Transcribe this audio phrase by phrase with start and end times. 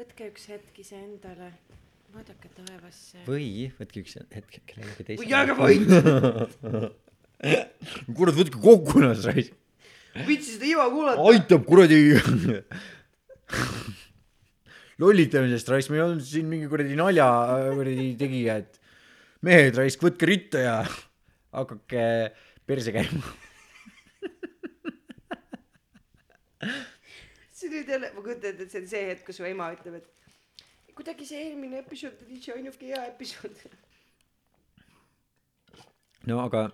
[0.00, 1.50] võtke üks hetk iseendale,
[2.14, 3.18] vaadake taevasse.
[3.26, 5.28] või võtke üks hetk kellelegi teisele.
[5.28, 5.90] jääge vait,
[8.16, 9.52] kurat, võtke kokku ennast raisk.
[10.24, 11.26] viitsi seda iva kuulata.
[11.28, 11.98] aitab kuradi.
[15.04, 17.28] lollitamisest raisk, meil on siin mingi kuradi nalja
[17.76, 18.80] kuradi tegija, et
[19.44, 20.78] mehed raisk, võtke ritta ja
[21.52, 22.06] hakake
[22.64, 23.36] perse käima.
[27.60, 30.00] see nüüd jälle, ma kujutan ette, et see on see hetk, kus su ema ütleb,
[30.00, 33.64] et kuidagi see eelmine episood oli see ainuke hea episood.
[36.28, 36.68] no aga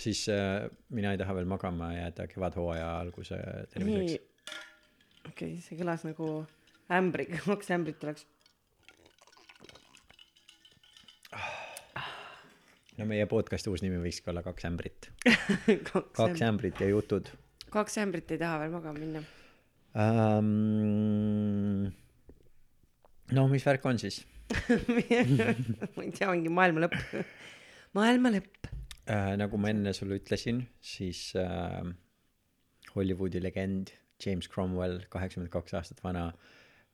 [0.00, 3.38] siis äh, mina ei taha veel magama jääda kevadhooaja alguse
[3.74, 4.20] terviseks.
[5.28, 6.30] okei okay,, see kõlas nagu
[7.00, 8.26] ämbriga, kaks ämbrit oleks.
[13.00, 15.12] no meie podcast'i uus nimi võikski olla Kaks ämbrit.
[15.92, 17.30] kaks kaks ämbrit ja jutud
[17.70, 19.22] kaks ämbrit ei taha veel magama minna.
[19.94, 21.86] um,.
[23.34, 24.22] no mis värk on siis
[25.94, 26.96] ma ei tea, mingi maailma lõpp.
[27.98, 28.70] maailma lõpp.
[29.06, 29.34] uh,?
[29.40, 31.84] nagu ma enne sulle ütlesin, siis uh,
[32.94, 36.30] Hollywoodi legend James Cromwell, kaheksakümmend kaks aastat vana,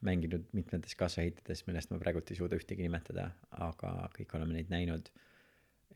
[0.06, 3.30] mänginud mitmetes kassaehitides, millest ma praegult ei suuda ühtegi nimetada,
[3.64, 5.08] aga kõik oleme neid näinud,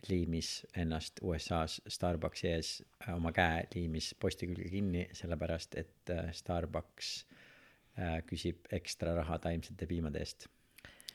[0.09, 2.71] liimis ennast USA-s Starbucksi ees,
[3.15, 7.11] oma käe liimis posti külge kinni, sellepärast et äh, Starbucks
[7.99, 10.49] äh, küsib ekstra raha taimsete piimade eest.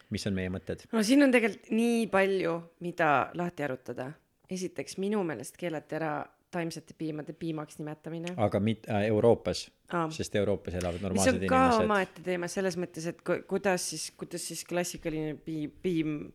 [0.09, 0.85] mis on meie mõtted?
[0.93, 4.11] no siin on tegelikult nii palju, mida lahti arutada.
[4.49, 6.13] esiteks minu meelest keelati ära
[6.55, 8.33] taimsete piimade piimaks nimetamine.
[8.37, 10.09] aga mit- äh,, Euroopas Aa.
[10.09, 11.85] sest Euroopas elavad normaalsed on ka inimesed.
[11.85, 16.33] omaette teema selles mõttes, et ku- kuidas siis, kuidas siis klassikaline piim, piim,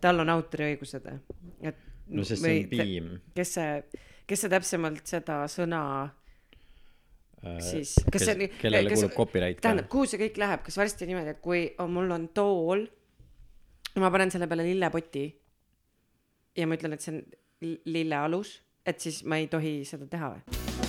[0.00, 1.10] tal on autoriõigused,
[1.62, 3.10] et no sest see on piim.
[3.36, 3.74] kes see,
[4.26, 5.82] kes see täpsemalt seda sõna
[7.44, 10.80] äh, siis, kes kas see on, kellele kuulub copyright tähendab, kuhu see kõik läheb, kas
[10.80, 12.86] varsti niimoodi, et kui on, mul on tool
[13.94, 15.26] ja ma panen selle peale lillepoti
[16.58, 17.22] ja ma ütlen, et see on
[17.66, 18.56] li- lillealus,
[18.86, 20.79] et siis ma ei tohi seda teha või?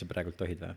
[0.00, 0.72] Kas sa praegult tohid või?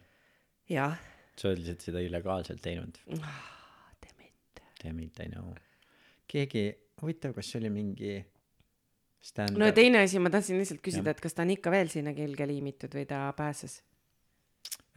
[0.74, 1.00] Jah,
[1.40, 3.00] sa oled seda illegaalselt teinud.
[3.08, 4.62] Dement.
[4.82, 5.20] damn it.
[5.24, 5.56] I know.
[6.28, 6.66] Keegi
[7.02, 8.18] huvitav kas see oli mingi
[9.24, 11.92] stand no ja teine asi, ma tahtsin lihtsalt küsida, et kas ta on ikka veel
[11.92, 13.80] sinna külge liimitud või ta pääses?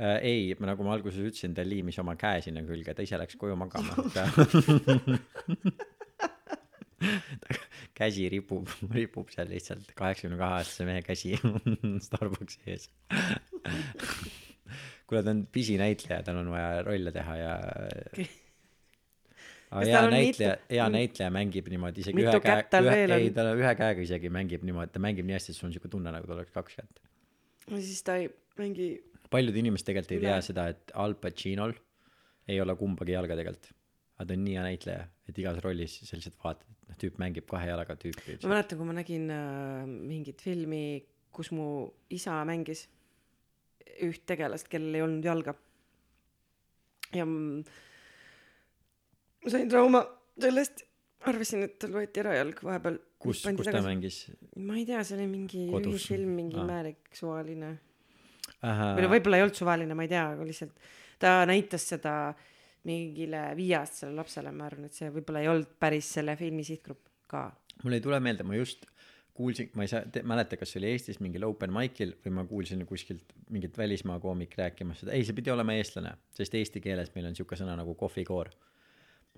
[0.01, 3.21] äh, ei ma nagu ma alguses ütlesin ta liimis oma käe sinna külge ta ise
[3.21, 3.95] läks koju magama.
[4.17, 4.27] Ta
[7.97, 11.37] käsi ripub ripub seal lihtsalt kaheksakümne kahe aastase mehe käsi
[12.07, 12.89] Starbucksi ees
[15.07, 17.55] kuule ta on pisinäitleja tal on vaja rolle teha ja
[19.71, 23.53] aga hea näitleja hea näitleja mängib niimoodi isegi Mitu ühe käe ühe ei on?
[23.63, 26.29] ühe käega isegi mängib niimoodi ta mängib nii hästi et sul on siuke tunne nagu
[26.29, 27.03] tal oleks kaks kätt.
[27.71, 28.29] No siis ta ei
[28.61, 28.91] mängi,
[29.31, 31.75] paljud inimesed tegelikult ei tea seda et Al Pacinol
[32.47, 33.73] ei ole kumbagi jalga tegelikult.
[34.17, 37.19] Aga ta on nii hea näitleja et igas rollis sa lihtsalt vaatad et noh tüüp
[37.23, 38.39] mängib kahe jalaga tüüpi.
[38.45, 41.03] Ma mäletan, kui ma nägin äh, mingit filmi,
[41.35, 41.67] kus mu
[42.15, 42.87] isa mängis
[44.05, 45.55] üht tegelast, kellel ei olnud jalga.
[47.15, 47.63] ja ma
[49.53, 50.03] sain trauma
[50.41, 50.85] sellest,
[51.27, 52.99] arvasin, et tal võeti ära jalg vahepeal.
[53.23, 53.83] kus kus ta?
[53.85, 54.17] mängis
[54.59, 56.67] ma ei tea, see oli mingi ühisfilm, mingi Aa.
[56.67, 57.71] imelik suvaline
[58.63, 60.75] või no võib-olla ei olnud suvaline, ma ei tea, aga lihtsalt
[61.23, 62.15] ta näitas seda
[62.87, 67.49] mingile viieaastasele lapsele, ma arvan, et see võib-olla ei olnud päris selle filmi sihtgrupp ka.
[67.83, 68.87] mul ei tule meelde ma just
[69.37, 72.85] kuulsin ma ei saa mäleta kas see oli Eestis mingil open mic'il või ma kuulsin
[72.89, 75.13] kuskilt mingit välismaa koomik rääkimas seda.
[75.17, 78.51] Ei see pidi olema eestlane sest eesti keeles meil on siuke sõna nagu kohvikoor.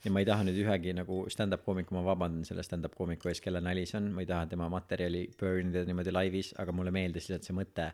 [0.05, 3.43] Ja ma ei taha nüüd ühegi nagu stand-up koomiku ma vabandan selle stand-up koomiku ees
[3.43, 6.95] kelle nali see on ma ei taha tema materjali burn ida niimoodi laivis aga mulle
[6.95, 7.89] meeldis lihtsalt see mõte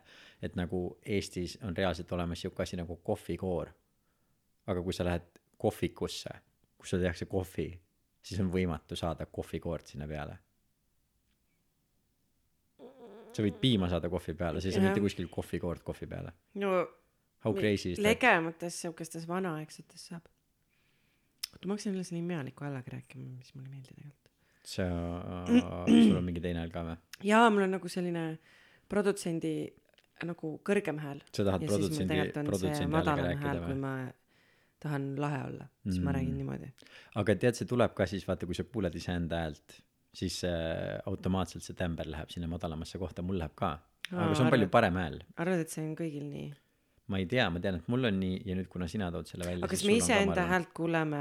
[0.44, 0.82] et nagu
[1.16, 3.72] Eestis on reaalselt olemas siuke asi nagu kohvikoor.
[4.68, 5.30] Aga kui sa lähed
[5.60, 6.36] kohvikusse
[6.84, 7.70] kus sul tehakse kohvi
[8.24, 10.36] siis on võimatu saada kohvikoort sinna peale
[13.34, 14.86] sa võid piima saada kohvi peale siis Jah.
[14.86, 16.74] mitte kuskil kohvikoort kohvi peale no
[17.44, 20.26] how crazy is that legemates siukestes vanaaegsetes saab.
[21.52, 24.30] oota, ma hakkasin jälle selle imealiku häälega rääkima, mis mulle ei meeldi tegelikult.
[24.64, 24.88] sa
[25.86, 26.98] sul on mingi teine hääl ka või
[27.30, 28.26] jaa, mul on nagu selline
[28.88, 29.54] produtsendi
[30.24, 31.24] nagu kõrgem hääl.
[31.32, 33.94] sa tahad ja produtsendi on produtsendi häälega rääkida hääl, kui või ma
[34.84, 36.04] tahan lahe olla, siis mm.
[36.04, 36.70] ma räägin niimoodi.
[37.20, 39.78] aga tead, see tuleb ka siis vaata, kui sa kuuled iseenda häält,
[40.14, 43.76] siis äh, automaatselt see tämber läheb sinna madalamasse kohta, mul läheb ka.
[44.12, 45.18] aga see on palju arvad- parem hääl.
[45.36, 46.52] arvad, et see on kõigil nii?
[47.12, 49.48] ma ei tea, ma tean, et mul on nii ja nüüd, kuna sina tood selle
[49.48, 49.64] välja.
[49.66, 51.20] aga kas me iseenda häält kuuleme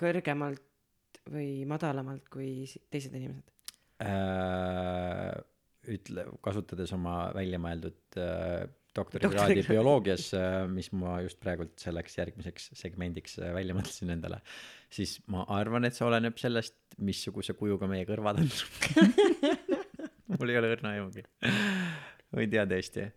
[0.00, 0.62] kõrgemalt
[1.32, 3.50] või madalamalt kui teised inimesed?
[4.04, 5.34] äh,
[5.94, 8.64] ütle, kasutades oma väljamõeldud äh,
[8.94, 9.74] doktorikraadi Doktorikraadi.
[9.74, 14.40] bioloogias äh,, mis ma just praegult selleks järgmiseks segmendiks äh, välja mõtlesin endale,
[14.94, 18.50] siis ma arvan, et see oleneb sellest, missuguse kujuga meie kõrvad on.
[20.34, 21.24] mul ei ole õrna aimugi.
[21.44, 23.08] ma ei tea tõesti.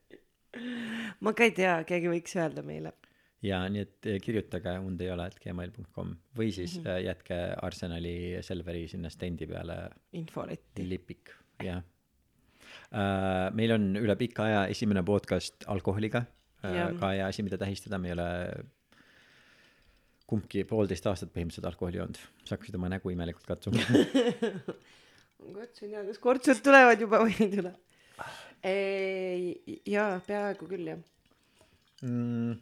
[1.23, 2.93] ma ka ei tea, keegi võiks öelda meile.
[3.45, 7.03] ja nii, et eh, kirjutage und ei ole, et gmail.com või siis mm -hmm.
[7.05, 7.37] jätke
[7.69, 9.77] Arsenali Selveri sinna stendi peale
[10.13, 10.89] infoletti.
[10.89, 11.83] lipik, jah
[12.91, 13.53] uh,.
[13.53, 16.25] meil on üle pika aja esimene podcast alkoholiga
[16.63, 18.29] uh, ka hea asi, mida tähistada, me ei ole
[20.27, 23.83] kumbki poolteist aastat põhimõtteliselt alkoholi joonud, sa hakkasid oma nägu imelikult katsuma
[25.43, 27.73] ma katsun ja kas kortsud tulevad juba või ei tule?
[29.87, 31.03] jaa, peaaegu küll jah.
[32.01, 32.57] mm,.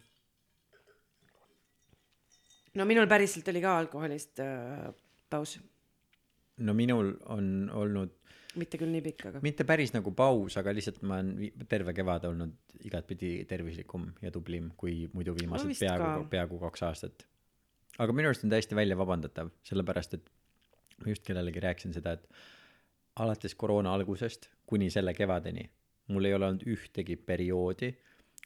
[2.75, 4.91] no minul päriselt oli ka alkoholist äh,
[5.31, 5.57] paus,
[6.61, 8.13] no minul on olnud
[8.59, 12.27] mitte küll nii pikk, aga mitte päris nagu paus, aga lihtsalt ma olen terve kevad
[12.29, 17.25] olnud igatpidi tervislikum ja tublim kui muidu viimased vist peaaegu peaaegu kaks aastat.
[17.99, 20.29] Aga minu arust on täiesti välja vabandatav, sellepärast et
[20.99, 22.27] ma just kellelegi rääkisin seda, et
[23.15, 25.69] alates koroona algusest kuni selle kevadeni
[26.07, 27.91] mul ei ole olnud ühtegi perioodi,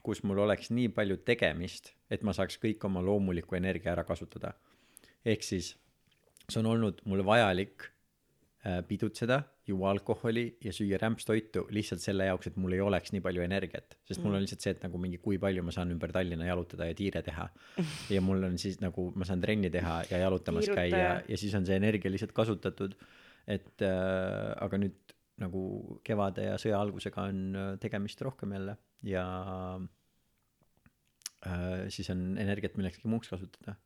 [0.04, 4.54] kus mul oleks nii palju tegemist, et ma saaks kõik oma loomuliku energia ära kasutada.
[5.26, 5.74] ehk siis
[6.50, 12.50] see on olnud mulle vajalik äh, pidutseda, juua alkoholi ja süüa rämpstoitu lihtsalt selle jaoks,
[12.50, 15.20] et mul ei oleks nii palju energiat, sest mul on lihtsalt see, et nagu mingi,
[15.24, 17.48] kui palju ma saan ümber Tallinna jalutada ja tiire teha.
[18.16, 20.90] ja mul on siis nagu, ma saan trenni teha ja jalutamas Tiirutaja.
[20.92, 22.98] käia ja siis on see energia lihtsalt kasutatud.
[23.50, 25.62] et äh, aga nüüd nagu
[26.06, 28.76] kevade ja sõja algusega on äh, tegemist rohkem jälle
[29.08, 29.24] ja
[31.48, 33.78] äh, siis on energiat millekski muuks kasutada.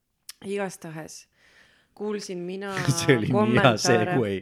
[0.44, 1.24] igastahes
[1.96, 4.42] kuulsin mina see oli nii hea segway.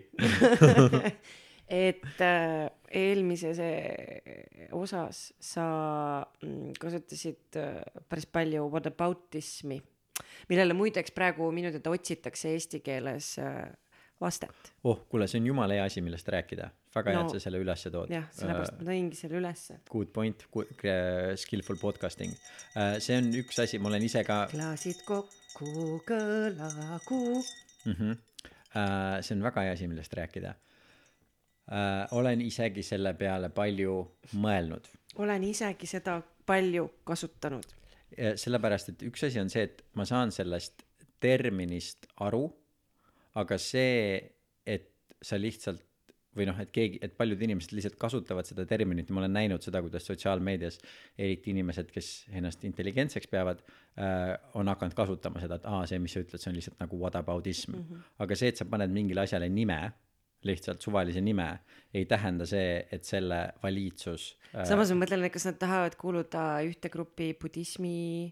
[1.72, 3.60] et äh, eelmises
[4.76, 5.66] osas sa
[6.44, 9.80] mm, kasutasid äh, päris palju whataboutismi,
[10.52, 13.70] millele muideks praegu minu teada otsitakse eesti keeles äh,
[14.22, 14.74] vastet.
[14.84, 16.70] oh, kuule, see on jumala hea asi, millest rääkida.
[16.96, 18.12] väga hea No, et sa selle ülesse tood.
[18.12, 19.80] jah, sellepärast ma tõingi selle ülesse.
[19.92, 20.48] Good point,
[21.40, 22.36] skillful podcasting.
[23.00, 27.22] see on üks asi, ma olen ise ka klaasid kokku kõlagu.
[27.86, 27.94] mm.
[27.94, 28.18] -hmm.
[29.22, 30.54] see on väga hea asi, millest rääkida.
[32.12, 33.96] olen isegi selle peale palju
[34.34, 34.88] mõelnud.
[35.16, 37.66] olen isegi seda palju kasutanud.
[38.36, 40.84] sellepärast, et üks asi on see, et ma saan sellest
[41.20, 42.50] terminist aru,
[43.36, 44.34] aga see,
[44.66, 45.86] et sa lihtsalt
[46.38, 49.64] või noh, et keegi, et paljud inimesed lihtsalt kasutavad seda terminit ja ma olen näinud
[49.66, 50.80] seda, kuidas sotsiaalmeedias
[51.18, 53.64] eriti inimesed, kes ennast intelligentseks peavad
[54.00, 57.02] äh,, on hakanud kasutama seda, et aa, see, mis sa ütled, see on lihtsalt nagu
[57.02, 57.84] whataboutism mm.
[57.84, 58.08] -hmm.
[58.24, 59.80] aga see, et sa paned mingile asjale nime,
[60.48, 61.50] lihtsalt suvalise nime,
[61.94, 66.46] ei tähenda see, et selle valitsus äh, samas ma mõtlen, et kas nad tahavad kuuluda
[66.68, 68.32] ühte gruppi budismi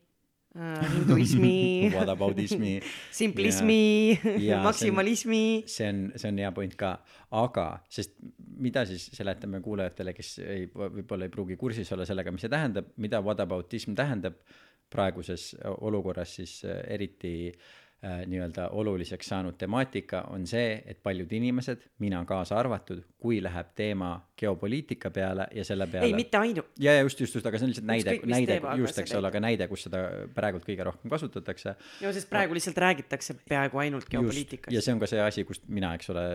[0.56, 1.54] hinduismi.
[1.96, 2.80] Whataboutismi
[3.12, 4.20] simplismi
[4.56, 5.64] on- maksimalismi.
[5.66, 6.96] see on, see on hea point ka,
[7.38, 8.16] aga sest
[8.58, 12.90] mida siis seletame kuulajatele, kes ei, võib-olla ei pruugi kursis olla sellega, mis see tähendab,
[12.98, 14.42] mida whataboutism tähendab
[14.90, 15.52] praeguses
[15.86, 17.70] olukorras siis äh, eriti äh,
[18.02, 24.14] nii-öelda oluliseks saanud temaatika on see, et paljud inimesed, mina kaasa arvatud, kui läheb teema
[24.40, 26.70] geopoliitika peale ja selle peale ei, mitte ainult.
[26.80, 29.42] ja, ja just, just, just, aga see on lihtsalt näide näide just, eks ole, aga
[29.44, 31.76] näide, kus seda praegult kõige rohkem kasutatakse
[32.06, 34.80] no sest praegu lihtsalt räägitakse peaaegu ainult Just, ja geopoliitikast.
[34.80, 36.26] see on ka see asi, kust mina, eks ole,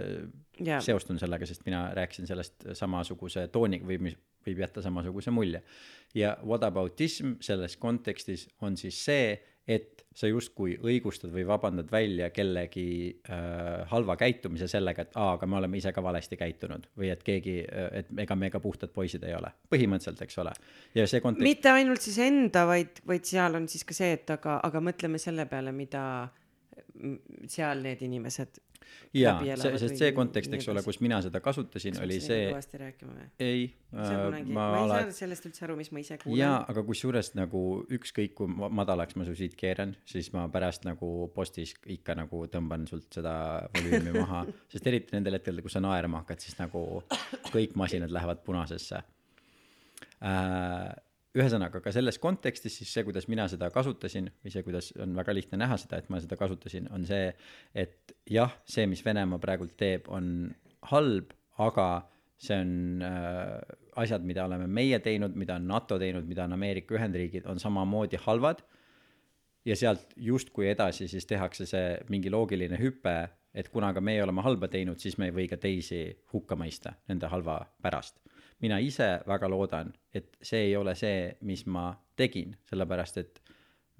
[0.85, 5.63] seostun sellega, sest mina rääkisin sellest samasuguse tooniga või mis võib jätta samasuguse mulje.
[6.15, 12.87] ja whataboutism selles kontekstis on siis see, et sa justkui õigustad või vabandad välja kellegi
[13.27, 17.25] äh, halva käitumise sellega, et aa, aga me oleme ise ka valesti käitunud või et
[17.27, 17.57] keegi,
[18.01, 20.53] et ega me ka puhtad poisid ei ole, põhimõtteliselt, eks ole.
[20.95, 24.31] ja see kontekst, mitte ainult siis enda, vaid, vaid seal on siis ka see, et
[24.37, 26.05] aga, aga mõtleme selle peale, mida
[27.51, 28.61] seal need inimesed
[29.15, 33.15] jaa see, sest see kontekst, eks ole, kus mina seda kasutasin, oli see kõvasti rääkima
[33.15, 33.27] või?
[33.45, 33.63] ei
[33.95, 36.39] äh, ma ma ei alati saa sellest üldse aru, mis ma ise kuulen.
[36.41, 37.63] jaa, aga kusjuures nagu
[37.99, 42.45] ükskõik kui ma- madalaks ma su siit keeran, siis ma pärast nagu postis ikka nagu
[42.53, 43.35] tõmban sult seda
[43.79, 46.85] volüümi maha, sest eriti nendel hetkedel, kui sa naerma hakkad, siis nagu
[47.55, 49.03] kõik masinad lähevad punasesse
[50.23, 50.95] äh,.
[51.35, 55.35] Ühesõnaga ka selles kontekstis siis see, kuidas mina seda kasutasin või see, kuidas on väga
[55.35, 57.33] lihtne näha seda, et ma seda kasutasin, on see,
[57.75, 60.53] et jah, see, mis Venemaa praegult teeb, on
[60.93, 61.89] halb, aga
[62.39, 63.57] see on äh,
[64.03, 68.21] asjad, mida oleme meie teinud, mida on NATO teinud, mida on Ameerika Ühendriigid, on samamoodi
[68.27, 68.63] halvad.
[69.65, 73.15] ja sealt justkui edasi siis tehakse see mingi loogiline hüpe,
[73.55, 76.93] et kuna ka meie oleme halba teinud, siis me ei või ka teisi hukka mõista
[77.09, 78.24] nende halva pärast
[78.63, 83.41] mina ise väga loodan, et see ei ole see, mis ma tegin, sellepärast et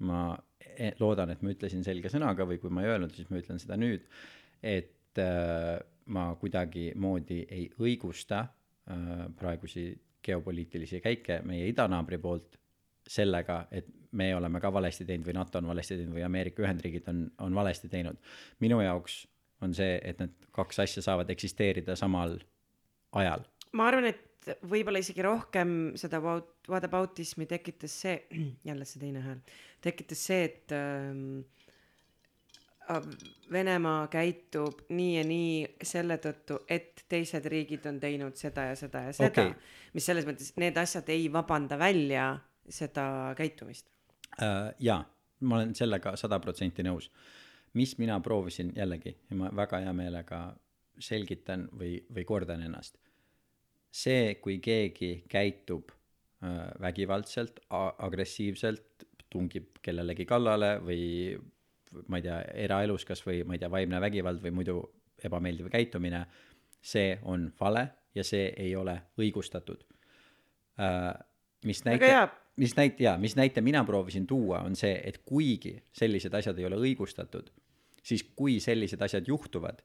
[0.07, 3.39] ma e- loodan, et ma ütlesin selge sõnaga või kui ma ei öelnud, siis ma
[3.41, 4.07] ütlen seda nüüd,
[4.63, 5.77] et äh,
[6.15, 9.89] ma kuidagimoodi ei õigusta äh, praegusi
[10.25, 12.57] geopoliitilisi käike meie idanaabri poolt
[13.05, 17.07] sellega, et me oleme ka valesti teinud või NATO on valesti teinud või Ameerika Ühendriigid
[17.11, 18.17] on, on valesti teinud.
[18.63, 19.25] minu jaoks
[19.61, 22.39] on see, et need kaks asja saavad eksisteerida samal
[23.15, 23.45] ajal
[23.75, 28.15] ma arvan, et võib-olla isegi rohkem seda what- whataboutismi tekitas see,
[28.69, 29.43] jälle see teine hääl,
[29.83, 31.43] tekitas see, et äh,
[33.51, 39.07] Venemaa käitub nii ja nii selle tõttu, et teised riigid on teinud seda ja seda
[39.07, 39.55] ja seda okay.
[39.95, 42.27] mis selles mõttes, need asjad ei vabanda välja
[42.69, 43.89] seda käitumist.
[44.37, 45.01] äh, jaa,
[45.39, 47.09] ma olen sellega sada protsenti nõus.
[47.73, 50.55] mis mina proovisin jällegi ja ma väga hea meelega
[50.99, 52.97] selgitan või, või kordan ennast.
[53.95, 61.03] See, kui keegi käitub äh, vägivaldselt, agressiivselt, tungib kellelegi kallale või
[62.11, 64.79] ma ei tea, eraelus kas või ma ei tea, vaimne vägivald või muidu
[65.23, 66.25] ebameeldiv käitumine,
[66.83, 69.83] see on vale ja see ei ole õigustatud
[70.79, 71.13] äh,
[71.65, 72.27] mis hea.,
[72.61, 76.67] mis näite, jaa, mis näite mina proovisin tuua, on see, et kuigi sellised asjad ei
[76.69, 77.49] ole õigustatud,
[78.05, 79.81] siis kui sellised asjad juhtuvad,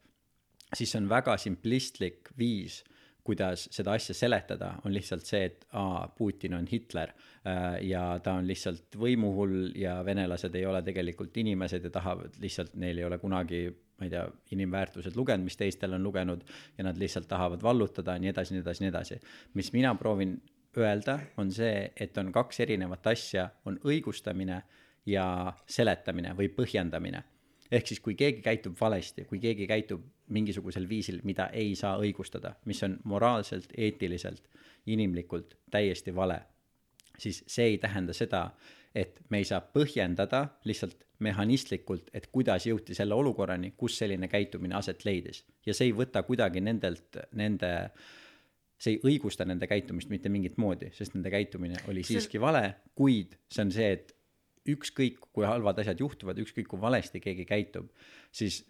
[0.74, 2.82] siis see on väga simplistlik viis,
[3.30, 8.34] kuidas seda asja seletada, on lihtsalt see, et aa, Putin on Hitler äh, ja ta
[8.40, 13.20] on lihtsalt võimuhull ja venelased ei ole tegelikult inimesed ja tahavad lihtsalt, neil ei ole
[13.22, 13.68] kunagi
[14.00, 14.22] ma ei tea,
[14.56, 16.44] inimväärtused lugenud, mis teistel on lugenud
[16.78, 19.18] ja nad lihtsalt tahavad vallutada, nii edasi, nii edasi, nii edasi.
[19.54, 20.38] mis mina proovin
[20.78, 24.62] öelda, on see, et on kaks erinevat asja, on õigustamine
[25.06, 25.26] ja
[25.68, 27.22] seletamine või põhjendamine.
[27.70, 32.54] Ehk siis, kui keegi käitub valesti, kui keegi käitub mingisugusel viisil, mida ei saa õigustada,
[32.64, 34.42] mis on moraalselt, eetiliselt,
[34.86, 36.40] inimlikult täiesti vale,
[37.18, 38.50] siis see ei tähenda seda,
[38.94, 44.74] et me ei saa põhjendada lihtsalt mehhanistlikult, et kuidas jõuti selle olukorrani, kus selline käitumine
[44.74, 45.44] aset leidis.
[45.66, 47.90] ja see ei võta kuidagi nendelt, nende,
[48.80, 52.74] see ei õigusta nende käitumist mitte mingit moodi, sest nende käitumine oli See- siiski vale,
[52.94, 54.16] kuid see on see, et
[54.68, 57.88] ükskõik, kui halvad asjad juhtuvad, ükskõik kui valesti keegi käitub,
[58.32, 58.62] siis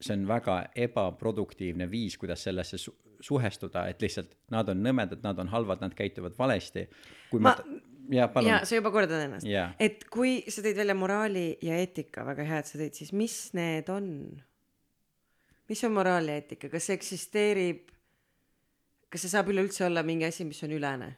[0.00, 5.38] see on väga ebaproduktiivne viis, kuidas sellesse su suhestuda, et lihtsalt nad on nõmedad, nad
[5.40, 6.86] on halvad, nad käituvad valesti.
[7.30, 7.78] kui ma, Ma-
[8.12, 9.46] jaa, palun ja sa juba kordad ennast
[9.80, 13.36] et kui sa tõid välja moraali ja eetika, väga hea, et sa tõid, siis mis
[13.56, 14.08] need on?
[15.70, 17.88] mis on moraal ja eetika, kas see eksisteerib?
[19.10, 21.14] kas see saab üleüldse olla mingi asi, mis on ülene?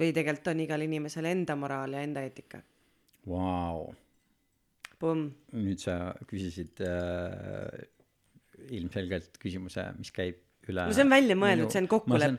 [0.00, 2.62] või tegelikult on igal inimesel enda moraal ja enda eetika?
[3.28, 3.90] Vau,
[5.56, 7.88] nüüd sa küsisid äh,
[8.76, 11.88] ilmselgelt küsimuse, mis käib üle no see on välja mõeldud, minu- see on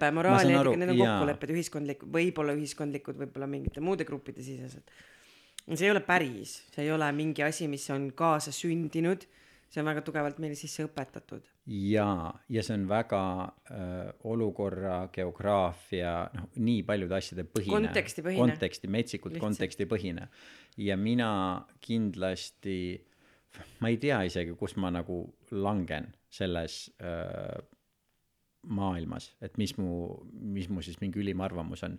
[0.02, 4.94] ma moraal ja eetika, need on kokkulepped ühiskondlikud, võib-olla ühiskondlikud, võib-olla mingite muude gruppide sisesed.
[5.72, 9.26] see ei ole päris, see ei ole mingi asi, mis on kaasa sündinud,
[9.72, 11.46] see on väga tugevalt meile sisse õpetatud.
[11.72, 13.22] jaa, ja see on väga
[13.72, 17.78] äh, olukorra, geograafia, noh, nii paljude asjade põhine.
[17.78, 18.42] Kontekstipõhine.
[18.42, 19.48] konteksti, metsikult Lihtsalt.
[19.48, 20.28] kontekstipõhine.
[20.78, 21.32] ja mina
[21.84, 22.80] kindlasti,
[23.80, 27.62] ma ei tea isegi, kus ma nagu langen selles äh,
[28.68, 31.98] maailmas, et mis mu, mis mu siis mingi ülim arvamus on.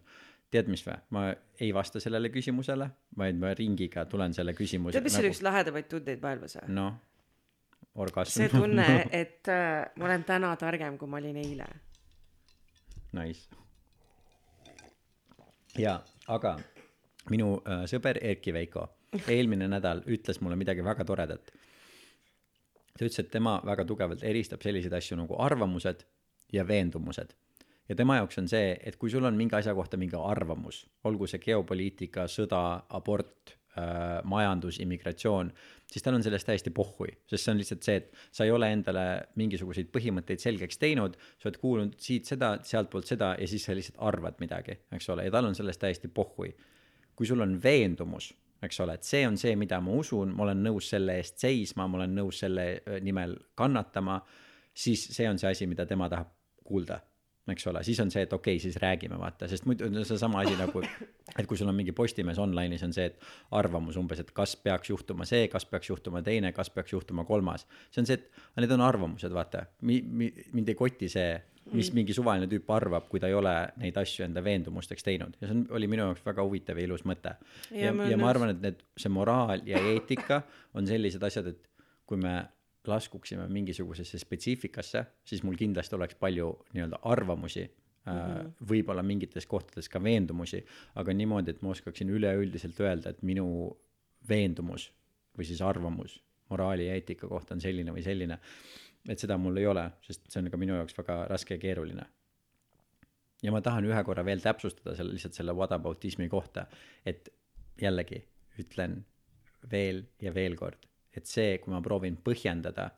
[0.52, 1.30] tead, mis vä, ma
[1.64, 5.88] ei vasta sellele küsimusele, vaid ma ringiga tulen selle küsimuse tead, mis oli üks lahedamaid
[5.88, 6.74] tundeid maailmas või?
[6.76, 6.98] noh,
[7.94, 8.40] orgasm.
[8.40, 8.86] see tunne,
[9.22, 11.66] et äh, ma olen täna targem, kui ma olin eile.
[13.12, 13.48] Nice.
[15.78, 16.56] jaa, aga
[17.30, 18.86] minu äh, sõber Erki Veiko
[19.28, 21.52] eelmine nädal ütles mulle midagi väga toredat.
[22.98, 26.04] ta ütles, et tema väga tugevalt eristab selliseid asju nagu arvamused
[26.52, 27.34] ja veendumused.
[27.88, 31.26] ja tema jaoks on see, et kui sul on mingi asja kohta mingi arvamus, olgu
[31.26, 33.56] see geopoliitika, sõda, abort
[34.28, 35.52] majandus, immigratsioon,
[35.88, 38.68] siis tal on sellest täiesti pohhui, sest see on lihtsalt see, et sa ei ole
[38.72, 39.04] endale
[39.40, 44.00] mingisuguseid põhimõtteid selgeks teinud, sa oled kuulnud siit seda, sealtpoolt seda ja siis sa lihtsalt
[44.04, 46.52] arvad midagi, eks ole, ja tal on sellest täiesti pohhui.
[47.16, 48.30] kui sul on veendumus,
[48.62, 51.86] eks ole, et see on see, mida ma usun, ma olen nõus selle eest seisma,
[51.88, 54.20] ma olen nõus selle öö, nimel kannatama,
[54.72, 56.30] siis see on see asi, mida tema tahab
[56.64, 57.00] kuulda.
[57.50, 60.44] Eks ole, siis on see, et okei okay,, siis räägime, vaata, sest muidu on seesama
[60.44, 60.82] asi nagu,
[61.38, 63.24] et kui sul on mingi Postimees online'is on see, et
[63.58, 67.66] arvamus umbes, et kas peaks juhtuma see, kas peaks juhtuma teine, kas peaks juhtuma kolmas.
[67.90, 71.34] see on see, et need on arvamused, vaata, mi-, mi-, mind ei koti see,
[71.74, 75.46] mis mingi suvaline tüüp arvab, kui ta ei ole neid asju enda veendumusteks teinud ja
[75.46, 77.36] see on, oli minu jaoks väga huvitav ja ilus mõte.
[77.70, 80.42] Ja ja, ma ja, ma arvan, et need, see moraal ja eetika
[80.74, 82.40] on sellised asjad, et kui me
[82.88, 88.52] laskuksime mingisugusesse spetsiifikasse, siis mul kindlasti oleks palju nii-öelda arvamusi mm, -hmm.
[88.70, 93.46] võib-olla mingites kohtades ka veendumusi, aga niimoodi, et ma oskaksin üleüldiselt öelda, et minu
[94.28, 94.90] veendumus
[95.38, 96.20] või siis arvamus
[96.50, 98.38] moraali ja eetika kohta on selline või selline,
[99.08, 102.06] et seda mul ei ole, sest see on ka minu jaoks väga raske ja keeruline
[103.42, 106.66] ja ma tahan ühe korra veel täpsustada selle lihtsalt selle whataboutismi kohta,
[107.06, 107.28] et
[107.80, 108.22] jällegi
[108.62, 109.00] ütlen
[109.72, 110.86] veel ja veel kord,
[111.16, 112.90] et see, kui ma proovin põhjendada,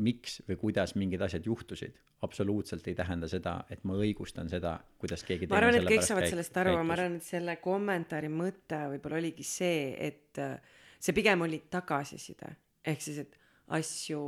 [0.00, 5.24] miks või kuidas mingid asjad juhtusid, absoluutselt ei tähenda seda, et ma õigustan seda, kuidas
[5.24, 9.20] keegi ma arvan, et kõik saavad sellest aru, ma arvan, et selle kommentaari mõte võib-olla
[9.22, 10.56] oligi see, et äh,
[11.00, 12.54] see pigem oli tagasiside,
[12.92, 13.38] ehk siis, et
[13.76, 14.22] asju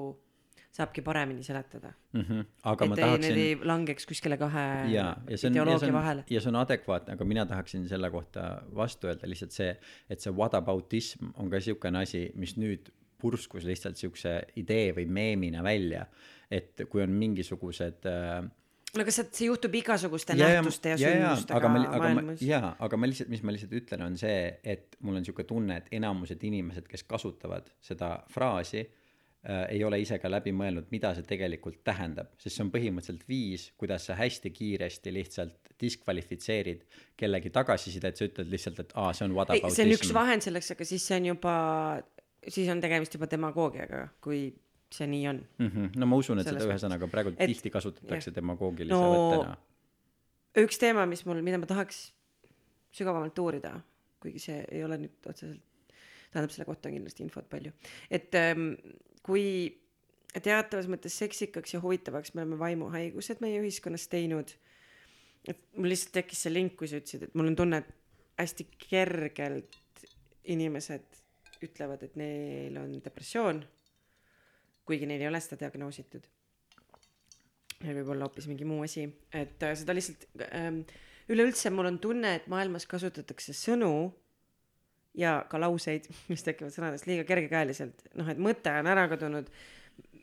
[0.73, 1.93] saabki paremini seletada.
[2.13, 2.21] mm.
[2.21, 2.45] -hmm.
[2.63, 5.89] aga et ma ei, need tahaksin ei langeks kuskile kahe ja, ja on, ja ideoloogia
[5.89, 9.77] on vahele., ja see on adekvaatne, aga mina tahaksin selle kohta vastu öelda lihtsalt see,
[10.11, 12.89] et see whataboutism on ka niisugune asi, mis nüüd
[13.21, 16.07] purskus lihtsalt niisuguse idee või meemina välja,
[16.51, 18.41] et kui on mingisugused äh,
[18.97, 22.43] no aga see, see juhtub igasuguste Ja, ja- nähtuste ja, ja, ja, sündmustega maailmas.
[22.49, 25.79] jaa, aga ma lihtsalt, mis ma lihtsalt ütlen, on see, et mul on niisugune tunne,
[25.85, 28.87] et enamused inimesed, kes kasutavad seda fraasi
[29.43, 33.65] ei ole ise ka läbi mõelnud, mida see tegelikult tähendab, sest see on põhimõtteliselt viis,
[33.81, 36.85] kuidas sa hästi kiiresti lihtsalt diskvalifitseerid
[37.19, 39.75] kellegi tagasisidet, sa ütled lihtsalt, et aa, see on whataboutism.
[39.81, 41.55] see on üks vahend selleks, aga siis see on juba,
[42.47, 44.45] siis on tegemist juba demagoogiaga, kui
[44.93, 45.43] see nii on.
[45.59, 45.69] mm.
[45.75, 45.91] -hmm.
[45.99, 49.57] no ma usun, et Selles seda ühesõnaga praegu Et- tihti kasutatakse demagoogilise No- võttena.
[50.67, 52.13] üks teema, mis mul, mida ma tahaks
[52.93, 53.81] sügavamalt uurida,
[54.21, 55.63] kuigi see ei ole nüüd otseselt,
[56.33, 57.73] tähendab, selle kohta on kindlasti infot palju,
[58.11, 58.73] et ähm,
[59.25, 59.47] kui
[60.33, 64.55] teatavas mõttes seksikaks ja huvitavaks me oleme vaimuhaigused meie ühiskonnas teinud,
[65.49, 68.67] et mul lihtsalt tekkis see link, kui sa ütlesid, et mul on tunne, et hästi
[68.89, 69.79] kergelt
[70.51, 71.21] inimesed
[71.63, 73.61] ütlevad, et neil on depressioon,
[74.89, 76.25] kuigi neil ei ole seda diagnoositud.
[77.83, 80.83] Meil võib olla hoopis mingi muu asi, et äh, seda lihtsalt ähm,
[81.31, 83.93] üleüldse mul on tunne, et maailmas kasutatakse sõnu
[85.19, 89.51] ja ka lauseid, mis tekivad sõnadest liiga kergekäeliselt, noh, et mõte on ära kadunud.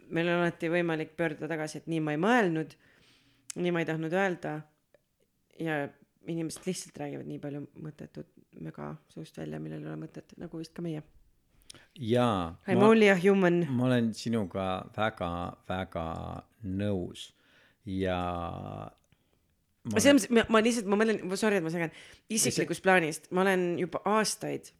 [0.09, 2.75] meil on alati võimalik pöörduda tagasi, et nii ma ei mõelnud,
[3.61, 4.61] nii ma ei tahtnud öelda.
[5.59, 5.87] ja
[6.29, 8.27] inimesed lihtsalt räägivad nii palju mõttetut
[8.63, 11.03] möga suust välja, millel ei ole mõtet, nagu vist ka meie.
[11.95, 12.55] jaa.
[12.67, 13.65] I m only a human.
[13.69, 16.07] ma olen sinuga väga-väga
[16.63, 17.29] nõus
[17.85, 18.19] ja
[19.89, 21.93] ma selles mõttes, ma, lihtsalt, ma mõtlen, sorry, et ma segan,
[22.29, 24.73] isiklikust plaanist, ma olen juba aastaid,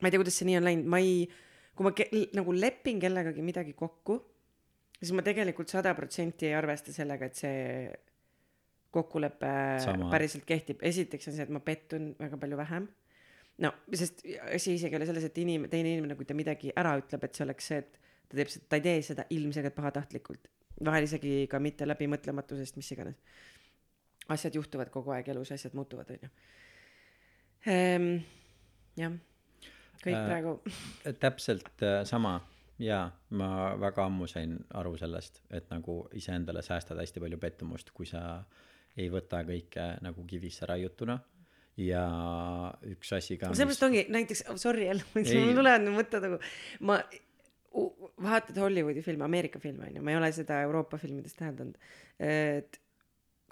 [0.00, 1.24] ma ei tea, kuidas see nii on läinud, ma ei,
[1.76, 4.18] kui ma ke, nagu lepin kellegagi midagi kokku,
[5.00, 7.58] siis ma tegelikult sada protsenti ei arvesta sellega, et see
[8.90, 9.52] kokkulepe
[10.10, 10.80] päriselt kehtib.
[10.82, 12.88] esiteks on see, et ma pettun väga palju vähem.
[13.60, 16.96] no sest asi isegi ei ole selles, et inim-, teine inimene, kui ta midagi ära
[16.98, 20.50] ütleb, et see oleks see, et ta teeb seda, ta ei tee seda ilmselgelt pahatahtlikult.
[20.84, 23.18] vahel isegi ka mitte läbimõtlematusest, mis iganes.
[24.28, 26.30] asjad juhtuvad kogu aeg elus, asjad muutuvad, onju.
[29.00, 29.18] jah,
[30.04, 30.56] kõik Äh, praegu,
[31.24, 32.40] täpselt äh, sama.
[32.80, 38.08] Ja ma väga ammu sain aru sellest, et nagu iseendale säästad hästi palju pettumust, kui
[38.08, 38.40] sa
[38.96, 41.18] ei võta kõike nagu kivisse raiutuna.
[41.80, 42.04] Ja
[42.88, 46.40] üks asi ka sellepärast ongi näiteks, sorry jälle, mul tulevad need mõtted nagu,
[46.88, 46.96] ma,
[48.20, 51.76] vaatad Hollywoodi filme, Ameerika filme onju, ma ei ole seda Euroopa filmides täheldanud,
[52.20, 52.80] et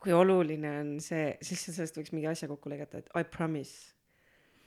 [0.02, 3.94] kui oluline on see, siis sellest võiks mingi asja kokku lõigata, et I promise.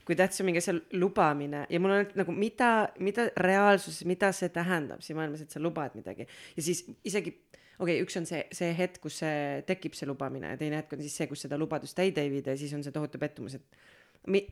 [0.06, 1.66] Kui tähtis on mingi asja lubamine.
[1.70, 5.02] Ja mul on nagu mida, mida reaalsuses, mida see tähendab?
[5.04, 6.26] Siin maailmas, et sa lubad midagi.
[6.56, 7.34] Ja siis isegi
[7.82, 10.54] okei okay,, üks on see, see hetk, kus see tekib, see lubamine.
[10.54, 12.84] Ja teine hetk on siis see, kus seda lubadust täide ei viida ja siis on
[12.84, 14.46] see tohutu pettumus, et mi-,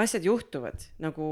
[0.00, 0.88] asjad juhtuvad.
[1.04, 1.26] Nagu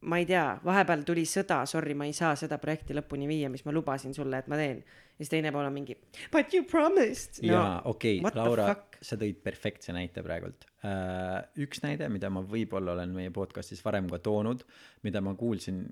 [0.00, 3.64] ma ei tea, vahepeal tuli sõda, sorry, ma ei saa seda projekti lõpuni viia, mis
[3.66, 4.82] ma lubasin sulle, et ma teen.
[5.20, 5.98] Ja siis teine pool on mingi
[6.32, 7.52] but you promised no,.
[7.52, 11.44] jaa, okei what okay,, the Laura fuck?, sa tõid perfektse näite praegult uh,.
[11.60, 14.64] üks näide, mida ma võib-olla olen meie podcast'is varem ka toonud,
[15.04, 15.84] mida ma kuulsin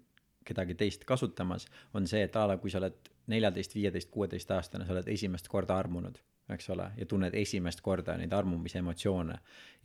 [0.48, 4.86] kedagi teist kasutamas, on see, et a la kui sa oled neljateist, viieteist, kuueteist aastane,
[4.88, 6.16] sa oled esimest korda armunud,
[6.54, 9.36] eks ole, ja tunned esimest korda neid armumise emotsioone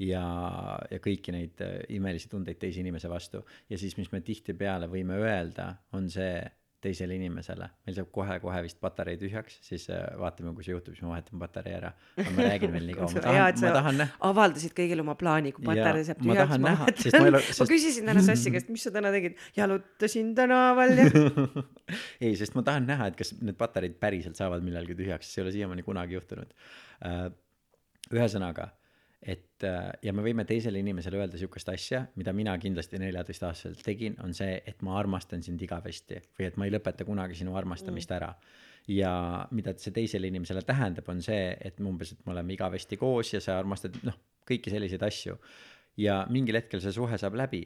[0.06, 0.24] ja,
[0.88, 5.20] ja kõiki neid äh, imelisi tundeid teise inimese vastu ja siis, mis me tihtipeale võime
[5.20, 6.38] öelda, on see,
[6.84, 11.06] teisele inimesele, meil saab kohe-kohe vist patarei tühjaks, siis äh, vaatame, kui see juhtub, siis
[11.06, 11.94] ma vahetan patarei ära.
[12.18, 15.54] aga ma räägin veel nii kaua, ma tahan ma tahan näha, avaldasid kõigile oma plaani,
[15.56, 18.26] kui patarei saab ma tühjaks, tahan ma näha, sest ma ole-, ma sest- küsisin täna
[18.28, 21.08] Sassi käest, mis sa täna tegid, jalutasin tänaval ja
[22.26, 25.48] ei, sest ma tahan näha, et kas need patareid päriselt saavad millalgi tühjaks, see ei
[25.48, 26.56] ole siiamaani kunagi juhtunud.
[28.14, 28.70] ühesõnaga,
[29.24, 34.18] et äh, ja me võime teisele inimesele öelda sihukest asja, mida mina kindlasti neljateistaastaselt tegin,
[34.24, 38.12] on see, et ma armastan sind igavesti või et ma ei lõpeta kunagi sinu armastamist
[38.12, 38.18] mm.
[38.18, 38.34] ära.
[38.92, 39.14] ja
[39.52, 43.40] mida see teisele inimesele tähendab, on see, et umbes, et me oleme igavesti koos ja
[43.42, 44.18] sa armastad, noh,
[44.50, 45.38] kõiki selliseid asju.
[45.98, 47.64] ja mingil hetkel see suhe saab läbi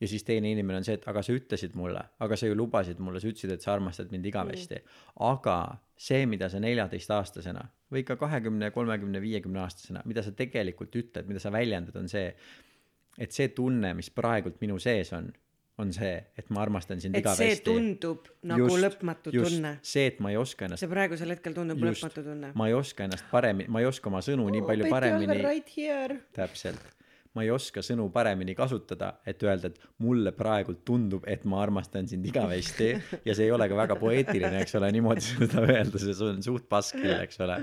[0.00, 3.00] ja siis teine inimene on see, et aga sa ütlesid mulle, aga sa ju lubasid
[3.02, 5.02] mulle, sa ütlesid, et sa armastad mind igavesti mm..
[5.28, 5.58] aga
[5.98, 11.42] see, mida sa neljateistaastasena või ka kahekümne, kolmekümne, viiekümne aastasena, mida sa tegelikult ütled, mida
[11.42, 12.32] sa väljendad, on see,
[13.18, 15.30] et see tunne, mis praegult minu sees on,
[15.78, 17.66] on see, et ma armastan sind et see igavesti.
[17.68, 19.74] tundub nagu just, lõpmatu tunne.
[19.86, 22.02] see, et ma ei oska ennast see praegusel hetkel tundub Just.
[22.02, 22.52] lõpmatu tunne.
[22.58, 26.18] ma ei oska ennast paremini, ma ei oska oma sõnu nii palju paremini, right here.
[26.36, 26.82] täpselt,
[27.38, 32.08] ma ei oska sõnu paremini kasutada, et öelda, et mulle praegult tundub, et ma armastan
[32.10, 32.90] sind igavesti
[33.28, 36.66] ja see ei ole ka väga poeetiline, eks ole, niimoodi seda öelda, see on suht
[36.70, 37.60] pask küll, eks ole.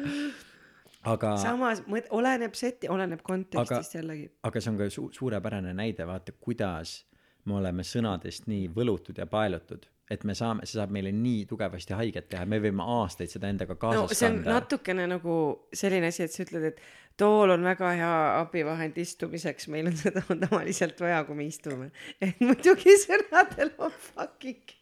[1.11, 4.29] aga, samas mõt-, oleneb seti, oleneb kontekstist jällegi.
[4.47, 7.01] aga see on ka su-, suurepärane näide, vaata, kuidas
[7.45, 11.95] me oleme sõnadest nii võlutud ja paelutud, et me saame, see saab meile nii tugevasti
[11.97, 14.59] haiget teha, me võime aastaid seda endaga no kaasas see on kanda.
[14.59, 15.37] natukene nagu
[15.73, 16.81] selline asi, et sa ütled, et
[17.17, 21.91] tool on väga hea abivahend istumiseks, meil on seda tavaliselt vaja, kui me istume.
[22.21, 24.75] et muidugi sõnadel on fucking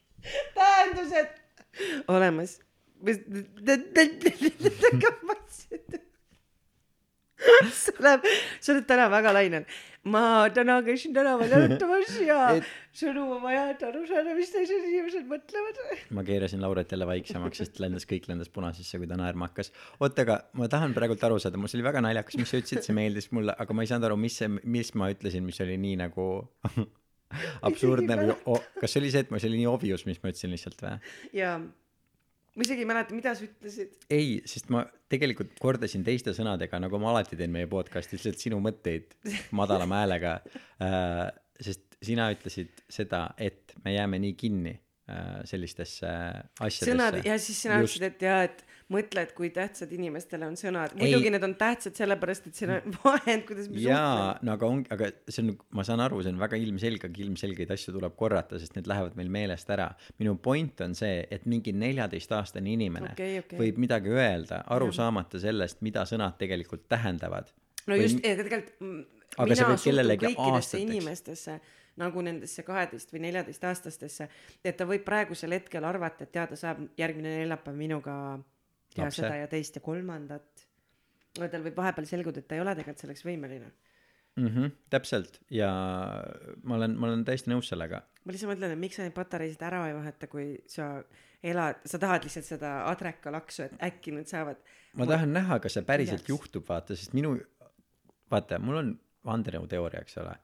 [0.55, 1.33] tähendused
[2.07, 2.59] olemas.
[7.73, 8.27] sa oled,
[8.61, 9.65] sa oled täna väga lainel.
[10.03, 10.21] Ma
[10.53, 15.27] täna käisin tänaval jalutamas ja Et- sõnum on vaja, et aru saada, mis teised inimesed
[15.29, 15.77] mõtlevad.
[16.11, 19.71] ma keerasin Lauret jälle vaiksemaks, sest lendas, kõik lendas punasesse, kui ta naerma hakkas.
[19.99, 22.83] oota, aga ma tahan praegult aru saada, mul see oli väga naljakas, mis sa ütlesid,
[22.83, 25.77] see meeldis mulle, aga ma ei saanud aru, mis see, mis ma ütlesin, mis oli
[25.77, 26.27] nii nagu
[27.63, 30.29] absurdne või o- kas see oli see, et ma, see oli nii obvious, mis ma
[30.33, 30.99] ütlesin lihtsalt või?
[31.33, 31.55] ja
[32.53, 33.95] ma isegi ei mäleta, mida sa ütlesid.
[34.13, 38.59] ei, sest ma tegelikult kordasin teiste sõnadega, nagu ma alati teen meie podcast'is, lihtsalt sinu
[38.63, 39.15] mõtteid
[39.59, 40.35] madalama häälega
[40.83, 41.31] äh,.
[41.63, 46.09] sest sina ütlesid seda, et me jääme nii kinni äh, sellistesse
[46.59, 46.89] asjadesse.
[46.91, 47.97] sõnad ja siis sina Just.
[47.97, 50.95] ütlesid, et jaa, et mõtled, kui tähtsad inimestele on sõnad.
[50.99, 54.83] muidugi need on tähtsad sellepärast, et see on vahend, kuidas me jaa, no aga on,
[54.93, 58.61] aga see on, ma saan aru, see on väga ilmselge, aga ilmselgeid asju tuleb korrata,
[58.61, 59.89] sest need lähevad meil meelest ära.
[60.21, 63.59] minu point on see, et mingi neljateistaastane inimene Okei, okei.
[63.59, 67.51] võib midagi öelda, aru saamata sellest, mida sõnad tegelikult tähendavad.
[67.87, 69.03] no just, tegelikult mm,
[69.33, 71.57] Aga mina suhtun kõikidesse inimestesse
[71.99, 74.27] nagu nendesse kaheteist või neljateistaastastesse,
[74.65, 78.15] et ta võib praegusel hetkel arvata, et jaa, ta saab järgmine neljapäev minuga
[78.97, 79.21] teha Lapse.
[79.21, 80.67] seda ja teist ja kolmandat.
[81.39, 83.71] aga tal võib vahepeal selguda, et ta ei ole tegelikult selleks võimeline.
[84.35, 84.47] mm.
[84.47, 85.69] -hmm, täpselt ja
[86.63, 88.03] ma olen, ma olen täiesti nõus sellega.
[88.23, 91.03] ma lihtsalt mõtlen, et miks sa neid patareisid ära ei vaheta, kui sa
[91.43, 94.61] elad, sa tahad lihtsalt seda adrekalaksu, et äkki nad saavad.
[94.93, 96.35] ma tahan näha, kas see päriselt Milleks?
[96.35, 97.35] juhtub, vaata, sest minu,
[98.31, 100.37] vaata, mul on vandenõuteooria, eks ole.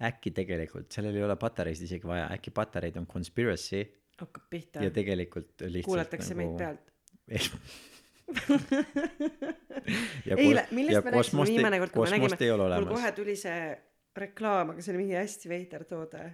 [0.00, 3.82] äkki tegelikult sellel ei ole patareisid isegi vaja, äkki patareid on conspiracy
[4.20, 6.92] hakkab pihta ja, tegelikult lihtsalt nagu kuulatakse meid pealt.
[10.36, 13.60] eile, millest me rääkisime viimane kord, kui me nägime mul kohe tuli see
[14.16, 16.24] reklaam, aga see oli mingi hästi veider toode.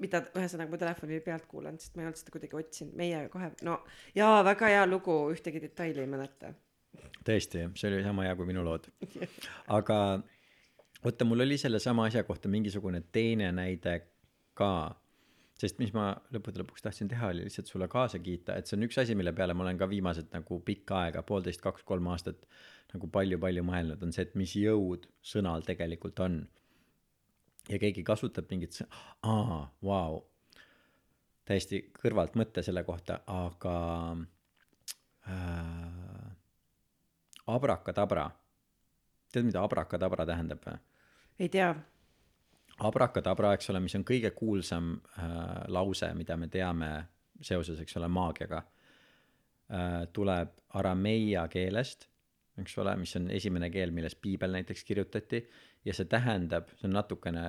[0.00, 3.50] mida ühesõnaga mu telefoni pealt kuulanud, sest ma ei olnud seda kuidagi otsinud, meie kohe,
[3.66, 3.74] no
[4.16, 6.54] jaa, väga hea lugu, ühtegi detaili ei mäleta.
[7.26, 8.88] tõesti, see oli sama hea kui minu lood.
[9.78, 9.98] aga
[11.04, 13.98] oota, mul oli sellesama asja kohta mingisugune teine näide
[14.56, 14.70] ka,
[15.60, 18.86] sest mis ma lõppude lõpuks tahtsin teha, oli lihtsalt sulle kaasa kiita, et see on
[18.86, 22.46] üks asi, mille peale ma olen ka viimased nagu pikka aega, poolteist, kaks-kolm aastat
[22.94, 26.40] nagu palju-palju mõelnud, on see, et mis jõud sõnal tegelikult on.
[27.68, 30.22] ja keegi kasutab mingit sõna, aa, vau,
[31.46, 33.76] täiesti kõrvalt mõte selle kohta, aga
[35.28, 36.30] äh,
[37.46, 38.30] abrakadabra.
[39.32, 40.80] tead, mida abrakadabra tähendab või?
[41.40, 41.74] ei tea,
[42.88, 46.90] abrakadabra, eks ole, mis on kõige kuulsam äh, lause, mida me teame
[47.40, 52.06] seoses, eks ole, maagiaga äh,, tuleb arameia keelest,
[52.60, 55.42] eks ole, mis on esimene keel, milles piibel näiteks kirjutati
[55.84, 57.44] ja see tähendab, see on natukene,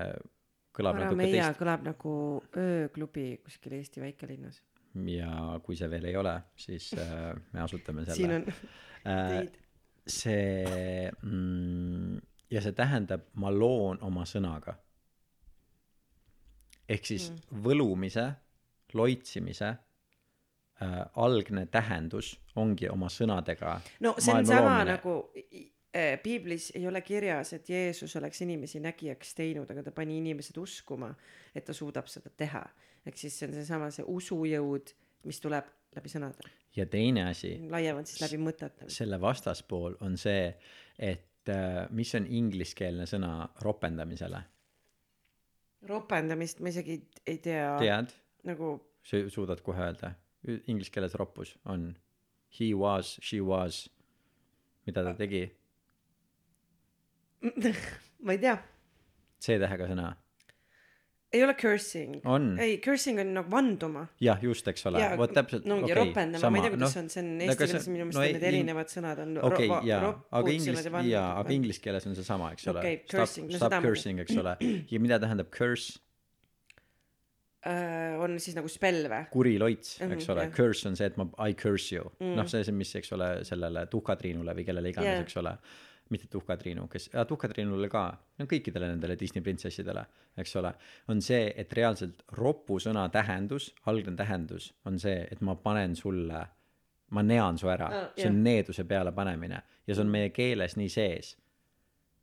[0.75, 2.13] kõlab natuke Arameia teist kõlab nagu
[2.57, 4.61] ööklubi kuskil Eesti väikelinnas.
[5.07, 8.17] ja kui see veel ei ole, siis äh, me asutame selle.
[8.17, 9.59] siin on äh, teid.
[10.07, 14.75] see mm, ja see tähendab, ma loon oma sõnaga.
[16.91, 17.63] Ehk siis mm.
[17.65, 18.25] võlumise
[18.97, 24.95] loitsimise äh, algne tähendus ongi oma sõnadega no see on sama loomine.
[24.95, 25.15] nagu
[25.95, 30.57] äh, piiblis ei ole kirjas, et Jeesus oleks inimesi nägijaks teinud, aga ta pani inimesed
[30.61, 31.13] uskuma,
[31.55, 32.63] et ta suudab seda teha.
[33.05, 34.95] ehk siis see on seesama see usujõud,
[35.27, 38.87] mis tuleb läbi sõnade, ja teine asi laiemalt siis läbi mõtete.
[38.91, 40.49] selle vastaspool on see
[40.99, 44.41] et äh, mis on ingliskeelne sõna ropendamisele
[45.89, 48.13] ropendamist ma isegi ei tea, tead?
[48.47, 50.13] Nagu sa suudad kohe öelda.
[50.65, 51.95] Inglise keeles roppus on
[52.59, 53.87] he was she was.
[54.85, 55.45] Mida ta tegi?
[58.25, 58.53] Ma ei tea,
[59.41, 60.11] C-tähega sõna
[61.33, 62.17] ei ole cursing.
[62.59, 64.05] ei, cursing on nagu vanduma.
[64.19, 64.99] jah just eks ole.
[65.17, 67.45] Vot täpselt no ongi okei, ropendama, ma ei tea, kuidas noh, on, see on no
[67.47, 70.11] eesti keeles minu meelest no need erinevad sõnad on okei jaa.
[70.41, 72.79] Aga inglis- jaa aga inglise keeles on see sama eks ole.
[72.83, 74.55] Okei, stop cursing, no stop cursing eks ole.
[74.91, 75.99] Ja mida tähendab curse?
[77.61, 79.21] Äh, on siis nagu spell või?
[79.29, 80.47] kuri loits Mhm, eks ole.
[80.47, 80.53] jah.
[80.55, 82.07] curse on see et ma I curse you.
[82.19, 85.21] Noh see see mis eks ole sellele tuhkatriinule või kellele iganes Jaa.
[85.27, 85.53] eks ole
[86.11, 88.05] mitte tuhkatriinu kes tuhkatriinule ka
[88.39, 90.05] no kõikidele nendele Disney printsessidele
[90.43, 90.73] eks ole
[91.13, 96.45] on see et reaalselt ropu sõna tähendus algne tähendus on see et ma panen sulle
[97.11, 97.91] ma nean su ära.
[97.91, 101.35] Ah, see on needuse peale panemine ja see on meie keeles nii sees.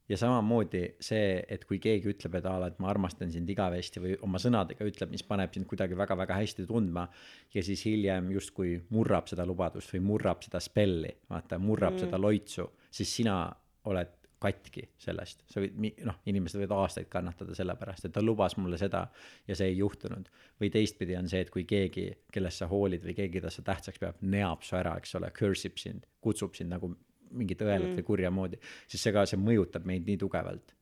[0.08, 4.00] Ja samamoodi see, et kui keegi ütleb, et a la, et ma armastan sind igavesti
[4.00, 7.04] või oma sõnadega ütleb, mis paneb sind kuidagi väga-väga hästi tundma
[7.52, 12.06] ja siis hiljem justkui murrab seda lubadust või murrab seda spelli, vaata, murrab mm.
[12.06, 13.42] seda loitsu, siis sina
[13.88, 15.74] oled katki sellest, sa võid,
[16.06, 19.02] noh, inimesed võivad aastaid kannatada selle pärast, et ta lubas mulle seda
[19.48, 20.28] ja see ei juhtunud.
[20.60, 23.98] või teistpidi on see, et kui keegi, kellest sa hoolid või keegi, keda sa tähtsaks
[23.98, 26.92] peab, neab su ära, eks ole, curse ib sind, kutsub sind nagu
[27.30, 27.98] mingit õelat mm.
[27.98, 30.74] või kurja moodi, siis see ka, see mõjutab meid nii tugevalt.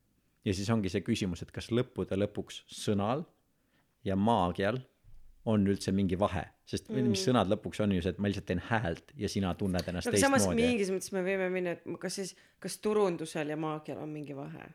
[0.45, 3.25] ja siis ongi see küsimus, et kas lõppude lõpuks sõnal
[4.05, 4.83] ja maagial
[5.47, 7.13] on üldse mingi vahe, sest mm.
[7.13, 10.09] mis sõnad lõpuks on ju see, et ma lihtsalt teen häält ja sina tunned ennast
[10.09, 10.67] no aga samas teistmoodi.
[10.67, 14.67] mingis mõttes me võime minna, et kas siis, kas turundusel ja maagial on mingi vahe?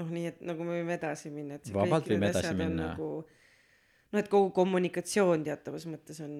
[0.00, 2.90] noh, nii et nagu me võime edasi minna, et Vabalt võime edasi minna.
[2.92, 6.34] nagu noh, et kogu kommunikatsioon teatavas mõttes on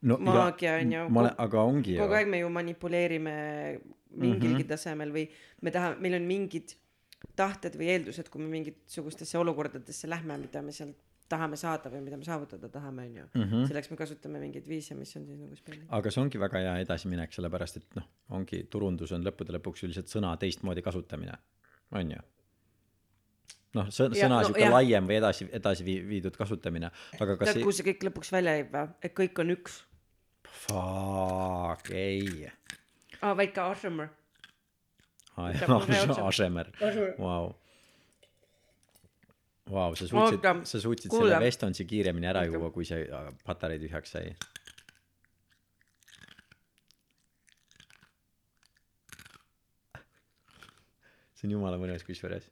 [0.00, 3.36] No ja- maagia on ju aga ongi kogu aeg me ju manipuleerime
[4.14, 4.68] mingilgi mm -hmm.
[4.72, 5.28] tasemel või
[5.60, 6.76] me tahame, meil on mingid
[7.36, 10.96] tahted või eeldused, kui me mingitesugustesse olukordadesse lähme, mida me sealt
[11.28, 13.24] tahame saada või mida me saavutada tahame, on ju.
[13.34, 13.64] Mhm.
[13.70, 15.86] selleks me kasutame mingeid viise, mis on siis nagu spellid.
[15.88, 20.12] aga see ongi väga hea edasiminek, sellepärast et noh, ongi turundus on lõppude lõpuks üldiselt
[20.12, 21.38] sõna teistmoodi kasutamine,
[21.92, 22.20] on ju
[23.74, 27.62] noh, sõna, sõna no sihuke laiem või edasi, edasi vii- viidud kasutamine, aga kas tead,
[27.64, 28.94] kuhu see kõik lõpuks välja jääb või?
[29.02, 29.82] et kõik on üks.
[30.64, 32.50] Fuck, ei.
[33.20, 33.60] aa, väike.
[33.60, 34.08] Asemer,
[36.28, 36.70] Asemer.
[37.18, 37.54] vau.
[39.70, 41.30] Vau, sa suutsid sa suutsid kuule.
[41.30, 42.52] selle Vestonsi kiiremini ära Oota.
[42.52, 43.06] juua, kui see
[43.46, 44.34] patarei tühjaks sai.
[51.34, 52.44] see on jumala mõnus kusjuures.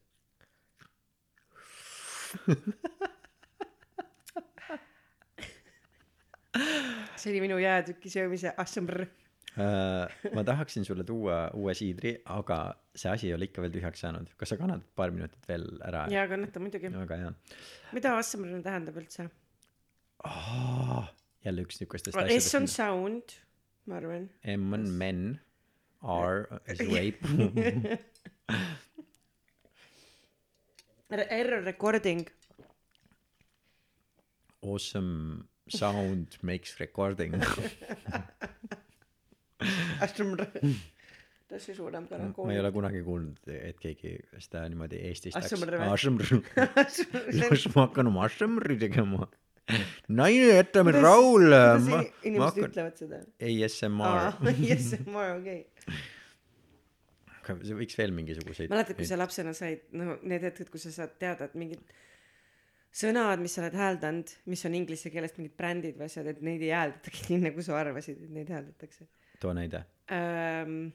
[7.20, 9.04] see oli minu jäätüki söömise Ashemer.
[9.52, 12.58] Äh, ma tahaksin sulle tuua uue siidri, aga
[12.96, 14.30] see asi ei ole ikka veel tühjaks saanud.
[14.40, 16.06] kas sa kannad paar minutit veel ära?
[16.08, 16.88] jaa, kannata muidugi.
[16.94, 17.32] väga hea
[17.92, 19.28] mida Ashemer tähendab üldse?
[20.24, 21.04] oh,.
[21.44, 22.76] jälle üks niukestest S on asjadest.
[22.78, 23.36] sound,
[23.84, 24.30] ma arvan.
[24.56, 25.22] M on men,
[26.00, 27.20] R is rape.
[31.12, 32.24] R on recording.
[34.62, 37.36] Awesome sound makes recording.
[41.52, 42.46] Tas see ka nagu.
[42.46, 45.36] ma ei ole kunagi kuulnud, et keegi seda niimoodi Eestis?
[45.36, 45.74] Assemr.
[47.42, 49.28] las ma hakkan Assembri tegema.
[50.08, 51.60] naine, jäta mind rahule.
[52.24, 53.20] inimesed hakkan, ütlevad seda?
[53.50, 54.40] ASMR.
[54.48, 55.60] ASMR, okei.
[57.52, 58.72] see võiks veel mingisuguseid.
[58.72, 61.84] mäletad, kui sa lapsena said, no need hetked, kus sa saad teada, et mingid
[62.96, 66.64] sõnad, mis sa oled hääldanud, mis on inglise keelest mingid brändid või asjad, et neid
[66.64, 69.04] ei hääldatagi nii, nagu sa arvasid, et neid hääldatakse
[69.42, 69.84] too näide.
[70.12, 70.92] ähm,.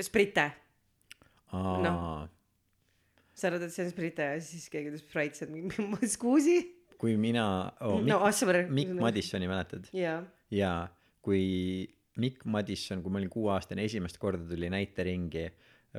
[0.00, 0.46] Sprite,
[1.52, 2.28] Noh.,
[3.34, 6.58] sa arvad, et see on Sprite ja siis keegi ütleb Sprite, see on skuusi.
[7.00, 7.44] kui mina
[7.80, 8.58] oh,, no Mikk, Asper.
[8.68, 8.92] Mikk.
[9.00, 9.88] Madissoni mäletad?
[9.96, 10.20] jaa,
[10.54, 10.84] jaa,
[11.24, 11.42] kui
[12.20, 15.46] Mikk Madisson, kui ma olin kuueaastane, esimest korda tuli näiteringi,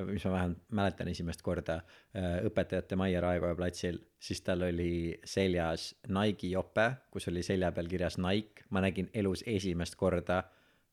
[0.08, 1.80] mis ma vähemalt mäletan esimest korda
[2.16, 7.90] äh, õpetajate majja Raekoja platsil, siis tal oli seljas Nike'i jope, kus oli selja peal
[7.90, 10.42] kirjas Nike, ma nägin elus esimest korda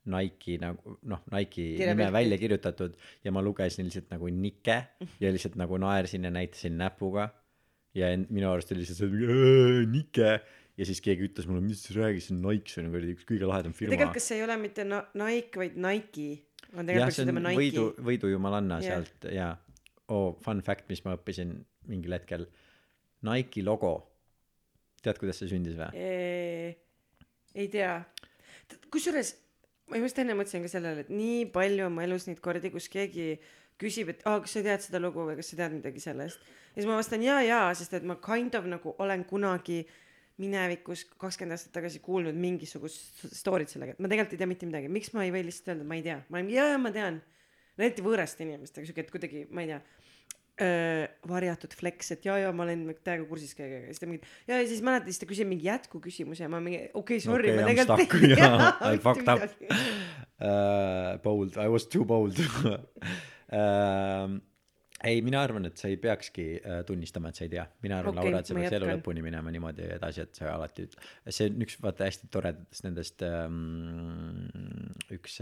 [0.09, 2.13] Nike'i nagu noh, Nike'i nime Kirjapilti.
[2.17, 2.95] välja kirjutatud
[3.25, 4.77] ja ma lugesin lihtsalt nagu Nike
[5.21, 7.29] ja lihtsalt nagu naersin ja näitasin näpuga.
[7.97, 10.31] Ja minu arust oli lihtsalt see "Äh, Nike!
[10.79, 13.25] Ja siis keegi ütles mulle mis sa räägid see on Nike see on kuradi üks
[13.27, 13.91] kõige lahedam firma.
[13.91, 16.27] Tegelikult kas see ei ole mitte na- Nike vaid Nike?
[16.73, 17.59] On tegelikult peaks on ütlema Nike.
[17.63, 19.01] võidu võidu jumalanna Jah.
[19.03, 19.49] sealt ja
[20.07, 21.51] oh fun fact mis ma õppisin
[21.89, 22.45] mingil hetkel.
[23.27, 23.91] Nike'i logo.
[25.03, 25.89] Tead kuidas see sündis või?
[27.55, 27.93] Ei tea.
[28.93, 29.33] Kusjuures
[29.89, 32.89] ma just enne mõtlesin ka sellele et nii palju on mu elus neid kordi kus
[32.91, 33.31] keegi
[33.79, 36.43] küsib et aa kas sa tead seda lugu või kas sa tead midagi sellest?
[36.75, 39.81] Ja siis ma vastan jaa jaa sest et ma kind of nagu olen kunagi
[40.39, 44.91] minevikus kakskümmend aastat tagasi kuulnud mingisugust story't sellega et ma tegelikult ei tea mitte midagi.
[44.91, 46.21] Miks ma ei või lihtsalt öelda ma ei tea.
[46.29, 47.19] Ma olen jaa ma tean.
[47.79, 49.79] Eriti võõraste inimestega siuke et kuidagi ma ei tea
[50.61, 53.87] öö, varjatud flex, et jaa, jaa, ma olen täiega kursis kõigega.
[53.87, 56.61] Ja siis ta mingi, ja, ja siis mäletad, siis ta küsib mingi jätkuküsimuse ja ma
[56.63, 58.51] mingi, okei okay,, sorry okay, ma tegelikult ei tea
[58.93, 59.41] I fucked up.
[60.43, 61.57] uh, bold.
[61.57, 62.39] I was too bold.
[62.39, 64.37] Uh,
[65.09, 67.65] ei mina arvan et sa ei peakski uh, tunnistama et sa ei tea.
[67.85, 70.89] Mina arvan okay, Laura et sa peaks elu lõpuni minema niimoodi edasi et sa alati
[71.29, 74.49] see on üks vaata hästi toredatest nendest um,
[75.15, 75.39] üks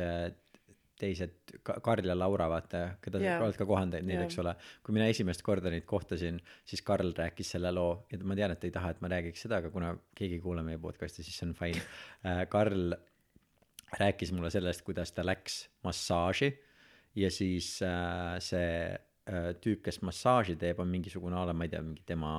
[0.98, 3.38] teised Ka- Karl ja Laura vaata keda Jaa.
[3.40, 4.30] sa oled ka kohanud neid Jaa.
[4.30, 8.36] eks ole kui mina esimest korda neid kohtasin siis Karl rääkis selle loo ja ma
[8.40, 10.82] tean et ta ei taha et ma räägiks seda aga kuna keegi ei kuula meie
[10.82, 12.98] podcast'i siis see on fine uh, Karl
[14.00, 16.52] rääkis mulle sellest, kuidas ta läks massaaži
[17.16, 21.72] ja siis äh, see äh, tüüp, kes massaaži teeb, on mingisugune a la, ma ei
[21.72, 22.32] tea, mingi tema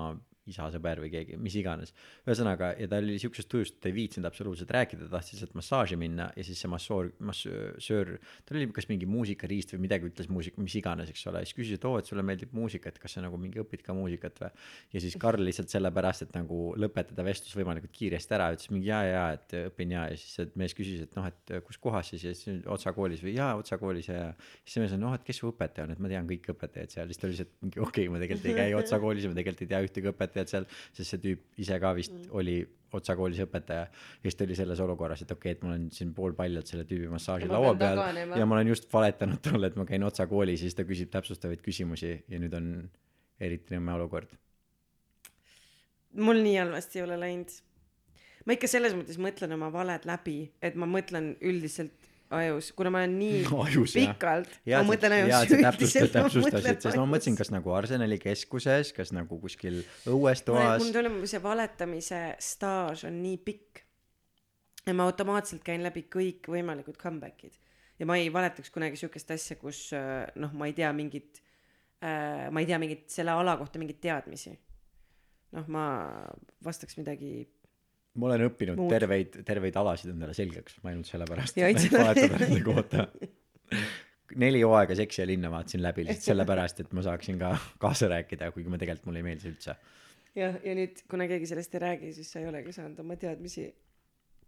[0.48, 1.94] isa sõber või keegi, mis iganes.
[2.26, 5.56] ühesõnaga, ja ta oli siuksest tujust, et ta ei viitsinud absoluutselt rääkida, ta tahtis lihtsalt
[5.58, 8.14] massaaži minna ja siis see massoor, massöör,
[8.48, 11.78] tal oli kas mingi muusikariist või midagi, ütles muusika, mis iganes, eks ole, siis küsis,
[11.78, 14.50] et oo, et sulle meeldib muusika, et kas sa nagu mingi õpid ka muusikat või.
[14.94, 19.02] ja siis Karl lihtsalt sellepärast, et nagu lõpetada vestlus võimalikult kiiresti ära, ütles mingi jaa,
[19.08, 22.24] jaa, et õpin ja, ja siis see mees küsis, et noh, et kus kohas siis
[22.24, 24.32] ja siis Otsa koolis või jaa, Otsa koolis ja, ja
[24.62, 26.94] siis see mees on, noh, et kes su õpetaja on, et ma tean kõik õpetajad
[26.94, 29.32] seal, siis ta oli lihtsalt mingi okei okay,, ma tegelikult ei käi Otsa koolis ja
[29.32, 32.60] ma tegelikult ei tea ühtegi õpetajat seal, sest see tüüp ise ka vist oli
[32.94, 35.90] Otsa koolis õpetaja ja siis ta oli selles olukorras, et okei okay,, et ma olen
[35.92, 38.38] siin poolpaljalt selle tüübi massaaži laua peal taganema.
[38.40, 41.10] ja ma olen just valetanud talle, et ma käin Otsa koolis ja siis ta küsib
[41.12, 42.70] täpsustavaid küsimusi ja nüüd on
[43.40, 44.32] eriti nõme olukord
[46.12, 47.50] mul nii halvasti ei ole läinud.
[48.46, 53.02] ma ikka selles mõttes mõtlen oma valed läbi, et ma mõtlen üldiselt ajus, kuna ma
[53.02, 54.12] olen nii Ajus, jah.
[54.14, 57.40] pikalt, ma mõtlen ajus üldiselt, täpsustasid, sest no ma mõtlesin, ajus.
[57.40, 63.20] kas nagu Arsenali keskuses, kas nagu kuskil õues toas mul tuleb see valetamise staaž on
[63.24, 63.82] nii pikk
[64.88, 67.56] ja ma automaatselt käin läbi kõikvõimalikud comeback'id
[67.98, 71.40] ja ma ei valetaks kunagi siukest asja kus äh, noh ma ei tea mingit
[72.04, 74.52] äh, ma ei tea mingit selle ala kohta mingeid teadmisi
[75.56, 75.84] noh ma
[76.64, 77.48] vastaks midagi
[78.18, 78.92] ma olen õppinud Muud.
[78.92, 81.58] terveid, terveid alasid endale selgeks, ainult sellepärast
[82.66, 83.06] kohta.
[84.36, 88.50] neli hooaega Seksi ja linna vaatasin läbi lihtsalt sellepärast, et ma saaksin ka kaasa rääkida,
[88.54, 89.76] kuigi ma tegelikult mulle ei meeldi see üldse.
[90.38, 93.68] jah ja nüüd kuna keegi sellest ei räägi siis sa ei olegi saanud oma teadmisi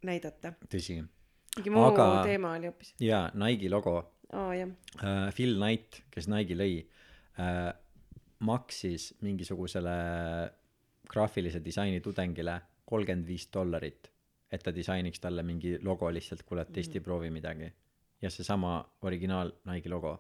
[0.07, 1.01] näidata tõsi.
[1.57, 3.97] mingi muu Aga- teema oli hoopis ja Nike'i logo
[4.31, 4.69] jah
[5.03, 6.75] äh,, Phil Knight, kes Nike'i lõi
[7.41, 7.71] äh,,
[8.41, 9.97] maksis mingisugusele
[11.11, 14.11] graafilise disaini tudengile kolmkümmend viis dollarit,
[14.51, 17.71] et ta disainiks talle mingi logo lihtsalt, kuule, testi, proovi midagi.
[18.21, 18.75] ja seesama
[19.09, 20.13] originaal Nike'i logo,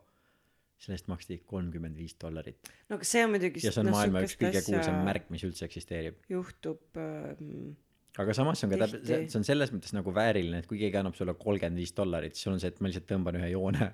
[0.80, 2.70] selle eest maksti kolmkümmend viis dollarit.
[2.88, 5.44] no aga see on muidugi ja see on noh, maailma üks kõige kuulsam märk, mis
[5.48, 6.22] üldse eksisteerib.
[6.30, 7.74] juhtub ähm,
[8.18, 11.18] aga samas on ka täpselt, see on selles mõttes nagu vääriline, et kui keegi annab
[11.18, 13.90] sulle kolmkümmend viis dollarit, siis sul on see, et ma lihtsalt tõmban ühe joone,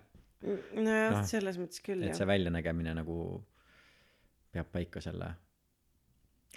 [0.47, 3.17] nojah Noh, no, selles mõttes küll et jah see väljanägemine nagu
[4.53, 5.33] peab paika selle.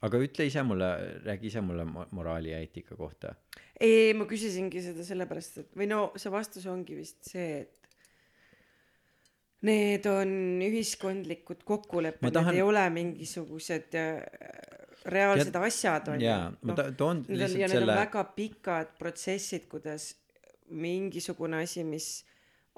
[0.06, 0.89] Aga ütle ise mulle,
[1.25, 3.36] räägi ise mulle mo- moraali ja eetika kohta.
[3.80, 7.75] ei ma küsisingi seda sellepärast et või no see vastus ongi vist see et
[9.67, 10.32] need on
[10.63, 12.54] ühiskondlikud kokkulepped tahan...
[12.54, 14.21] need ei ole mingisugused äh,
[15.12, 18.02] reaalsed Tead- asjad on jaa, ma ta- toon Need on, ja lihtsalt need selle on
[18.04, 20.13] väga pikad protsessid, kuidas
[20.69, 22.08] mingisugune asi, mis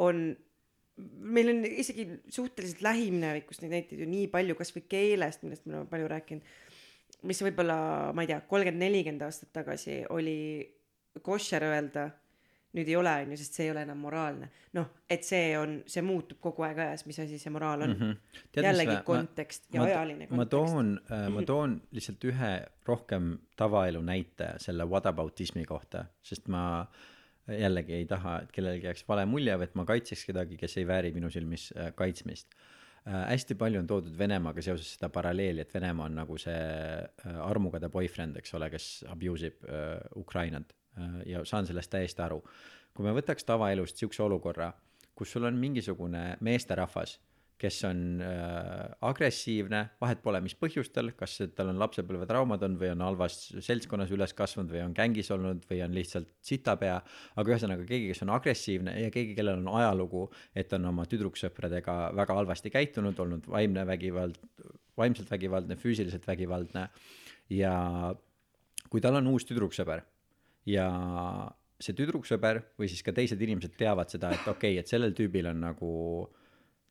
[0.01, 0.31] on,
[0.97, 5.89] meil on isegi suhteliselt lähiminevikust neid näiteid ju nii palju, kasvõi keelest, millest me oleme
[5.91, 6.53] palju rääkinud,
[7.27, 7.77] mis võib-olla,
[8.15, 10.39] ma ei tea, kolmkümmend, nelikümmend aastat tagasi oli
[11.21, 12.07] koššer öelda,
[12.77, 14.47] nüüd ei ole, on ju, sest see ei ole enam moraalne.
[14.77, 18.01] noh, et see on, see muutub kogu aeg ajas, mis asi see moraal on mm.
[18.01, 18.63] -hmm.
[18.63, 20.51] jällegi kontekst ja ma, ajaline ma kontekst.
[20.51, 22.51] toon äh,, ma toon lihtsalt ühe
[22.87, 26.85] rohkem tavaelu näite selle whataboutismi kohta, sest ma
[27.47, 30.87] jällegi ei taha, et kellelgi jääks vale mulje või et ma kaitseks kedagi, kes ei
[30.87, 32.80] vääri minu silmis äh, kaitsmist äh,.
[33.05, 37.89] Hästi palju on toodud Venemaaga seoses seda paralleeli, et Venemaa on nagu see äh, armukade
[37.89, 42.41] boyfriend, eks ole, kes abuse ib äh, Ukrainat äh, ja saan sellest täiesti aru.
[42.93, 44.73] kui me võtaks tavaelust siukse olukorra,
[45.15, 47.17] kus sul on mingisugune meesterahvas,
[47.61, 53.03] kes on äh, agressiivne, vahet pole, mis põhjustel, kas tal on lapsepõlvetraumad on või on
[53.05, 56.97] halvas seltskonnas üles kasvanud või on gängis olnud või on lihtsalt sitapea,
[57.37, 60.25] aga ühesõnaga keegi, kes on agressiivne ja keegi, kellel on ajalugu,
[60.57, 64.41] et on oma tüdruksõpradega väga halvasti käitunud, olnud vaimne vägivald,
[64.97, 66.87] vaimselt vägivaldne, füüsiliselt vägivaldne.
[67.51, 67.75] Ja
[68.89, 70.03] kui tal on uus tüdruksõber
[70.69, 70.87] ja
[71.81, 75.49] see tüdruksõber või siis ka teised inimesed teavad seda, et okei okay,, et sellel tüübil
[75.49, 75.91] on nagu,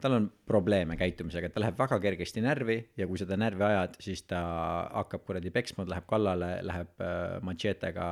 [0.02, 3.96] tal on probleeme käitumisega, et ta läheb väga kergesti närvi ja kui seda närvi ajad,
[4.02, 4.40] siis ta
[4.94, 8.08] hakkab kuradi peksma, läheb kallale, läheb äh, matšeetega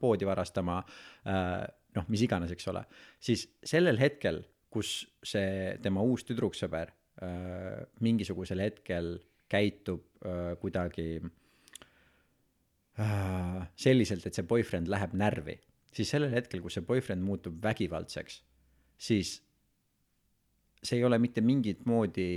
[0.00, 0.80] poodi varastama
[1.26, 1.60] äh,,
[1.96, 2.84] noh, mis iganes, eks ole,
[3.22, 9.14] siis sellel hetkel, kus see tema uus tüdruksõber äh, mingisugusel hetkel
[9.52, 11.20] käitub äh, kuidagi
[12.98, 15.58] äh, selliselt, et see boyfriend läheb närvi,
[15.92, 18.40] siis sellel hetkel, kus see boyfriend muutub vägivaldseks,
[18.96, 19.40] siis
[20.82, 22.28] see ei ole mitte mingit moodi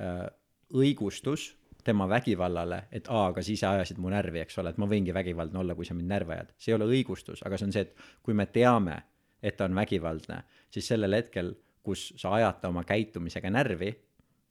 [0.00, 0.26] äh,
[0.74, 1.50] õigustus
[1.84, 5.14] tema vägivallale, et aa, aga siis sa ajasid mu närvi, eks ole, et ma võingi
[5.16, 6.52] vägivaldne olla, kui sa mind närvi ajad.
[6.58, 8.98] see ei ole õigustus, aga see on see, et kui me teame,
[9.42, 10.42] et ta on vägivaldne,
[10.74, 13.94] siis sellel hetkel, kus sa ajad ta oma käitumisega närvi,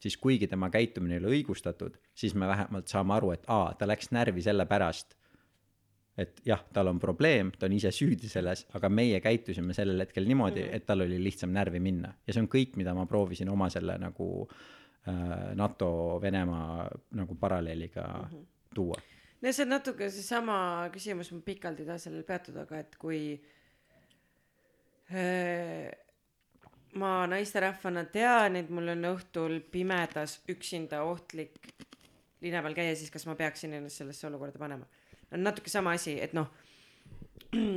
[0.01, 3.87] siis kuigi tema käitumine ei ole õigustatud, siis me vähemalt saame aru, et aa, ta
[3.87, 5.15] läks närvi sellepärast,
[6.19, 10.27] et jah, tal on probleem, ta on ise süüdi selles, aga meie käitusime sellel hetkel
[10.29, 13.69] niimoodi, et tal oli lihtsam närvi minna ja see on kõik, mida ma proovisin oma
[13.73, 16.89] selle nagu äh, NATO-Venemaa
[17.19, 18.45] nagu paralleeliga mm -hmm.
[18.75, 18.99] tuua.
[19.41, 23.41] no see on natuke seesama küsimus, ma pikalt ei taha sellel peatuda, aga et kui
[25.13, 25.89] äh,
[26.93, 31.59] ma naisterahvana tean, et mul on õhtul pimedas üksinda ohtlik
[32.41, 34.87] linna peal käia, siis kas ma peaksin ennast sellesse olukorda panema?
[35.33, 36.49] On natuke sama asi, et noh,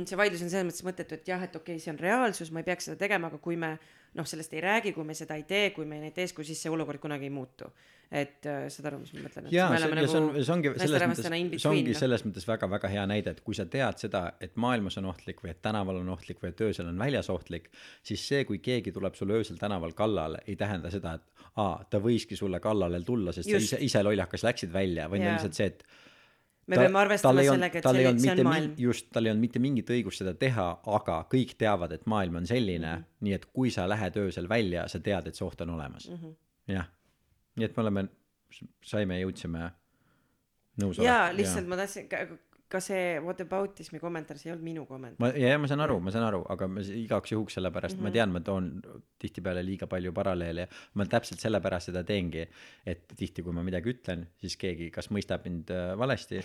[0.07, 2.61] see vaidlus on selles mõttes mõttetu, et jah, et okei okay,, see on reaalsus, ma
[2.61, 3.75] ei peaks seda tegema, aga kui me
[4.17, 6.61] noh, sellest ei räägi, kui me seda ei tee, kui me ei näita eeskuju, siis
[6.61, 7.69] see olukord kunagi ei muutu.
[8.13, 9.47] et äh, saad aru, mis ma mõtlen?
[9.49, 11.29] jaa, see, ja see on, see ongi selles mõttes,
[11.63, 11.97] see ongi noh.
[11.97, 15.49] selles mõttes väga-väga hea näide, et kui sa tead seda, et maailmas on ohtlik või
[15.55, 17.71] et tänaval on ohtlik või et öösel on väljas ohtlik,
[18.05, 22.03] siis see, kui keegi tuleb sulle öösel tänaval kallale, ei tähenda seda, et aa, ta
[22.03, 23.71] võiski sulle kallale tulla, sest Just.
[23.71, 25.87] sa ise, ise lollakas läksid välja, vaid on lihtsalt see, et
[26.67, 29.89] me peame arvestama sellega, et see, see on maailm just, tal ei olnud mitte mingit
[29.95, 33.03] õigust seda teha, aga kõik teavad, et maailm on selline mm.
[33.03, 33.27] -hmm.
[33.27, 36.21] nii et kui sa lähed öösel välja, sa tead, et see oht on olemas mm.
[36.21, 36.35] -hmm.
[36.75, 36.89] jah,
[37.55, 38.07] nii et me oleme,
[38.93, 39.69] saime, jõudsime
[40.81, 42.07] nõus jaa, lihtsalt ma tahtsin,
[42.73, 45.21] ka see what aboutismi kommentaar, see ei olnud minu kommentaar.
[45.21, 48.01] ma, ja, ja ma saan aru, ma saan aru, aga ma igaks juhuks sellepärast mm,
[48.01, 48.09] -hmm.
[48.09, 48.69] ma tean, ma toon
[49.21, 52.47] tihtipeale liiga palju paralleele ja ma täpselt sellepärast seda teengi,
[52.85, 56.41] et tihti, kui ma midagi ütlen, siis keegi kas mõistab mind äh, valesti,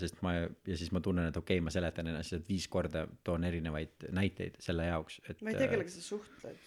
[0.00, 3.44] sest ma ja siis ma tunnen, et okei okay,, ma seletan ennast viis korda, toon
[3.44, 6.66] erinevaid näiteid selle jaoks, et ma ei tea, kellega sa suhtled.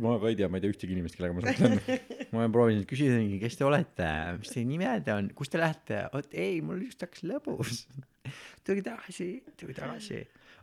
[0.00, 1.80] Ma ka ei tea, ma ei tea ühtegi inimest, kellega ma suhtlen.
[2.32, 6.36] ma olen proovinud küsida, kes te olete, mis teie nimed on, kust te lähete, oot
[6.38, 7.82] ei, mul just hakkas lõbus.
[8.66, 9.28] tulge tagasi,
[9.58, 10.20] tulge tagasi.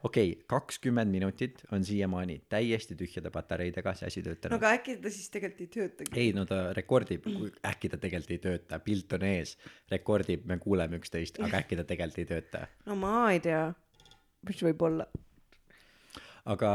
[0.07, 4.59] okei okay,, kakskümmend minutit on siiamaani täiesti tühjade patareidega see asi töötanud no,.
[4.61, 6.15] aga äkki ta siis tegelikult ei töötagi.
[6.21, 7.27] ei no ta rekordib,
[7.71, 9.57] äkki ta tegelikult ei tööta, pilt on ees,
[9.91, 13.65] rekordib, me kuuleme üksteist, aga äkki ta tegelikult ei tööta no ma ei tea,
[14.47, 15.09] mis võib olla.
[16.55, 16.71] aga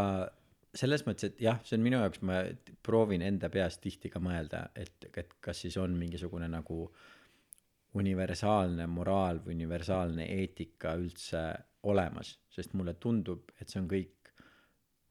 [0.74, 2.40] selles mõttes, et jah, see on minu jaoks, ma
[2.82, 6.88] proovin enda peas tihti ka mõelda, et, et kas siis on mingisugune nagu
[7.94, 11.44] universaalne moraal või universaalne eetika üldse
[11.86, 14.32] olemas, sest mulle tundub, et see on kõik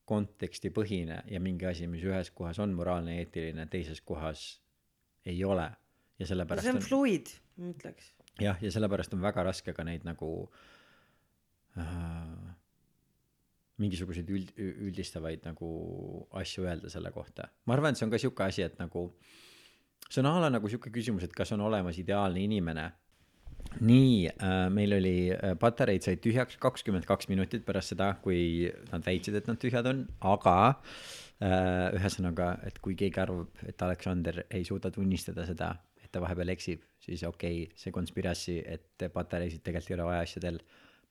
[0.09, 4.43] kontekstipõhine ja mingi asi, mis ühes kohas on moraalne, eetiline, teises kohas
[5.26, 5.70] ei ole.
[6.20, 8.11] ja sellepärast see on fluid, ma ütleks.
[8.41, 10.34] jah, ja sellepärast on väga raske ka neid nagu
[11.80, 12.52] äh,
[13.82, 15.69] mingisuguseid üld, üldistavaid nagu
[16.39, 17.49] asju öelda selle kohta.
[17.65, 19.07] ma arvan, et see on ka sihuke asi, et nagu
[20.09, 22.91] see on a la nagu sihuke küsimus, et kas on olemas ideaalne inimene.
[23.80, 29.05] nii äh,, meil oli äh, patareid said tühjaks kakskümmend kaks minutit pärast seda, kui nad
[29.07, 30.03] väitsid, et nad tühjad on,
[30.34, 35.71] aga äh, ühesõnaga, et kui keegi arvab, et Aleksander ei suuda tunnistada seda,
[36.03, 40.28] et ta vahepeal eksib, siis okei okay,, see conspiracy, et patareisid tegelikult ei ole vaja
[40.28, 40.61] asjadel.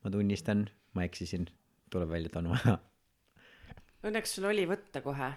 [0.03, 1.47] ma tunnistan, ma eksisin,
[1.93, 2.75] tuleb välja, et on vaja.
[4.03, 5.29] Õnneks sul oli võtta kohe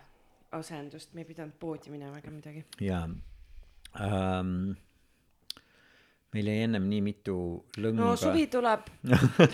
[0.56, 2.64] asendust, me ei pidanud poodi minema ega midagi.
[2.82, 3.02] ja
[4.00, 4.74] ähm,
[6.34, 7.36] meil jäi ennem nii mitu
[7.80, 8.90] lõnga no suvi tuleb,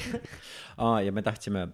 [0.84, 1.66] aa, ja me tahtsime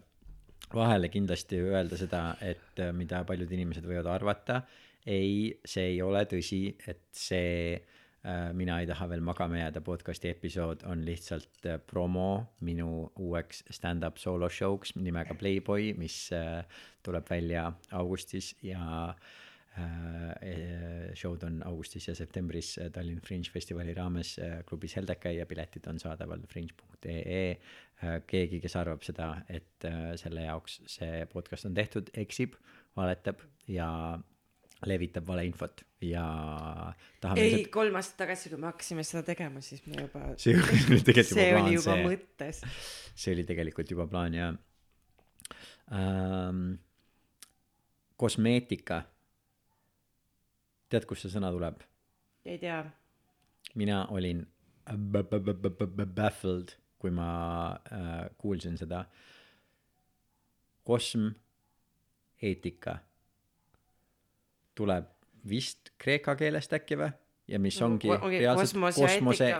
[0.74, 4.62] vahele kindlasti öelda seda, et äh, mida paljud inimesed võivad arvata,
[5.08, 7.78] ei, see ei ole tõsi, et see
[8.52, 14.18] Mina ei taha veel magama jääda podcast'i episood on lihtsalt äh, promo minu uueks stand-up
[14.18, 16.64] solo show'ks nimega Playboy, mis äh,
[17.06, 19.14] tuleb välja augustis ja
[19.78, 25.46] äh, show'd on augustis ja septembris äh, Tallinn Fringe festivali raames äh, klubis Heldekai ja
[25.46, 31.70] piletid on saadaval fringe.ee äh, keegi kes arvab seda et äh, selle jaoks see podcast
[31.70, 32.58] on tehtud eksib
[32.98, 34.18] valetab ja
[34.86, 36.24] levitab valeinfot ja
[37.20, 41.00] tahame ei, kolm aastat tagasi, kui me hakkasime seda tegema, siis me juba, see oli
[41.02, 42.60] tegelikult see juba plaan juba see mõttes.
[43.14, 44.50] see oli tegelikult juba plaan ja
[45.90, 46.62] ähm,
[48.18, 49.02] kosmeetika.
[50.88, 51.82] Tead kust see sõna tuleb?
[52.48, 52.78] Ei tea,
[53.76, 54.46] mina olin
[56.16, 57.28] baffled kui ma
[57.92, 59.04] äh, kuulsin seda.
[60.88, 61.28] Kosm
[62.42, 62.96] eetika
[64.78, 65.08] tuleb
[65.48, 67.10] vist kreeka keelest äkki või?
[67.48, 69.50] Ja mis ongi reaalselt kosmose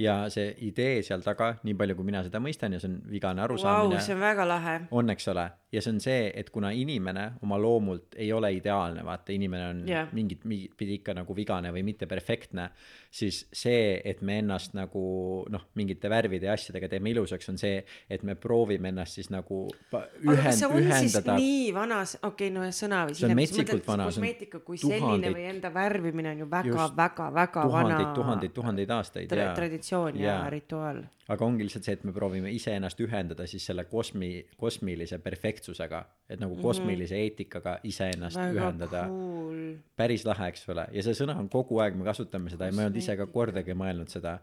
[0.00, 3.44] ja see idee seal taga nii palju kui mina seda mõistan ja see on vigane
[3.44, 4.76] arusaamine see on väga lahe.
[4.96, 9.04] on, eks ole, ja see on see, et kuna inimene oma loomult ei ole ideaalne,
[9.06, 10.08] vaata, inimene on yeah.
[10.16, 12.70] mingit, mingit pidi ikka nagu vigane või mitte perfektne,
[13.10, 15.02] siis see, et me ennast nagu
[15.50, 19.62] noh, mingite värvide ja asjadega teeme ilusaks, on see, et me proovime ennast siis nagu
[19.68, 23.86] ühend-, see on siis ühendada nii vanas, okei okay,, no sõna või See on metsikult
[23.90, 26.96] vana, kosmeetika kui selline tuhandeid- või enda värvimine on ju väga, Just.
[26.98, 29.54] väga, väga tuhandeid vana, tuhandeid, tuhandeid aastaid tra ja
[29.90, 31.02] traditsioon ja, ja rituaal.
[31.30, 36.40] aga ongi lihtsalt see, et me proovime iseennast ühendada siis selle kosmi, kosmilise perfektsusega, et
[36.40, 38.46] nagu kosmilise eetikaga iseennast Mhm.
[38.54, 39.74] väga ühendada cool.
[39.96, 42.82] päris lahe, eks ole, ja see sõna on kogu aeg, me kasutame seda ja ma
[42.82, 44.38] ei olnud ise ka kordagi mõelnud seda,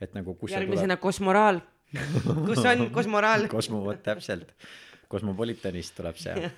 [0.00, 1.60] et nagu kus järgmisena kosmoraal.
[2.46, 3.48] kus on kosmoraal?
[3.48, 4.52] Kosmo, vot täpselt,
[5.10, 6.34] Cosmopolitanist tuleb see,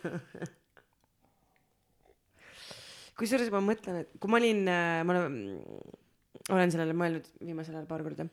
[3.18, 4.62] kusjuures ma mõtlen, et kui ma olin,
[5.06, 5.36] ma olen,
[6.56, 8.28] olen sellele mõelnud viimasel ajal paar korda.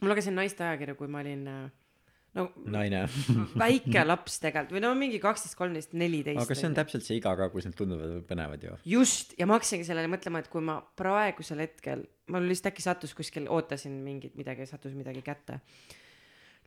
[0.00, 1.64] ma lugesin naiste ajakirju, kui ma olin äh,
[2.38, 3.04] no naine.
[3.64, 6.42] väike laps tegelikult või no mingi kaksteist, kolmteist, neliteist.
[6.44, 8.78] aga see on täpselt see iga ka, kus need tunduvad põnevad ju.
[8.96, 13.14] just ja ma hakkasingi sellele mõtlema, et kui ma praegusel hetkel, mul lihtsalt äkki sattus
[13.16, 15.60] kuskil, ootasin mingit midagi, sattus midagi kätte.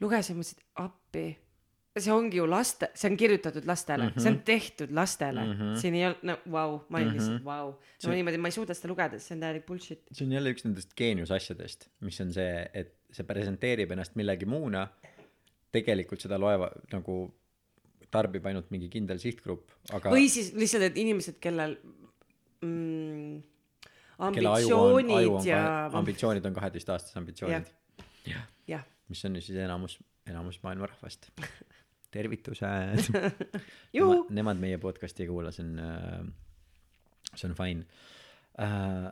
[0.04, 1.28] lugesin, mõtlesin, appi,
[2.04, 4.24] see ongi ju laste, see on kirjutatud lastele mm, -hmm.
[4.24, 5.80] see on tehtud lastele mm, -hmm.
[5.82, 7.74] siin ei olnud, no vau, ma olin lihtsalt vau.
[8.04, 10.04] no niimoodi ma ei suuda seda lugeda, see on täielik bullshit.
[10.12, 14.88] see on jälle üks nendest geeniusasjadest, mis on see, et see presenteerib ennast millegi muuna,
[15.72, 17.20] tegelikult seda loeva nagu
[18.12, 21.76] tarbib ainult mingi kindel sihtgrupp, aga või siis lihtsalt, et inimesed, kellel
[22.64, 23.40] mm,
[24.18, 25.64] aju on, ambitsioonid on ja
[26.02, 27.74] ambitsioonid on kaheteistaastased ambitsioonid,
[28.68, 31.30] jah, mis on ju siis enamus, enamus maailma rahvast.
[32.12, 33.12] tervitused.
[33.98, 34.26] Juhu!
[34.34, 36.28] Nemad meie podcast'i ei kuula, see on äh,,
[37.34, 37.86] see on fine
[38.62, 39.12] äh,.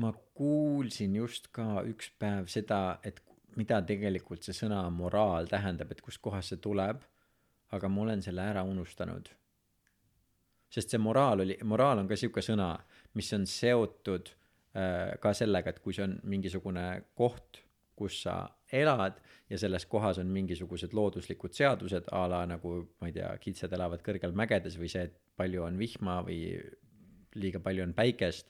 [0.00, 3.18] ma kuulsin just ka üks päev seda, et
[3.58, 7.02] mida tegelikult see sõna moraal tähendab, et kustkohast see tuleb,
[7.74, 9.28] aga ma olen selle ära unustanud.
[10.70, 12.76] sest see moraal oli, moraal on ka sihuke sõna,
[13.18, 16.86] mis on seotud äh, ka sellega, et kui see on mingisugune
[17.18, 17.64] koht,
[17.98, 19.18] kus sa elad
[19.50, 24.02] ja selles kohas on mingisugused looduslikud seadused a la nagu ma ei tea, kitsed elavad
[24.06, 26.40] kõrgel mägedes või see, et palju on vihma või
[27.40, 28.48] liiga palju on päikest,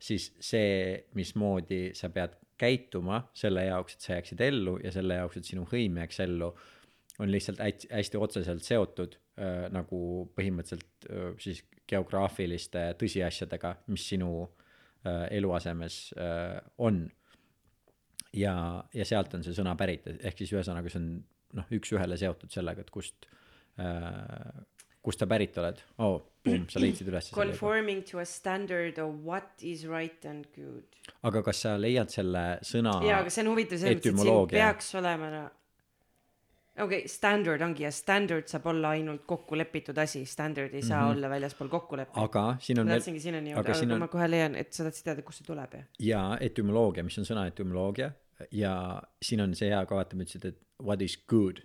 [0.00, 5.38] siis see, mismoodi sa pead käituma selle jaoks, et sa jääksid ellu ja selle jaoks,
[5.38, 6.52] et sinu hõim jääks ellu,
[7.18, 10.00] on lihtsalt hästi, hästi otseselt seotud äh, nagu
[10.38, 17.06] põhimõtteliselt äh, siis geograafiliste tõsiasjadega, mis sinu äh, eluasemes äh, on
[18.36, 18.54] ja,
[18.94, 21.12] ja sealt on see sõna pärit, ehk siis ühesõnaga see on
[21.58, 23.28] noh, üks-ühele seotud sellega, et kust
[23.80, 24.64] äh,,
[25.04, 25.80] kust sa pärit oled.
[26.04, 26.20] oh,,
[26.72, 30.84] sa leidsid üles conforming to a standard of what is right and good.
[31.22, 34.52] aga kas sa leiad selle sõna jaa, aga see on huvitav selles mõttes, et siin
[34.52, 35.44] peaks olema no,
[36.82, 41.00] okei okay,, standard ongi ja standard saab olla ainult kokku lepitud asi, standard ei saa
[41.00, 41.16] mm -hmm.
[41.16, 42.24] olla väljaspool kokkuleppeid.
[42.24, 44.84] aga siin on ma tahtsingi sinnani aga jõuda, aga, on- ma kohe leian, et sa
[44.84, 45.84] tahtsid teada, kust see tuleb ja.
[45.98, 48.12] ja etümoloogia, mis on sõna etümoloogia
[48.50, 51.64] ja siin on see hea ka vaata, ma ütlesin, et what is good.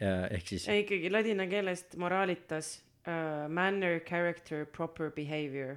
[0.00, 5.76] ehk siis ikkagi ladina keelest moraalitas uh, manner, character, proper behavior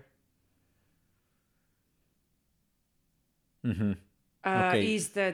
[3.63, 3.91] mm-hmm,
[4.43, 4.95] uh, Okei.
[4.95, 5.31] is the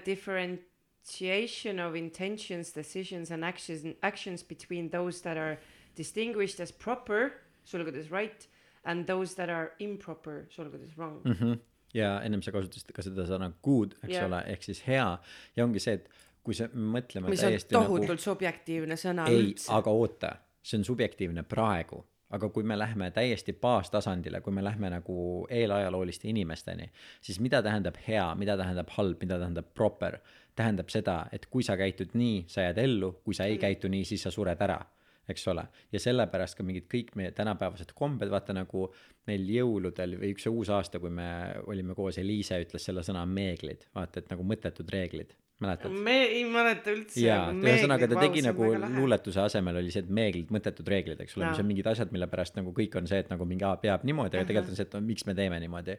[1.04, 5.60] differentiation of intentions, decisions and actions, actions between those that are
[5.96, 7.34] distinguished as proper,
[7.66, 8.48] sulgudes right,
[8.86, 11.32] and those that are improper, sulgudes wrong mm..
[11.32, 11.54] mm-hmm.
[11.94, 14.28] ja ennem sa kasutasid ka seda sõna good, eks Jah.
[14.28, 15.10] ole, ehk siis hea
[15.56, 16.10] ja ongi see, et
[16.44, 18.26] kui me mõtleme mis on täiesti tohutult nagu nagu...
[18.26, 20.34] subjektiivne sõna ei, aga oota,
[20.64, 22.02] see on subjektiivne praegu,
[22.34, 25.18] aga kui me lähme täiesti baastasandile, kui me lähme nagu
[25.50, 26.90] eelajalooliste inimesteni,
[27.22, 30.18] siis mida tähendab hea, mida tähendab halb, mida tähendab proper,
[30.58, 34.06] tähendab seda, et kui sa käitud nii, sa jääd ellu, kui sa ei käitu nii,
[34.10, 34.82] siis sa sured ära.
[35.24, 38.90] eks ole, ja sellepärast ka mingid kõik meie tänapäevased kombed, vaata nagu
[39.30, 41.28] meil jõuludel või üks uus aasta, kui me
[41.64, 45.32] olime koos, Eliise ütles selle sõna meeglid, vaata, et nagu mõttetud reeglid,
[45.62, 45.94] mäletad?
[46.06, 47.22] me ei mäleta üldse.
[47.24, 51.52] jaa, ühesõnaga ta tegi nagu luuletuse asemel oli see, et meeglid, mõttetud reeglid, eks ole,
[51.52, 54.06] mis on mingid asjad, mille pärast nagu kõik on see, et nagu mingi aa, peab
[54.08, 55.98] niimoodi, aga tegelikult on see, et no, miks me teeme niimoodi.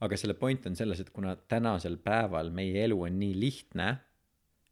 [0.00, 3.90] aga selle point on selles, et kuna tänasel päeval meie elu on nii lihtne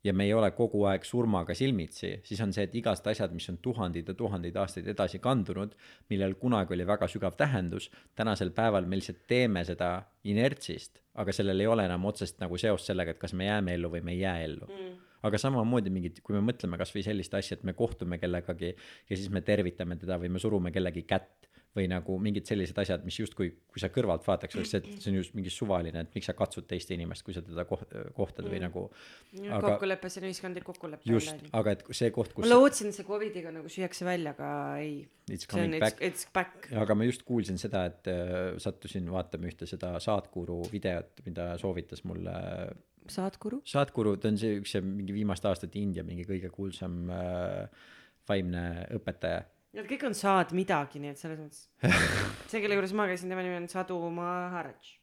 [0.09, 3.49] ja me ei ole kogu aeg surmaga silmitsi, siis on see, et igast asjad, mis
[3.53, 5.75] on tuhandeid ja tuhandeid aastaid edasi kandunud,
[6.13, 9.91] millel kunagi oli väga sügav tähendus, tänasel päeval me lihtsalt teeme seda
[10.29, 13.93] inertsist, aga sellel ei ole enam otsest nagu seost sellega, et kas me jääme ellu
[13.93, 14.97] või me ei jää ellu mm..
[15.29, 19.29] aga samamoodi mingid, kui me mõtleme kasvõi sellist asja, et me kohtume kellegagi ja siis
[19.35, 23.51] me tervitame teda või me surume kellegi kätt või nagu mingid sellised asjad, mis justkui,
[23.69, 26.35] kui sa kõrvalt vaataks, oleks see, et see on just mingi suvaline, et miks sa
[26.39, 28.87] katsud teist inimest, kui sa teda koht-, kohtad või nagu
[29.45, 31.07] aga kokkulepe, see on ühiskondlik kokkulepe.
[31.13, 34.51] just, aga et see koht, ma kus lootsin, et see Covidiga nagu süüakse välja, aga
[34.83, 34.99] ei.
[35.29, 36.71] It's see on coming it's back., it's back.
[36.85, 42.05] aga ma just kuulsin seda, et äh, sattusin vaatama ühte seda Saatkuru videot, mida soovitas
[42.09, 42.35] mulle
[43.09, 43.63] Saatkuru?
[43.69, 47.87] Saatkuru, ta on see üks mingi viimaste aastate India mingi kõige kuulsam äh,
[48.29, 48.65] vaimne
[48.99, 49.45] õpetaja.
[49.77, 51.67] Nad kõik on saad midagi, nii et selles mõttes.
[52.51, 54.95] see, kelle juures ma käisin, tema nimi on Sadu Maharaj.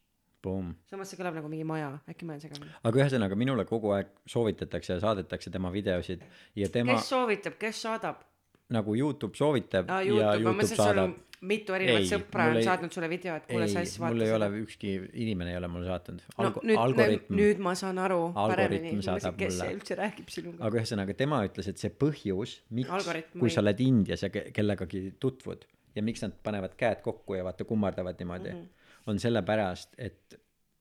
[0.89, 2.69] Samas see kõlab nagu mingi maja, äkki ma olen segamini.
[2.85, 6.21] aga ühesõnaga minule kogu aeg soovitatakse ja saadetakse tema videosid
[6.59, 8.21] ja tema kes soovitab, kes saadab?
[8.75, 11.15] nagu Youtube soovitab ja Youtube, ma Youtube saadab
[11.47, 14.19] mitu erinevat Ei, sõpra on ei- saatnud sulle video, et kuule, sa siis ei, mul
[14.19, 14.93] vaata ei ole ükski
[15.25, 19.05] inimene ei ole mulle saatnud no Algo-, nüüd, algoritm nüüd ma saan aru Algoritm paremini,
[19.05, 19.69] saadab kes mulle.
[19.69, 20.63] see üldse räägib sinuga.
[20.67, 25.05] aga ühesõnaga tema ütles, et see põhjus, miks, kui sa oled Indias ja ke- kellegagi
[25.19, 25.65] tutvud
[25.95, 29.07] ja miks nad panevad käed kokku ja vaata kummardavad niimoodi mm, -hmm.
[29.11, 30.39] on sellepärast, et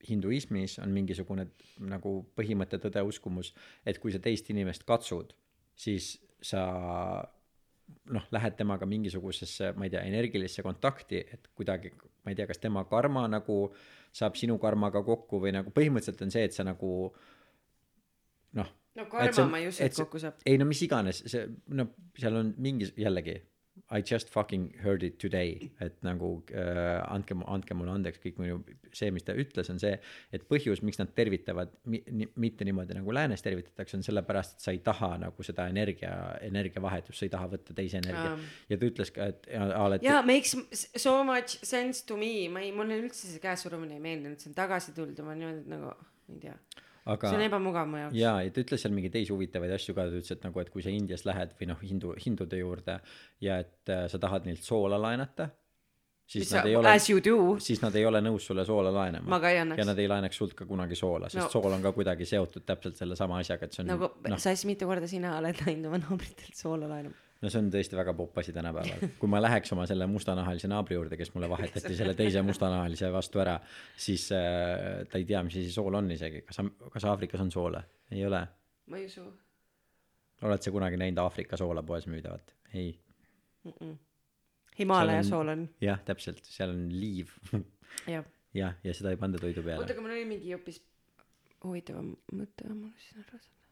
[0.09, 1.47] hinduismis on mingisugune
[1.79, 3.53] nagu põhimõte, tõde, uskumus,
[3.85, 5.33] et kui sa teist inimest katsud,
[5.75, 6.61] siis sa
[8.13, 11.91] noh, lähed temaga mingisugusesse, ma ei tea, energilisse kontakti, et kuidagi,
[12.25, 13.59] ma ei tea, kas tema karma nagu
[14.15, 16.91] saab sinu karmaga kokku või nagu põhimõtteliselt on see, et sa nagu
[18.59, 20.39] noh, no karma on- ma ei usu, et kokku saab.
[20.45, 23.39] ei no mis iganes, see no seal on mingi jällegi
[23.91, 28.55] I just fucking heard it today, et nagu äh, andke, andke mulle andeks kõik minu,
[28.89, 29.91] see, mis ta ütles, on see,
[30.33, 34.65] et põhjus, miks nad tervitavad mi, ni, mitte niimoodi nagu läänes tervitatakse, on sellepärast, et
[34.65, 36.15] sa ei taha nagu seda energia,
[36.47, 38.47] energiavahetust, sa ei taha võtta teise energia um..
[38.73, 40.57] ja ta ütles ka, et ja, Aa, et jaa, makes
[40.97, 44.57] so much sense to me, ma ei, mulle üldse see käesurumine ei meeldinud, see on
[44.57, 46.57] tagasi tulnud ja ma niimoodi nagu, ma ei tea,
[47.05, 48.15] aga see on ebamugav mu jaoks.
[48.17, 50.71] jaa, ja ta ütles seal mingeid teisi huvitavaid asju ka, ta ütles, et nagu, et
[50.73, 52.99] kui sa Indias lähed või noh, hindu, hindude juurde
[53.45, 55.49] ja et äh, sa tahad neilt soola laenata,
[56.25, 56.93] siis mis nad ei, ole,
[57.61, 59.37] siis nad ei ole nõus sulle soola laenama
[59.77, 61.45] ja nad ei laenaks sult ka kunagi soola, sest No.
[61.45, 61.53] no.
[61.53, 64.65] sool on ka kuidagi seotud täpselt sellesama asjaga, et see on nagu noh, sa siis
[64.71, 67.21] mitu korda sina oled läinud oma naabritelt soola laenama.
[67.45, 69.05] No see on tõesti väga popp asi tänapäeval.
[69.21, 73.43] kui ma läheks oma selle mustanahalise naabri juurde, kes mulle vahetati selle teise mustanahalise vastu
[73.45, 73.55] ära,
[74.07, 77.83] siis äh, ta ei tea, mis asi sool on isegi, kas, kas Aafrikas on soola?
[78.11, 78.43] ei ole.
[78.89, 79.23] ma ei usu
[80.45, 82.53] oled sa kunagi näinud Aafrika soola poes müüdavat?
[82.73, 82.99] ei
[83.63, 83.71] mm.
[83.71, 83.95] -mm.
[84.79, 87.31] Himaalaja sool on, jah, täpselt, seal on liiv
[88.15, 88.25] jah.
[88.53, 89.91] jah, ja seda ei panda toidu oota, peale.
[89.93, 90.81] aga mul oli mingi hoopis
[91.63, 93.64] huvitavam mõte, ma unustasin ära selle.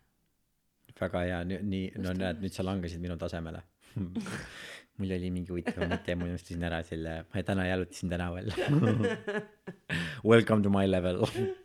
[0.99, 3.63] Väga hea, nii, no näed, nüüd sa langesid minu tasemele.
[4.99, 8.49] mul oli mingi huvitav mõte ja ma unustasin ära selle, ma täna jalutasin tänaval.
[10.31, 11.25] Welcome to my level.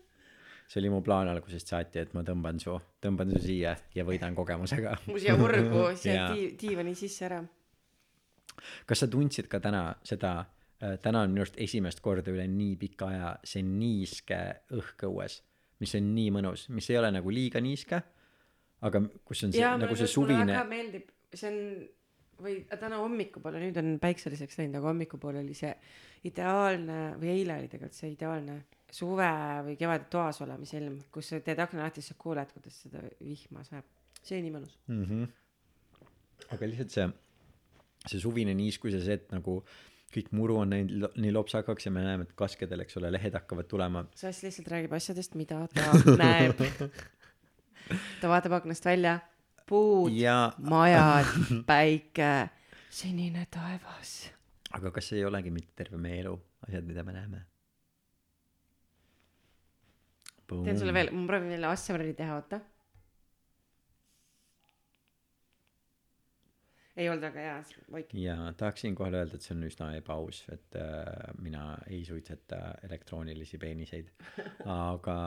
[0.69, 4.37] see oli mu plaan algusest saati, et ma tõmban su, tõmban su siia ja võidan
[4.37, 4.99] kogemusega.
[5.09, 7.41] mu siia võrgu, siia dii-, diivani sisse ära.
[8.87, 10.43] kas sa tundsid ka täna seda,
[11.01, 14.41] täna on minu arust esimest korda üle nii pika aja see niiske
[14.77, 15.41] õhk õues,
[15.81, 18.03] mis on nii mõnus, mis ei ole nagu liiga niiske,
[18.87, 21.63] aga kus on see jaa, nagu see just- mulle suvine väga meeldib, see on
[22.39, 25.73] või täna hommikupoole, nüüd on päikseliseks läinud, aga hommikupoole oli see
[26.29, 28.61] ideaalne või eile oli tegelikult see ideaalne
[28.95, 29.31] suve
[29.67, 33.03] või kevade toas olemise ilm, kus sa teed akna lahti, siis sa kuuled, kuidas seda
[33.19, 33.91] vihma sajab.
[34.23, 34.79] see on nii mõnus.
[34.87, 35.05] mm.
[35.05, 36.49] -hmm.
[36.55, 37.09] aga lihtsalt see,
[38.07, 39.61] see suvine niiskus ja see, et nagu
[40.15, 43.69] kõik muru on läinud nii lopsakaks ja me näeme, et kaskedel, eks ole, lehed hakkavad
[43.69, 44.07] tulema.
[44.17, 46.63] Sass lihtsalt räägib asjadest, mida ta näeb.
[48.21, 49.19] ta vaatab aknast välja,
[49.69, 51.29] puud, ja, majad,
[51.71, 52.33] päike,
[52.91, 54.31] sinine taevas.
[54.73, 56.35] aga kas ei olegi mitte terve meie elu,
[56.69, 57.45] asjad, mida me näeme?
[60.49, 62.61] teen sulle veel, ma proovin jälle Assembleri teha, oota.
[66.99, 67.59] ei olnud väga hea,
[67.95, 68.19] vaikib.
[68.19, 72.59] ja tahaksin kohe öelda, et see on üsna ebaaus, et äh, mina ei suitseta
[72.89, 74.09] elektroonilisi peeniseid,
[74.91, 75.19] aga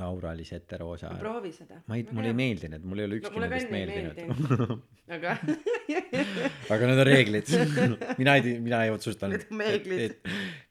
[0.00, 1.80] Laura oli see heteroosa proovi seda.
[1.90, 4.72] Ma ei mulle ei meeldinud mulle ei ole no ükski ka nendest meeldinud.
[5.16, 5.34] aga
[6.76, 7.52] aga need on reeglid.
[8.22, 10.16] Mina ei mina ei otsustanud Need on reeglid.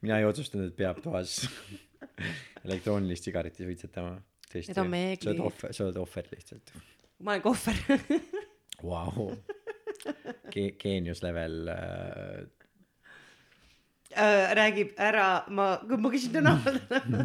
[0.02, 1.36] mina ei otsustanud et peab toas
[2.66, 4.16] elektroonilist sigaretti suitsetama.
[4.54, 5.22] Need on reeglid.
[5.22, 6.74] sa oled ohver sa oled ohver lihtsalt.
[7.22, 7.78] Ma olen kohver
[8.82, 9.28] vau.
[10.52, 12.42] Ge- geenius level äh,
[14.16, 16.78] äh, räägib ära ma ma küsin tänaval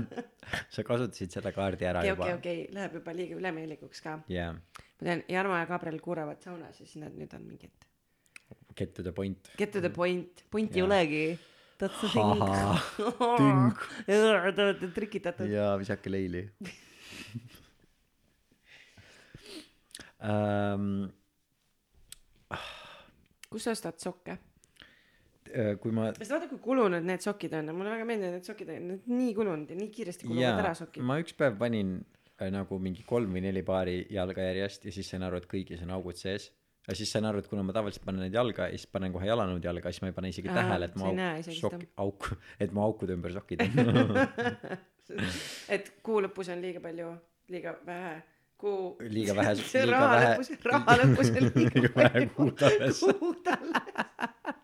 [0.74, 2.24] sa kasutasid seda kaardi ära okei juba.
[2.24, 4.20] okei okei läheb juba liiga ülemeelikuks ka.
[4.32, 4.54] Jaa.
[4.54, 7.88] Ma tean Jarmo ja Gabriel kuulevad saunas ja siis nad nüüd on mingid
[8.78, 9.50] get to the point.
[9.58, 10.88] Get to the point punti ei Jaa.
[10.88, 11.40] olegi.
[11.78, 12.34] That's the thing.
[14.56, 15.50] Te olete trikitatud.
[15.52, 16.48] Ja visake leili.
[20.18, 21.06] Um,
[23.52, 24.40] kus sa ostad sokke
[25.82, 27.72] kui ma sest vaata kui kulunud need sokid on.
[27.78, 31.04] Mulle väga meeldivad need sokid need nii kulunud ja nii kiiresti kuluvad jaa ära sokid.
[31.04, 31.98] ma üks päev panin
[32.41, 35.84] äh, nagu mingi kolm või neli paari jalga järjest ja siis sain aru et kõigis
[35.88, 36.52] on augud sees.
[36.88, 39.26] Ja siis sain aru et kuna ma tavaliselt panen neid jalga ja siis panen kohe
[39.28, 41.89] jalanõud jalga siis ma ei pane isegi Aa, tähele et näe auk isegi sok- seda.
[42.06, 42.30] auk
[42.64, 44.16] et mu aukude ümber sokid on.
[45.76, 47.12] Et kuu lõpus on liiga palju
[47.52, 48.16] liiga vähe.
[48.58, 52.30] Kuu Liiga vähe- raha lõpus raha lõpus on liiga Liiga palju.
[52.39, 53.00] kuud alles.
[53.20, 54.57] kuud alles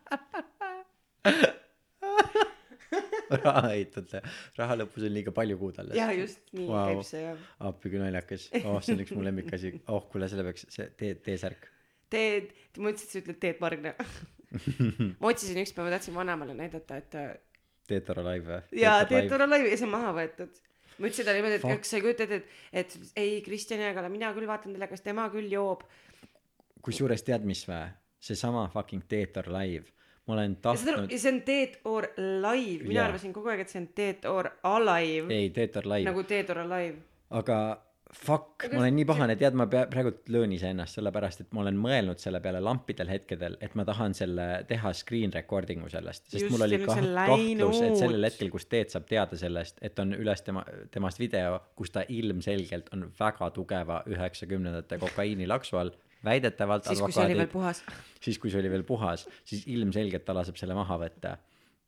[3.44, 4.22] raha heitate
[4.58, 5.96] raha lõpus on liiga palju kuud alles.
[5.98, 6.88] Jah just nii Vau.
[6.90, 7.46] käib see jah.
[7.70, 8.50] Appi kui naljakas.
[8.64, 9.76] Oh see on üks mu lemmikasi.
[9.92, 11.70] Oh kuule selle peaks see tee T-särk
[12.14, 13.94] teed ma mõtlesin et sa ütled Teet Margna
[15.20, 17.32] ma otsisin ükspäev ma tahtsin vanemale näidata et äh,
[17.88, 18.80] Teetoro live või?
[18.80, 20.62] Jaa Teet Toro laivi ja see on maha võetud.
[20.94, 24.14] Ma ütlesin talle niimoodi et kas sa ei kujuta ette et et ei Kristjan Jõekalm
[24.14, 25.82] mina küll vaatan telekast tema küll joob.
[26.84, 27.82] Kusjuures tead mis vä
[28.24, 29.90] seesama fucking Teetor live
[30.26, 32.84] ma olen ja tahtnud ja see on Teet Or live.
[32.88, 33.08] Mina Jaa.
[33.10, 35.26] arvasin kogu aeg et see on Teet Or alive.
[35.34, 36.06] Ei Teetor live.
[36.10, 36.96] Nagu Teet Or alive.
[37.30, 37.58] Aga
[38.14, 41.74] fuck ma olen nii pahane tead ma pea- praegult löön iseennast sellepärast et ma olen
[41.82, 46.28] mõelnud selle peale lampidel hetkedel et ma tahan selle teha screen recording'u sellest.
[46.30, 47.00] Sest Just, mul oli ja kah-
[47.32, 50.62] kahtlus et sellel hetkel kus Teet saab teada sellest et on üles tema
[50.94, 55.90] temast video kus ta ilmselgelt on väga tugeva üheksakümnendate kokaiinilaksu all
[56.24, 57.82] väidetavalt siis kui see oli veel puhas.
[58.24, 61.36] Siis kui see oli veel puhas siis ilmselgelt ta laseb selle maha võtta.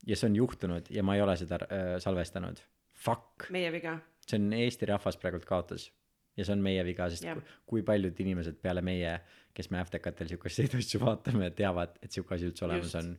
[0.06, 2.60] Ja see on juhtunud ja ma ei ole seda äh, salvestanud.
[2.96, 3.48] Fuck.
[3.54, 3.98] Meie viga.
[4.26, 5.90] See on Eesti rahvas praegult kaotas.
[6.36, 7.40] Ja see on meie viga sest yeah.
[7.66, 9.18] kui paljud inimesed peale meie
[9.56, 12.98] kes me Aftekatel siukeseid asju vaatame teavad et siuke asi üldse olemas Just.
[13.00, 13.14] on.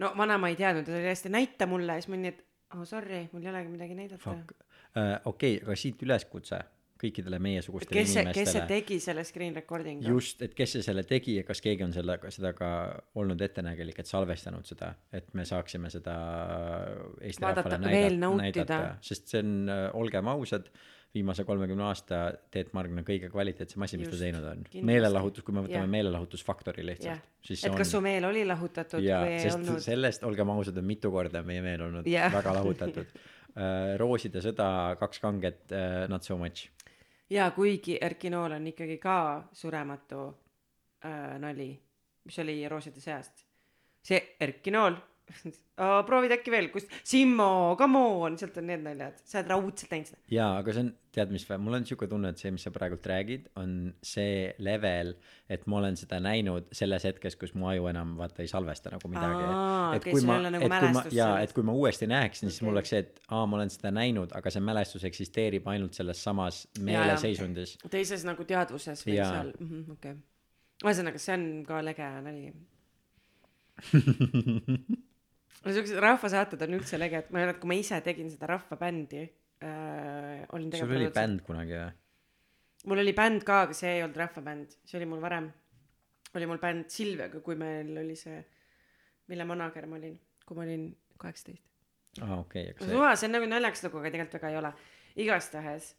[0.00, 1.98] No vanaema ei teadnud ta oli hästi näita mulle.
[2.00, 2.44] Siis ma olin nii et
[2.76, 4.36] oh sorry mul ei olegi midagi näidata.
[4.92, 6.62] Uh, okei aga siit üleskutse
[7.02, 11.04] kõikidele meiesugustele kes see kes see tegi selle screen recording'u just et kes see selle
[11.08, 12.70] tegi ja kas keegi on selle seda ka
[13.18, 16.16] olnud ettenägelik et salvestanud seda et me saaksime seda
[17.20, 18.80] Eesti Vaadata, rahvale näidata, näidata.
[19.04, 20.68] Sest see on äh, olgem ausad
[21.14, 24.62] viimase kolmekümne aasta Teet Margna kõige kvaliteetsem asi mis ta teinud on.
[24.88, 25.92] Meelelahutus kui me võtame Jah.
[25.92, 29.82] meelelahutusfaktori lihtsalt et kas su meel oli lahutatud jaa või ei sest olnud?
[29.84, 32.32] sellest olgem ausad on mitu korda meie meel olnud Jah.
[32.32, 33.16] väga lahutatud.
[33.52, 36.70] Uh, rooside sõda kaks kanget uh, not so much
[37.30, 40.26] ja kuigi Erki Nool on ikkagi ka surematu
[41.04, 41.70] äh, nali
[42.24, 43.46] mis oli rooside seast.
[44.02, 44.94] See Erki Nool
[46.08, 50.10] proovid äkki veel kust Simmo come on sealt on need naljad sa oled raudselt näinud
[50.10, 50.20] seda.
[50.32, 53.06] Jaa aga see on tead mis mul on siuke tunne et see mis sa praegult
[53.08, 53.74] räägid on
[54.06, 55.14] see level
[55.52, 59.12] et ma olen seda näinud selles hetkes kus mu aju enam vaata ei salvesta nagu
[59.12, 59.44] midagi.
[59.98, 62.64] Et sul ei ole nagu et kui ma jaa et kui ma uuesti näeksin siis
[62.66, 66.22] mul oleks see et aa ma olen seda näinud aga see mälestus eksisteerib ainult selles
[66.22, 67.78] samas meeleseisundis.
[67.92, 69.30] Teises nagu teadvuses või Jaa.
[69.30, 69.54] seal.
[69.60, 70.18] Mhm, okei.
[70.18, 70.20] Okay.
[70.84, 72.52] ühesõnaga see on ka lege nali
[75.64, 80.46] no siuksed rahvasaated on üldse leged ma mäletan kui ma ise tegin seda rahvabändi äh,
[80.52, 81.90] olin sul oli bänd kunagi või
[82.90, 85.50] mul oli bänd ka aga see ei olnud rahvabänd see oli mul varem.
[86.32, 88.40] Oli mul bänd Silviaga kui meil oli see
[89.30, 90.86] mille manager ma olin kui ma olin
[91.20, 91.64] kaheksateist.
[92.24, 94.72] Aa okei aga see suva see on nagu naljakas lugu aga tegelikult väga ei ole.
[95.22, 95.92] Igastahes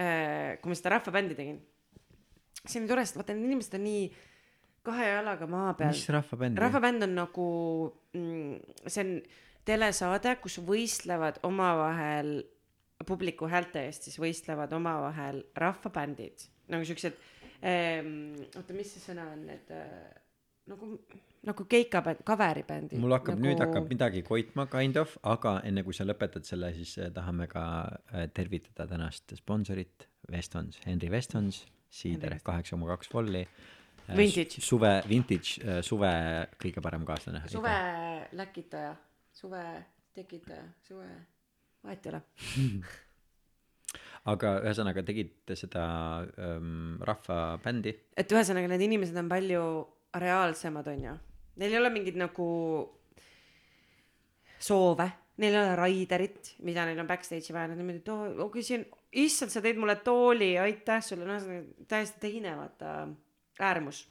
[0.00, 1.60] äh, kui ma seda rahvabändi tegin
[2.64, 4.08] see on tore sest vaata need inimesed on nii
[4.86, 5.94] kahe jalaga maa peal.
[5.94, 7.46] Mis rahvabänd rahvabänd on nagu
[8.86, 9.14] see on
[9.66, 12.38] telesaade kus võistlevad omavahel
[13.06, 16.46] publiku häälte eest siis võistlevad omavahel rahvabändid.
[16.72, 17.18] Nagu siuksed
[17.62, 19.90] ähm, oota mis see sõna on need äh,
[20.70, 20.96] nagu
[21.46, 23.46] nagu keikabänd coveribändid mul hakkab nagu...
[23.46, 27.46] nüüd hakkab midagi koitma kind of aga enne kui sa lõpetad selle siis eh, tahame
[27.50, 27.62] ka
[28.12, 31.62] eh, tervitada tänast sponsorit Westons Henry Westons
[31.92, 33.44] siider kaheksa koma kaks volli
[34.14, 34.60] Vintage.
[34.60, 36.10] su- suve vintage eh, suve
[36.62, 37.42] kõige parem kaaslane.
[37.50, 37.74] Suve
[38.38, 38.94] läkitaja
[39.36, 39.62] suve
[40.16, 41.08] tekitaja suve
[41.84, 42.22] vahet ei ole
[44.32, 45.84] aga ühesõnaga tegite seda
[46.38, 47.92] ähm, rahvabändi?
[48.18, 49.62] Et ühesõnaga need inimesed on palju
[50.16, 51.12] reaalsemad onju.
[51.60, 52.46] Neil ei ole mingeid nagu
[54.58, 55.06] soove.
[55.36, 57.68] Neil ei ole raiderit mida neil on backstage'i vaja.
[57.70, 58.86] Nad on niimoodi et oo oo, kui siin
[59.20, 60.54] issand sa tõid mulle tooli.
[60.58, 61.38] Aitäh sulle.
[61.40, 62.96] See on täiesti teine vaata
[63.60, 64.06] äärmus.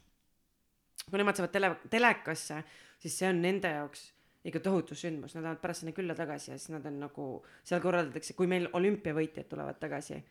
[1.06, 2.64] Kui nemad saavad tele telekasse
[3.00, 4.08] siis see on nende jaoks
[4.46, 5.36] ikka tohutu sündmus.
[5.36, 7.28] Nad lähevad pärast sinna külla tagasi ja siis nad on nagu
[7.64, 10.22] seal korraldatakse kui meil olümpiavõitjad tulevad tagasi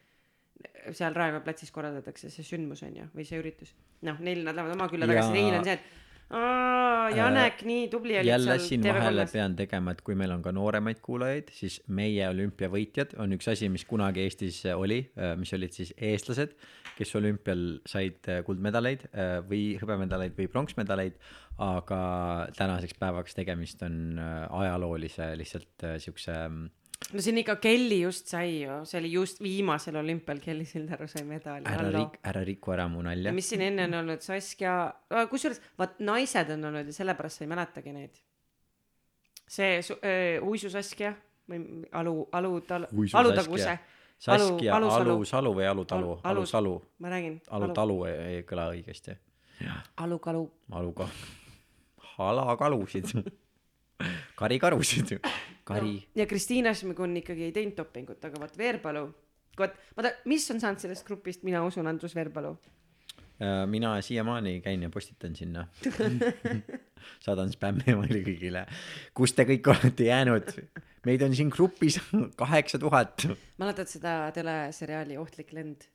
[0.95, 3.75] seal Raekoja platsis korraldatakse see sündmus on ju või see üritus.
[4.07, 5.89] Noh neil nad lähevad oma külla tagasi neil on see et
[6.31, 10.33] aa Janek nii tubli olid jälle seal siin vahele TV3-s pean tegema et kui meil
[10.33, 15.03] on ka nooremaid kuulajaid siis meie olümpiavõitjad on üks asi mis kunagi eestis oli
[15.41, 16.57] mis olid siis eestlased
[16.95, 21.19] kes olümpial said äh, kuldmedaleid äh, või hõbemedaleid või pronksmedaleid
[21.63, 22.01] aga
[22.57, 26.71] tänaseks päevaks tegemist on äh, ajaloolise lihtsalt äh, siukse mm,
[27.13, 31.25] no siin ikka Kelly just sai ju see oli just viimasel olümpial Kelly Sildaru sai
[31.25, 31.65] medali.
[31.69, 34.93] Ära rik- ära riku ära mu ja nalja mis siin enne on olnud Saskia
[35.31, 38.17] kusjuures vaat naised on olnud ja sellepärast sa ei mäletagi neid.
[39.49, 41.15] See su- äh, Uisu Saskia
[41.51, 42.55] või Alu Alu
[42.93, 43.79] Uisu Alutaguse Saskia.
[44.35, 45.11] Alu- Alusalu.
[45.19, 47.41] Alusalu või Alutalu Al- Alus- Alusalu ma räägin.
[47.51, 49.17] Alutalu ei, ei kõla õigesti.
[49.97, 51.09] Alukalu Aluka
[52.17, 53.05] halakalusid.
[54.41, 55.19] Karikarusid
[55.65, 55.97] kari.
[56.15, 59.07] Ja Kristiina Šmigun ikkagi ei teinud dopingut aga vot Veerpalu
[59.59, 62.57] vot ma ta- mis on saanud sellest grupist mina usun Andrus Veerpalu
[63.43, 65.67] Äh, mina siiamaani käin ja postitan sinna.
[67.25, 68.63] Saadan spämmi-maili kõigile.
[69.15, 70.53] Kus te kõik olete jäänud?
[71.05, 71.99] Meid on siin grupis
[72.39, 73.27] kaheksa tuhat.
[73.59, 75.89] Mäletad seda teleseriaali Ohtlik lend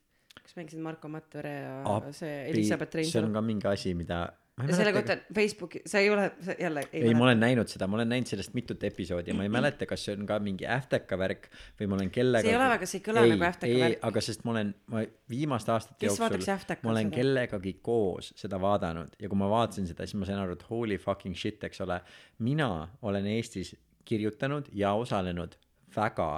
[0.44, 4.20] kus mängisid Marko Matvere ja Appi, see Elizabeth see on Reinsalu ka mingi asi mida
[4.68, 7.98] selle kohta Facebooki sa ei ole sa jälle ei, ei ma olen näinud seda ma
[8.00, 11.18] olen näinud sellest mitut episoodi ja ma ei mäleta kas see on ka mingi äfteka
[11.20, 11.48] värk
[11.80, 14.04] või ma olen kellega See ei ole väga- see ei kõla nagu äfteka ei, värk.
[14.12, 16.44] aga sest ma olen ma viimaste aastate Kes jooksul
[16.84, 17.16] ma olen seda?
[17.22, 20.98] kellegagi koos seda vaadanud ja kui ma vaatasin seda siis ma sain aru et holy
[20.98, 22.02] fucking shit eks ole.
[22.40, 22.70] Mina
[23.02, 25.56] olen Eestis kirjutanud ja osalenud
[25.96, 26.32] väga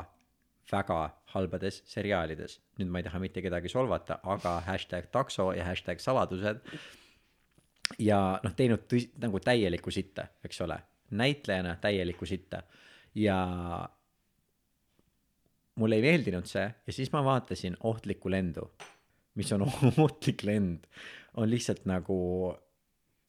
[0.71, 0.99] väga
[1.33, 2.59] halbades seriaalides.
[2.79, 6.61] Nüüd ma ei taha mitte kedagi solvata aga hashtag takso ja hashtag saladused
[7.99, 10.79] ja noh teinud tõsi- nagu täielikku sitta eks ole.
[11.11, 12.63] näitlejana täielikku sitta.
[13.15, 13.37] ja
[15.75, 18.71] mulle ei meeldinud see ja siis ma vaatasin ohtlikku lendu
[19.35, 19.61] mis on
[20.05, 20.85] ohtlik lend.
[21.37, 22.17] on lihtsalt nagu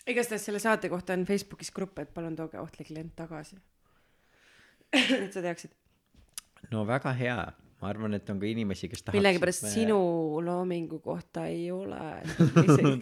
[0.06, 3.56] igastahes selle saate kohta on Facebookis grupp et palun tooge Ohtlik lend tagasi.
[4.92, 5.72] Et sa teaksid.
[6.70, 7.36] No väga hea
[7.82, 9.98] ma arvan et on ka inimesi kes tahaksid millegipärast sinu
[10.46, 12.22] loomingu kohta ei ole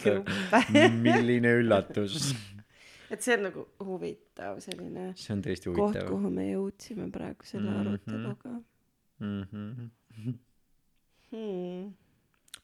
[1.05, 2.33] milline üllatus
[3.11, 7.49] et see on nagu huvitav selline see on tõesti koht huvitav kuhu me jõudsime praegu
[7.53, 7.81] selle Mhm.
[7.81, 8.53] aruteluga
[9.21, 9.91] mm -hmm.
[11.31, 11.93] hmm.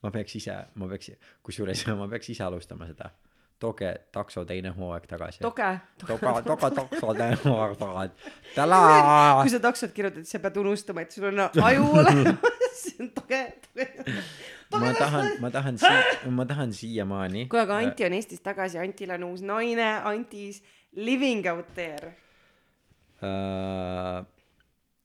[0.03, 1.11] ma peaks ise ma peaks
[1.43, 3.11] kusjuures ma peaks ise alustama seda
[3.59, 5.41] tooge takso teine hooaeg tagasi.
[5.45, 5.69] Toge.
[6.03, 8.33] Toga toga takso teine hooaeg tagasi.
[8.55, 8.81] Tala
[9.43, 12.83] kui sa taksot kirjutad siis sa pead unustama et sul on aju olemas.
[13.17, 13.41] Toge.
[13.73, 13.89] Toge
[14.83, 19.13] ma tahan ma tahan sii- ma tahan siiamaani kuule aga Anti on Eestis tagasi Antil
[19.15, 20.63] on uus naine Antis
[20.97, 22.13] living out there.
[23.23, 24.25] Äh,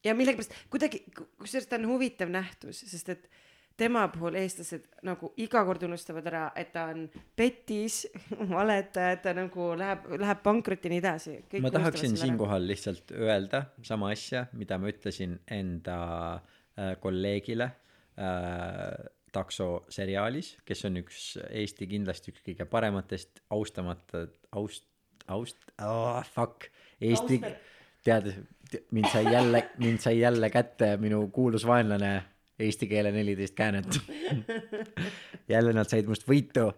[0.04, 1.04] ja millegipärast kuidagi
[1.40, 3.30] kusjuures ta on huvitav nähtus sest et
[3.78, 7.06] tema puhul eestlased nagu iga kord unustavad ära et ta on
[7.38, 8.04] petis
[8.58, 11.38] valetaja et ta nagu läheb läheb pankrotini edasi.
[11.62, 15.98] Ma tahaksin siinkohal lihtsalt öelda sama asja mida ma ütlesin enda
[16.36, 17.72] äh, kolleegile
[18.20, 24.88] äh, takso seriaalis kes on üks Eesti kindlasti üks kõige parematest austamata aust
[25.32, 26.68] aust oh, fuck
[27.00, 27.40] Eesti
[28.04, 28.34] tead
[28.92, 32.12] mind sai jälle mind sai jälle kätte minu kuulus vaenlane
[32.62, 34.00] eesti keele neliteist käänet.
[35.52, 36.70] Jälle nad said must võitu.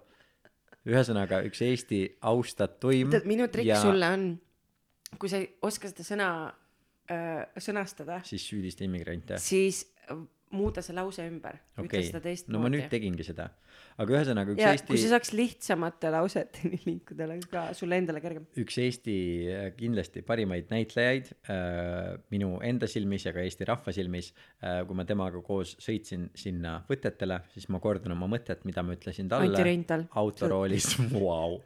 [0.83, 4.25] Ühesõnaga üks Eesti austatuim tead minu trikk ja sulle on
[5.19, 6.29] kui sa ei oska seda sõna
[7.11, 8.19] öö, sõnastada.
[8.27, 9.39] Siis süüdista immigrante.
[9.41, 10.17] Siis äh,
[10.53, 12.05] muuda see lause ümber ütle okei.
[12.07, 12.33] seda okay.
[12.33, 12.55] teistmoodi.
[12.55, 13.49] No ma nüüd tegingi seda.
[14.01, 18.21] Aga ühesõnaga üks ja Eesti kui sa saaks lihtsamate lauseteni liikuda oleks ka sulle endale
[18.23, 18.47] kergem.
[18.63, 19.17] Üks Eesti
[19.53, 24.97] äh, kindlasti parimaid näitlejaid äh, minu enda silmis ja ka Eesti rahva silmis äh, kui
[24.97, 30.03] ma temaga koos sõitsin sinna võtetele siis ma kordan oma mõtet mida ma ütlesin talle
[30.23, 30.93] autoroolis.
[31.13, 31.61] Vau.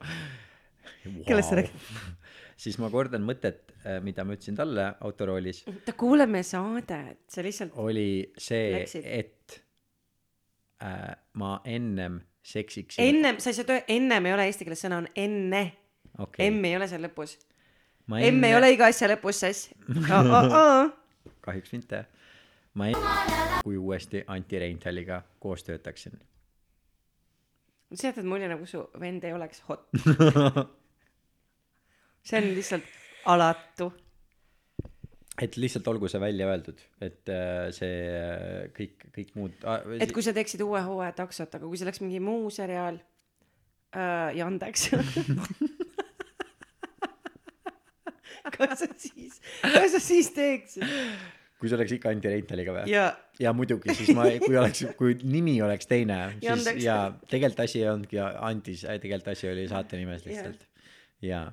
[1.28, 1.76] Kellest sa räägid?
[2.58, 5.64] siis ma kordan mõtet äh, mida ma ütlesin talle autoroolis.
[5.86, 7.24] Ta kuuleb meie saadet.
[7.32, 9.60] Sa lihtsalt oli see et
[10.84, 13.04] äh, ma ennem seksiksin.
[13.04, 15.64] Ennem sa ei saa töö ennem ei ole eesti keeles sõna on enne.
[16.18, 16.50] Okei.
[16.50, 17.38] M ei ole seal lõpus.
[18.08, 19.70] Ma M ei ole iga asja lõpus sass
[21.48, 22.06] kahjuks mitte.
[22.78, 22.96] Ma ei
[23.64, 26.18] kui uuesti Anti Reinthaliga koos töötaksin.
[27.94, 29.88] Sa jätad mulje nagu su vend ei oleks hot
[32.28, 32.92] see on lihtsalt
[33.32, 33.92] alatu.
[35.38, 40.10] Et lihtsalt olgu see välja öeldud et äh, see äh, kõik kõik muud ah, et
[40.16, 42.98] kui sa teeksid uue hooaja taksot aga kui see oleks mingi muu seriaal
[43.94, 44.88] äh, Yandeks
[48.58, 50.88] kas sa siis kas sa siis teeksid?
[51.58, 52.90] Kui see oleks ikka Anti Reinthaliga või?
[52.90, 53.06] Ja
[53.38, 56.98] ja muidugi siis ma kui oleks kui nimi oleks teine siis ja
[57.30, 60.66] tegelikult asi ei olnudki Antis tegelikult asi oli saate nimes lihtsalt
[61.22, 61.46] ja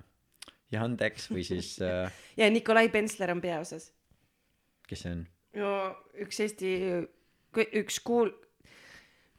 [0.74, 3.90] Yandex või siis äh, ja Nikolai Pensler on peaosas.
[4.88, 5.26] kes see on?
[5.54, 5.74] No
[6.24, 6.72] üks Eesti
[7.54, 8.32] üks kuul-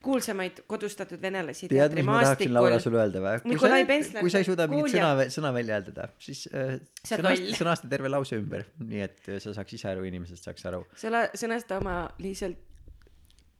[0.05, 3.39] kuulsamaid kodustatud venelasi tead mis ma tahaksin Laura sulle öelda või?
[3.41, 5.09] Kui sa Nikolai Pensler kui sa ei suuda mingit kuulja.
[5.09, 7.51] sõna sõna välja hääldada siis äh, sõnasta, loll.
[7.61, 10.83] sõnasta terve lause ümber nii et äh, sa saaks ise aru inimesed saaks aru.
[10.99, 12.61] Sõna sõnasta oma lihtsalt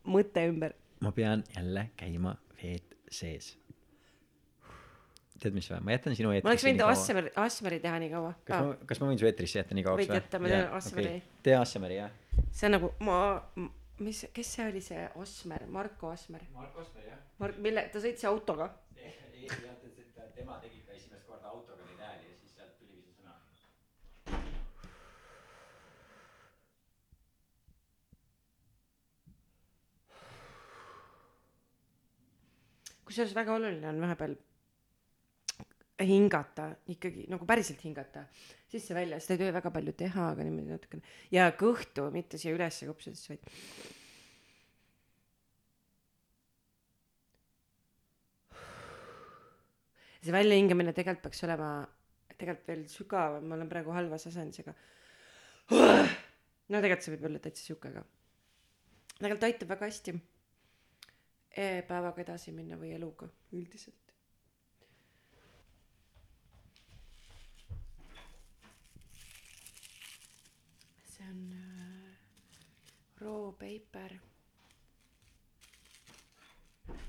[0.05, 0.75] mõte ümber.
[1.03, 3.55] Ma pean jälle käima veed sees
[5.41, 8.31] tead mis või ma jätan sinu ma oleks eetrisse võinud Assemeri Assemeri teha nii kaua
[8.47, 11.15] kas ma kas ma võin su eetrisse jätta nii kauaks Võid jätta, ma teen Asmeri.
[11.43, 12.11] tee Assemeri jah.
[12.51, 13.17] See on nagu ma
[13.99, 16.41] mis kes see oli see Osmer Marko Osmer?
[16.55, 17.19] Marko Asmeri jah.
[17.39, 18.71] Mark mille ta sõitis autoga.
[20.35, 23.35] Tema tegi ka esimest korda autoga neid hääli ja siis sealt tuligi see sõna.
[33.05, 34.35] Kusjuures väga oluline on vahepeal
[36.03, 38.25] hingata ikkagi nagu päriselt hingata
[38.67, 41.13] sisse-välja seda ei tohi väga palju teha aga niimoodi natukene.
[41.31, 43.47] Ja kõhtu mitte siia ülesse kopsudes vaid
[50.25, 51.69] see väljahingamine tegelikult peaks olema
[52.35, 53.45] tegelikult veel sügavam.
[53.47, 54.75] Ma olen praegu halvas asendis aga
[55.71, 58.03] no tegelikult see võib olla täitsa sihuke ka
[59.15, 60.15] tegelikult aitab väga hästi
[61.55, 64.11] eh, päevaga edasi minna või eluga üldiselt
[71.15, 72.11] see on äh,
[73.25, 74.19] raw paper.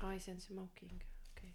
[0.03, 1.01] Eyes and smoking.
[1.31, 1.51] Okei.
[1.51, 1.53] Okay.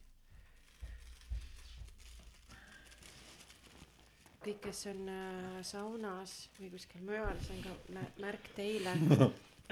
[4.42, 8.94] kõik kes on äh, saunas või kuskil mujal see on ka mä- märk teile.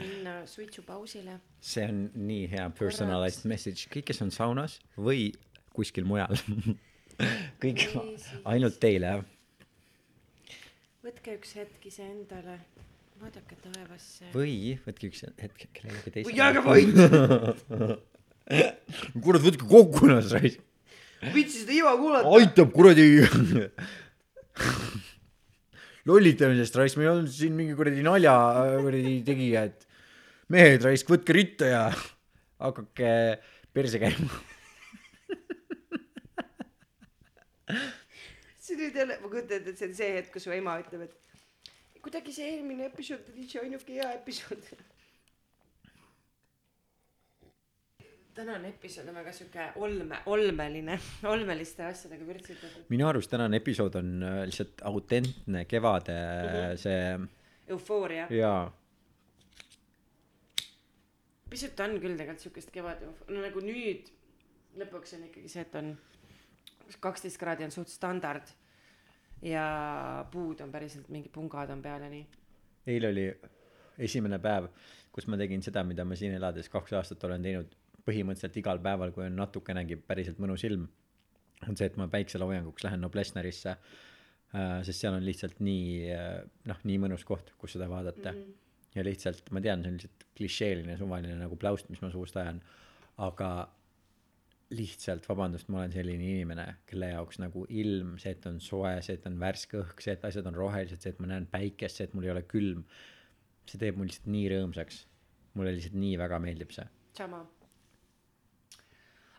[0.01, 1.41] Minna suitsupausile.
[1.61, 3.89] See on nii hea personalized message.
[3.93, 5.33] Kõik kes on saunas või
[5.77, 6.39] kuskil mujal.
[7.63, 7.85] Kõik
[8.49, 9.27] ainult teile jah.
[11.05, 12.59] Võtke üks hetk iseendale,
[13.21, 14.31] vaadake taevasse.
[14.35, 16.97] või võtke üks hetk kellelegi teisele jääge vait
[19.25, 20.67] kurat võtke kokku ennast raisk
[21.35, 22.31] viitsi seda iva kuulata.
[22.39, 23.05] Aitab kuradi.
[26.09, 28.35] Lollitamisest raisk me ei olnud siin mingi kuradi nalja
[28.81, 29.85] kuradi tegija et
[30.51, 31.83] mehed raisk võtke ritta ja
[32.61, 33.13] hakake
[33.77, 34.41] perse käima.
[38.61, 41.05] See nüüd jälle ma kujutan ette et see on see hetk kus su ema ütleb
[41.05, 41.15] et
[42.05, 44.65] kuidagi see eelmine episood oli see ainuke hea episood.
[48.35, 50.95] Tänane episood on väga sihuke olme olmeline
[51.29, 52.85] olmeliste asjadega vürtsitatud.
[52.93, 56.15] Minu arust tänane episood on äh, lihtsalt autentne kevade
[56.47, 56.77] Mhm.
[56.79, 57.19] see
[57.75, 58.27] eufooria.
[58.31, 58.71] Jaa.
[61.51, 64.07] Pisut on küll tegelikult siukest kevad no nagu nüüd
[64.79, 65.97] lõpuks on ikkagi see et on
[67.03, 68.47] kaksteist kraadi on suht standard
[69.43, 72.27] ja puud on päriselt mingi pungad on peal ja nii.
[72.87, 73.27] Eile oli
[73.99, 74.69] esimene päev
[75.15, 77.77] kus ma tegin seda mida ma siin elades kaks aastat olen teinud.
[78.07, 80.87] Põhimõtteliselt igal päeval kui on natukenegi päriselt mõnus ilm
[81.69, 86.39] on see et ma päikseloojanguks lähen Noblessnerisse äh, sest seal on lihtsalt nii äh,
[86.71, 88.33] noh nii mõnus koht kus seda vaadata.
[88.33, 88.87] Mm -hmm.
[88.97, 92.63] ja lihtsalt ma tean see on lihtsalt klišeeline suvaline nagu pläust mis ma suust ajan.
[93.19, 93.51] Aga
[94.71, 99.17] lihtsalt vabandust ma olen selline inimene kelle jaoks nagu ilm see et on soe see
[99.19, 102.07] et on värske õhk see et asjad on rohelised see et ma näen päikest see
[102.07, 102.85] et mul ei ole külm
[103.71, 105.03] see teeb mul lihtsalt nii rõõmsaks.
[105.59, 106.87] Mulle lihtsalt nii väga meeldib see.
[107.19, 107.43] Sama.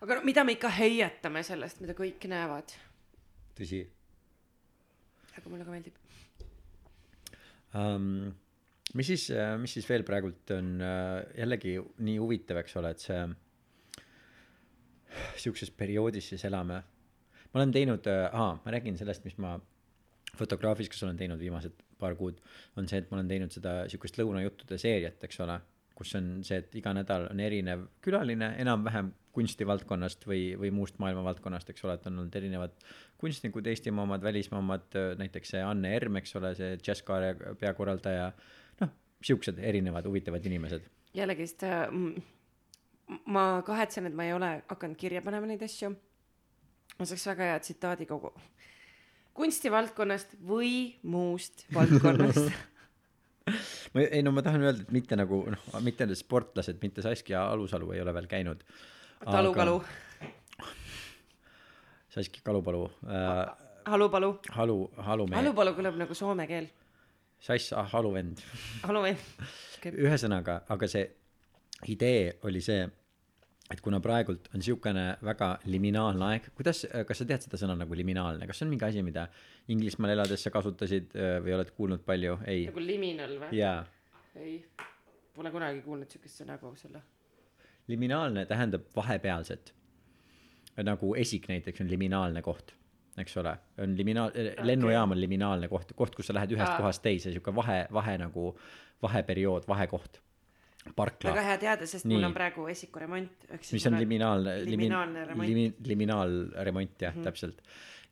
[0.02, 2.74] Aga no mida me ikka heietame sellest mida kõik näevad?
[3.58, 3.84] Tõsi.
[5.38, 6.00] Aga mulle ka meeldib.
[7.78, 8.34] Um,
[8.98, 9.30] mis siis
[9.62, 10.82] mis siis veel praegult on
[11.38, 13.22] jällegi nii huvitav eks ole et see
[15.38, 16.82] siukses perioodis siis elame.
[17.52, 19.58] Ma olen teinud äh, ma räägin sellest mis ma
[20.38, 22.40] fotograafikas olen teinud viimased paar kuud
[22.80, 25.60] on see et ma olen teinud seda siukest lõunajuttude seeriat eks ole
[25.98, 31.24] kus on see et iga nädal on erinev külaline enam-vähem kunstivaldkonnast või või muust maailma
[31.28, 32.74] valdkonnast eks ole et on olnud erinevad
[33.22, 38.32] kunstnikud eestimaa omad välismaa omad äh, näiteks see Anne Erm eks ole see džässkaare peakorraldaja
[38.82, 40.88] noh siuksed erinevad huvitavad inimesed.
[41.14, 41.88] Jällegist äh,
[43.26, 45.92] ma kahetsen, et ma ei ole hakanud kirja panema neid asju.
[47.00, 48.34] ma saaks väga hea tsitaadi kogu
[49.38, 52.52] kunstivaldkonnast või muust valdkonnast.
[53.94, 57.48] ma ei no ma tahan öelda et mitte nagu noh mitte need sportlased mitte Saskia
[57.50, 58.64] Alusalu ei ole veel käinud
[59.26, 59.82] talukalu,
[62.12, 63.42] Saskia Kalupalu äh,
[63.86, 66.70] halupalu, Halu Halumehe halupalu kõlab nagu soome keel.
[67.42, 68.44] Sass ah, Haluvend
[68.86, 69.16] halu või?
[69.90, 71.08] ühesõnaga aga see
[71.90, 72.84] idee oli see
[73.72, 77.96] et kuna praegult on siukene väga liminaalne aeg kuidas kas sa tead seda sõna nagu
[77.98, 79.28] liminaalne kas see on mingi asi mida
[79.72, 83.52] Inglismaal elades sa kasutasid öö, või oled kuulnud palju ei nagu liminal või?
[83.60, 83.80] jaa
[84.36, 84.58] ei,
[85.36, 87.02] pole kunagi kuulnud siukest sõna kogu selle.
[87.88, 89.74] liminaalne tähendab vahepealset
[90.84, 92.76] nagu esik näiteks on liminaalne koht
[93.22, 93.52] eks ole
[93.84, 94.66] on liminaal- okay.
[94.66, 96.78] lennujaam on liminaalne koht koht kus sa lähed ühest Aa.
[96.78, 98.56] kohast teise siuke vahe vahe nagu
[99.04, 100.22] vaheperiood vahekoht
[100.96, 102.18] parkla väga hea teada, sest Nii.
[102.18, 103.48] mul on praegu esikuremont.
[103.72, 105.50] mis on liminaalne liminaalne remont.
[105.50, 107.24] limi, liminaalremont jah mm -hmm.
[107.24, 107.62] täpselt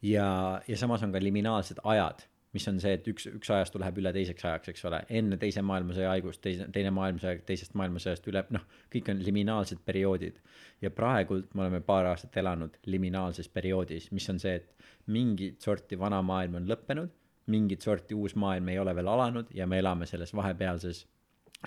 [0.01, 3.99] ja ja samas on ka liminaalsed ajad mis on see et üks üks ajastu läheb
[4.01, 8.43] üle teiseks ajaks eks ole enne teise maailmasõja haigust teise teine maailmasõja teisest maailmasõjast üle
[8.55, 8.65] noh
[8.95, 10.39] kõik on liminaalsed perioodid
[10.81, 14.73] ja praegult me oleme paar aastat elanud liminaalses perioodis mis on see et
[15.07, 17.13] mingit sorti vana maailm on lõppenud
[17.53, 21.05] mingit sorti uus maailm ei ole veel alanud ja me elame selles vahepealses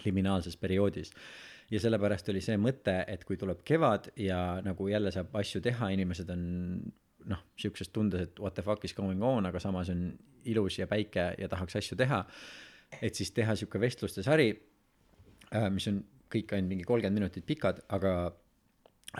[0.04, 1.12] liminaalses perioodis.
[1.70, 5.88] Ja sellepärast oli see mõte et kui tuleb kevad ja nagu jälle saab asju teha
[5.94, 6.42] inimesed on
[7.30, 10.10] noh siukses tundes et what the fuck is going on aga samas on
[10.44, 12.24] ilus ja päike ja tahaks asju teha
[13.00, 14.50] et siis teha siuke vestluste sari
[15.54, 18.14] äh, mis on kõik ainult mingi kolmkümmend minutit pikad aga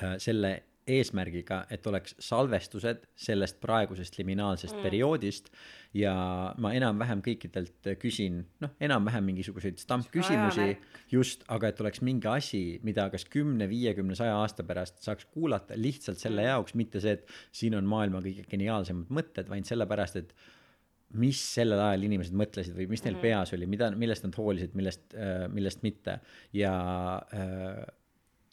[0.03, 0.53] äh, selle
[0.91, 4.83] eesmärgiga et oleks salvestused sellest praegusest liminaalsest mm.
[4.83, 5.51] perioodist.
[5.95, 6.15] Ja
[6.63, 10.71] ma enam-vähem kõikidelt küsin noh enam-vähem mingisuguseid stampküsimusi
[11.13, 15.77] just aga et oleks mingi asi mida kas kümne viiekümne saja aasta pärast saaks kuulata
[15.77, 20.35] lihtsalt selle jaoks mitte see et siin on maailma kõige geniaalsemad mõtted vaid sellepärast et
[21.21, 23.23] mis sellel ajal inimesed mõtlesid või mis neil mm.
[23.27, 25.17] peas oli mida millest nad hoolisid millest
[25.53, 26.19] millest mitte.
[26.57, 26.73] Ja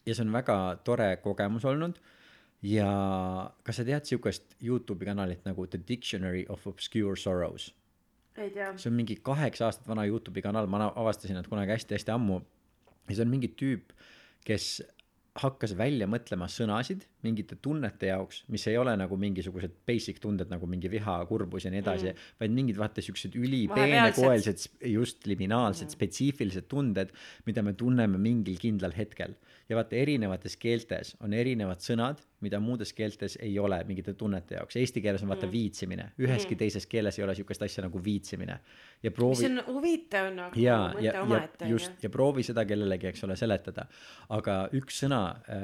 [0.06, 1.98] ja see on väga tore kogemus olnud
[2.62, 2.90] ja
[3.64, 7.70] kas sa tead siukest Youtube'i kanalit nagu The Dictionary of Obscure Sorrows
[8.36, 8.72] ei tea.
[8.76, 12.40] see on mingi kaheksa aastat vana Youtube'i kanal ma avastasin nad kunagi hästi-hästi ammu
[13.08, 13.94] ja see on mingi tüüp
[14.44, 14.80] kes
[15.40, 20.66] hakkas välja mõtlema sõnasid mingite tunnete jaoks mis ei ole nagu mingisugused basic tunded nagu
[20.66, 22.24] mingi viha kurbus ja nii edasi mm.
[22.42, 25.94] vaid mingid vaata siuksed ülipeenekoelised just liminaalsed mm.
[25.94, 27.14] spetsiifilised tunded
[27.46, 29.36] mida me tunneme mingil kindlal hetkel
[29.70, 34.76] ja vaata erinevates keeltes on erinevad sõnad mida muudes keeltes ei ole mingite tunnete jaoks
[34.80, 35.52] eesti keeles on vaata mm.
[35.52, 36.60] viitsimine üheski mm.
[36.64, 38.58] teises keeles ei ole siukest asja nagu viitsimine
[39.02, 43.36] ja proovi on huvitav nagu ja, mõte omaette just, ja proovi seda kellelegi, eks ole,
[43.38, 43.86] seletada.
[44.36, 45.20] aga üks sõna,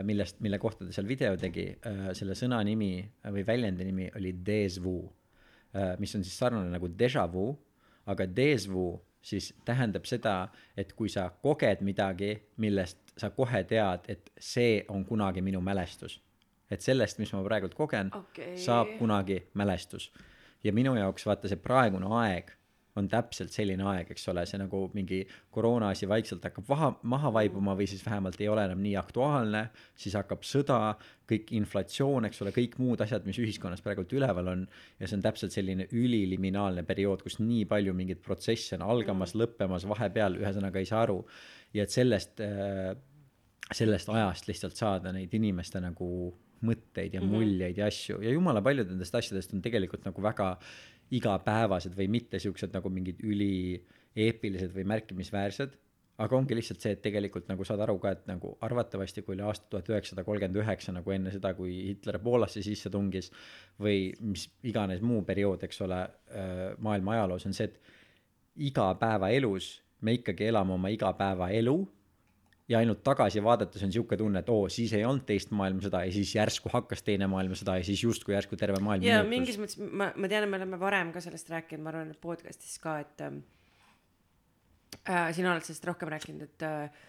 [0.07, 1.69] millest, mille kohta ta seal video tegi,
[2.17, 4.99] selle sõna nimi äh, või väljendi nimi oli déjà vu,
[6.01, 7.51] mis on siis sarnane nagu déjà vu,
[8.09, 8.89] aga déjà vu
[9.27, 10.37] siis tähendab seda,
[10.79, 16.21] et kui sa koged midagi, millest sa kohe tead, et see on kunagi minu mälestus.
[16.71, 18.57] et sellest, mis ma praegult kogen Okei.
[18.59, 20.12] saab kunagi mälestus.
[20.64, 22.57] ja minu jaoks vaata see praegune aeg
[22.97, 25.21] on täpselt selline aeg, eks ole, see nagu mingi
[25.53, 29.62] koroona asi vaikselt hakkab vaha, maha vaibuma või siis vähemalt ei ole enam nii aktuaalne,
[29.99, 30.79] siis hakkab sõda,
[31.29, 34.64] kõik inflatsioon, eks ole, kõik muud asjad, mis ühiskonnas praegult üleval on
[35.01, 39.87] ja see on täpselt selline üliliminaalne periood, kus nii palju mingeid protsesse on algamas, lõppemas,
[39.89, 41.21] vahepeal, ühesõnaga ei saa aru.
[41.77, 42.41] ja et sellest,
[43.75, 46.09] sellest ajast lihtsalt saada neid inimeste nagu
[46.67, 48.21] mõtteid ja muljeid ja asju.
[48.25, 50.55] Ja jumala paljud nendest asjadest on tegelikult nagu väga
[51.14, 55.76] igapäevased või mitte siuksed nagu mingid ülieepilised või märkimisväärsed.
[56.25, 59.45] Aga ongi lihtsalt see et tegelikult nagu saad aru ka et nagu arvatavasti kui oli
[59.45, 63.29] aasta tuhat üheksasada kolmkümmend üheksa nagu enne seda kui Hitler Poolasse sisse tungis
[63.83, 65.99] või mis iganes muu periood eks ole
[66.80, 67.76] maailma ajaloos on see et
[68.71, 69.68] igapäevaelus
[70.01, 71.76] me ikkagi elame oma igapäevaelu
[72.68, 76.14] ja ainult tagasi vaadates on sihuke tunne et oo siis ei olnud teist maailmasõda ja
[76.14, 80.11] siis järsku hakkas teine maailmasõda ja siis justkui järsku terve maailm ja mingis mõttes ma,
[80.17, 83.22] ma tean, et me oleme varem ka sellest rääkinud, ma arvan, et podcast'is ka, et
[83.26, 83.43] ähm,
[85.05, 87.07] äh, sina oled sellest rohkem rääkinud, et äh,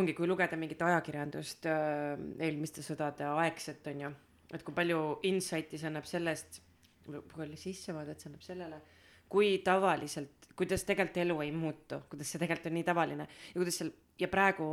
[0.00, 2.14] ongi, kui lugeda mingit ajakirjandust äh,
[2.48, 4.12] eelmiste sõdade aegset, on ju,
[4.56, 6.62] et kui palju insight'i see annab sellest,
[7.04, 8.80] kui oli sissevaadet, see annab sellele,
[9.28, 13.80] kui tavaliselt, kuidas tegelikult elu ei muutu, kuidas see tegelikult on nii tavaline ja kuidas
[13.80, 14.68] seal ja praegu,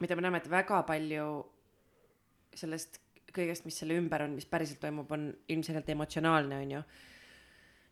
[0.00, 1.28] mida me näeme, et väga palju
[2.54, 3.00] sellest
[3.34, 6.82] kõigest, mis selle ümber on, mis päriselt toimub, on ilmselgelt emotsionaalne, on ju.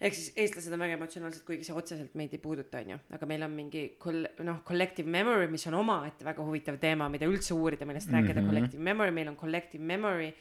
[0.03, 3.47] ehk siis eestlased on väga emotsionaalsed, kuigi see otseselt meid ei puuduta, onju, aga meil
[3.47, 7.87] on mingi koll-, noh, collective memory, mis on omaette väga huvitav teema, mida üldse uurida,
[7.87, 8.29] millest mm -hmm.
[8.29, 10.33] rääkida, collective memory, meil on collective memory,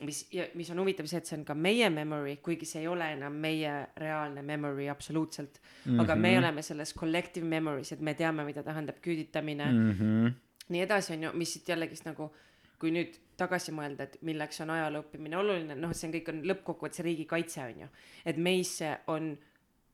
[0.00, 3.06] mis, mis on huvitav see, et see on ka meie memory, kuigi see ei ole
[3.14, 5.92] enam meie reaalne memory absoluutselt mm.
[5.92, 6.02] -hmm.
[6.02, 10.32] aga me oleme selles collective memory's, et me teame, mida tähendab küüditamine mm, -hmm.
[10.68, 12.32] nii edasi, on ju, mis siit jällegist nagu
[12.78, 16.42] kui nüüd tagasi mõelda, et milleks on ajaloo õppimine oluline, noh, see on kõik on
[16.46, 17.88] lõppkokkuvõttes riigikaitse on ju,
[18.24, 19.32] et meisse on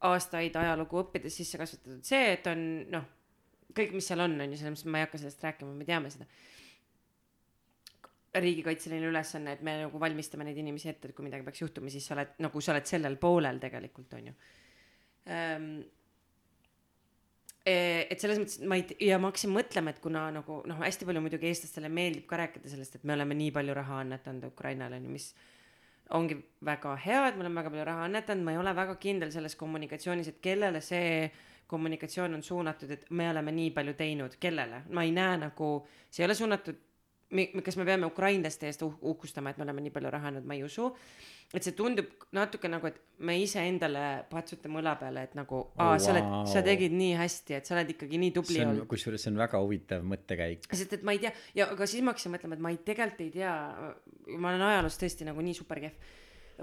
[0.05, 3.07] aastaid ajalugu õppides sisse kasvatatud see, et on noh,
[3.77, 6.13] kõik, mis seal on, on ju, selles mõttes ma ei hakka sellest rääkima, me teame
[6.13, 6.29] seda.
[8.35, 12.07] Riigikaitseline ülesanne, et me nagu valmistame neid inimesi ette, et kui midagi peaks juhtuma, siis
[12.09, 14.35] sa oled nagu sa oled sellel poolel tegelikult on ju.
[15.35, 15.69] Ähm,.
[17.65, 21.23] et selles mõttes ma ei, ja ma hakkasin mõtlema, et kuna nagu noh, hästi palju
[21.25, 25.07] muidugi eestlastele meeldib ka rääkida sellest, et me oleme nii palju raha annetanud Ukrainale on
[25.09, 25.31] ju, mis
[26.19, 26.37] ongi
[26.67, 29.57] väga hea, et me oleme väga palju raha annetanud, ma ei ole väga kindel selles
[29.57, 31.31] kommunikatsioonis, et kellele see
[31.71, 35.71] kommunikatsioon on suunatud, et me oleme nii palju teinud, kellele, ma ei näe nagu,
[36.11, 36.83] see ei ole suunatud
[37.31, 40.45] mi- kas me peame ukrainlaste eest uh- uhkustama, et me oleme nii palju raha andnud,
[40.45, 40.91] ma ei usu.
[41.55, 46.11] et see tundub natuke nagu, et me iseendale patsutame õla peale, et nagu aa, sa
[46.11, 49.23] oled, sa tegid nii hästi, et sa oled ikkagi nii tubli see on olnud., kusjuures
[49.23, 50.67] see on väga huvitav mõttekäik.
[50.73, 53.21] sest et ma ei tea ja aga siis ma hakkasin mõtlema, et ma ei tegelikult
[53.21, 53.53] ei tea,
[54.35, 55.95] ma olen ajaloos tõesti nagu nii super kehv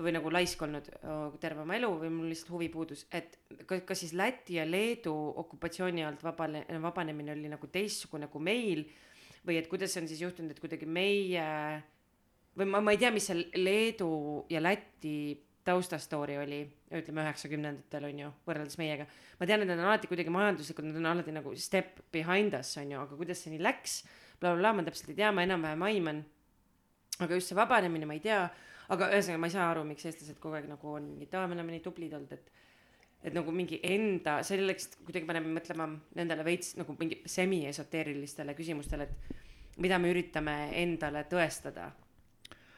[0.01, 3.81] või nagu laisk olnud öö, terve oma elu või mul lihtsalt huvi puudus, et kas,
[3.87, 5.13] kas siis Läti ja Leedu
[5.45, 8.85] okupatsiooni alt vabane, vabanemine oli nagu teistsugune kui meil
[9.47, 11.45] või et kuidas on siis juhtunud, et kuidagi meie
[12.57, 14.11] või ma, ma ei tea, mis see Leedu
[14.51, 15.15] ja Läti
[15.65, 16.61] taustastory oli,
[16.97, 19.05] ütleme üheksakümnendatel on ju, võrreldes meiega.
[19.39, 22.73] ma tean, et nad on alati kuidagi majanduslikult, nad on alati nagu step behind us
[22.81, 25.85] on ju, aga kuidas see nii läks bla,, blablabla, ma täpselt ei tea, ma enam-vähem
[25.89, 26.23] aiman.
[27.21, 28.41] aga just see vabanemine, ma ei tea,
[28.89, 31.57] aga ühesõnaga ma ei saa aru, miks eestlased kogu aeg nagu on mingid, aa, me
[31.59, 32.49] oleme nii tublid olnud, et
[33.23, 35.87] et nagu mingi enda, selleks kuidagi paneme mõtlema
[36.17, 41.91] nendele veits nagu mingi semi-esoteerilistele küsimustele, et mida me üritame endale tõestada.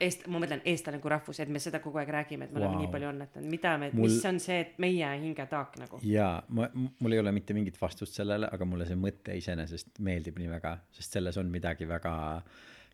[0.04, 2.68] Eest-, ma mõtlen eestlane kui rahvus, et me seda kogu aeg räägime, et me wow.
[2.68, 6.02] oleme nii palju annetanud, mida me Mul- mis on see, et meie hingetaak nagu.
[6.04, 10.42] jaa, ma, mul ei ole mitte mingit vastust sellele, aga mulle see mõte iseenesest meeldib
[10.42, 12.16] nii väga, sest selles on midagi väga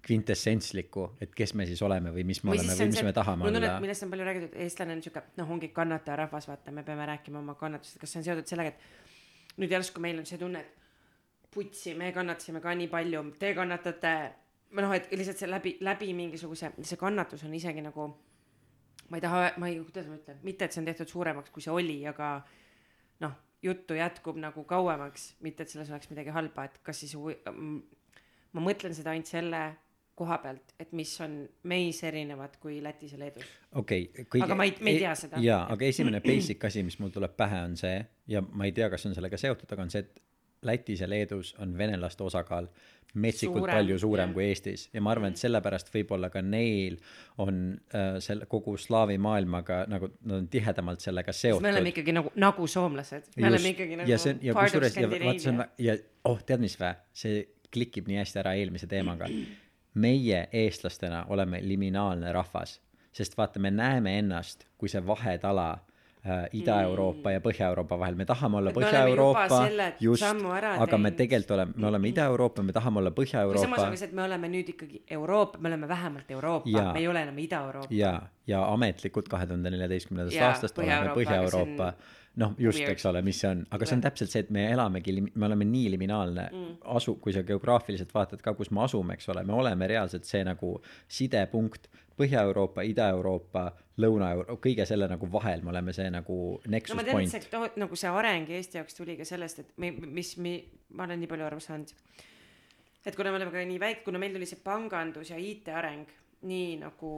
[0.05, 3.49] kvintessentslikku, et kes me siis oleme või mis me oleme või mis me tahame mul
[3.49, 3.83] on tunne, olla et.
[3.83, 7.55] millest on palju räägitud, eestlane on sihuke, noh, ongi kannatajarahvas, vaata, me peame rääkima oma
[7.59, 11.93] kannatustest, kas see on seotud sellega, et nüüd järsku meil on see tunne, et putsi,
[11.99, 14.13] me kannatasime ka nii palju, te kannatate,
[14.71, 18.07] või noh, et lihtsalt see läbi, läbi mingisuguse, see kannatus on isegi nagu
[19.09, 21.65] ma ei taha, ma ei, kuidas ma ütlen, mitte et see on tehtud suuremaks, kui
[21.65, 22.31] see oli, aga
[23.25, 23.35] noh,
[23.65, 27.15] juttu jätkub nagu kauemaks, mitte et selles oleks midagi halba, et kas siis
[28.53, 29.63] ma mõtlen seda ainult selle
[30.19, 31.41] koha pealt, et mis on
[31.71, 33.49] meis erinevad kui Lätis ja Leedus.
[33.71, 34.45] okei okay,, kõige.
[34.47, 35.41] Aga ma ei- me ei tea seda.
[35.43, 38.89] jaa, aga esimene basic asi, mis mul tuleb pähe, on see ja ma ei tea,
[38.91, 40.23] kas on sellega seotud, aga on see, et
[40.67, 42.67] Lätis ja Leedus on venelaste osakaal
[43.13, 44.33] metsikult Suurem, palju suurem jah.
[44.35, 46.97] kui Eestis ja ma arvan, et sellepärast võib-olla ka neil
[47.41, 47.61] on
[47.95, 51.63] äh, selle kogu slaavi maailmaga nagu nad on tihedamalt sellega seotud.
[51.65, 54.99] me oleme ikkagi nagu, nagu soomlased, me oleme ikkagi nagu ja see on ja kusjuures
[54.99, 55.97] ja vaat see on ja
[56.29, 56.93] oh tead mis vä
[57.23, 57.41] see
[57.73, 59.29] klikib nii hästi ära eelmise teemaga
[59.99, 62.79] meie eestlastena oleme liminaalne rahvas.
[63.11, 68.15] Sest vaata me näeme ennast kui see vahetala äh, Ida-Euroopa ja Põhja-Euroopa vahel.
[68.15, 68.77] Me tahame olla Mm.
[68.77, 69.59] Põhja-Euroopa
[69.99, 70.23] just
[70.79, 73.95] aga me tegelikult oleme me oleme Ida-Euroopa me tahame olla või samas Põhja-Euroopa on ka
[73.97, 77.37] see, et me oleme nüüd ikkagi Euroopa, me oleme vähemalt Euroopa, me ei ole enam
[77.37, 77.87] Ida-Euroopa.
[77.91, 81.93] ja ja ametlikult kahe tuhande neljateistkümnendast aastast oleme Põhja-Euroopa, on Põhja-Euroopa
[82.39, 83.63] noh just eks ole mis see on.
[83.71, 86.75] Aga see on täpselt see et me elamegi me oleme nii liminaalne mm.
[86.97, 89.43] asu kui sa geograafiliselt vaatad ka kus me asume eks ole.
[89.47, 90.77] Me oleme reaalselt see nagu
[91.07, 91.89] sidepunkt
[92.19, 93.69] Põhja-Euroopa Ida-Euroopa
[94.03, 97.51] Lõuna-Euroopa kõige selle nagu vahel me oleme see nagu no nexus ma tean, point.
[97.51, 100.55] tohut- nagu see areng Eesti jaoks tuli ka sellest, et me, mis me,
[100.95, 101.93] ma olen nii palju aru saanud.
[103.05, 106.11] et kuna me oleme ka nii väike, kuna meil tuli see pangandus ja IT areng
[106.41, 107.13] nii nagu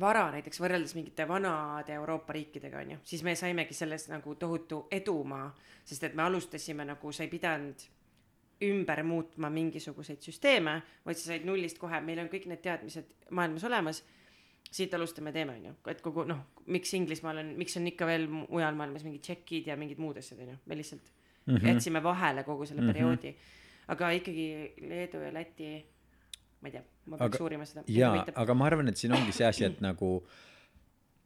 [0.00, 5.50] vara näiteks võrreldes mingite vanade Euroopa riikidega onju, siis me saimegi selles nagu tohutu edumaa,
[5.84, 7.84] sest et me alustasime nagu sa ei pidanud
[8.62, 13.64] ümber muutma mingisuguseid süsteeme, vaid sa said nullist kohe, meil on kõik need teadmised maailmas
[13.68, 14.02] olemas
[14.72, 18.76] siit alustame, teeme onju, et kogu noh, miks Inglismaal on, miks on ikka veel mujal
[18.78, 21.10] maailmas mingid tšekid ja mingid muud asjad onju, me lihtsalt
[21.46, 21.68] mm -hmm.
[21.68, 22.92] jätsime vahele kogu selle mm -hmm.
[22.92, 23.34] perioodi.
[23.88, 25.86] aga ikkagi Leedu ja Läti,
[26.62, 27.82] ma ei tea, ma peaks Aga- uurima seda.
[27.90, 30.12] jaa, aga ma arvan, et siin ongi see asi, et nagu,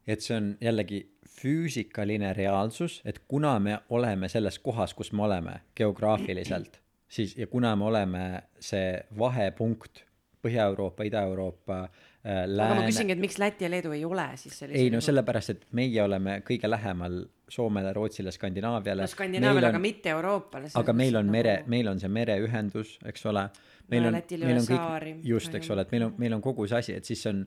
[0.07, 1.03] et see on jällegi
[1.37, 7.75] füüsikaline reaalsus, et kuna me oleme selles kohas, kus me oleme geograafiliselt, siis ja kuna
[7.77, 8.27] me oleme
[8.61, 10.05] see vahepunkt
[10.47, 14.59] Põhja-Euroopa, Ida-Euroopa, äh, aga ma lääne küsingi, et miks Läti ja Leedu ei ole siis
[14.59, 19.79] sellised ei no sellepärast, et meie oleme kõige lähemal Soomele, Rootsile, Skandinaaviale no Skandinaavial, aga
[19.83, 20.73] mitte Euroopale.
[20.75, 23.47] aga meil on mere, meil on see mereühendus, eks ole.
[23.91, 26.67] meil No on, meil on kõik just, eks ole, et meil on, meil on kogu
[26.67, 27.45] see asi, et siis on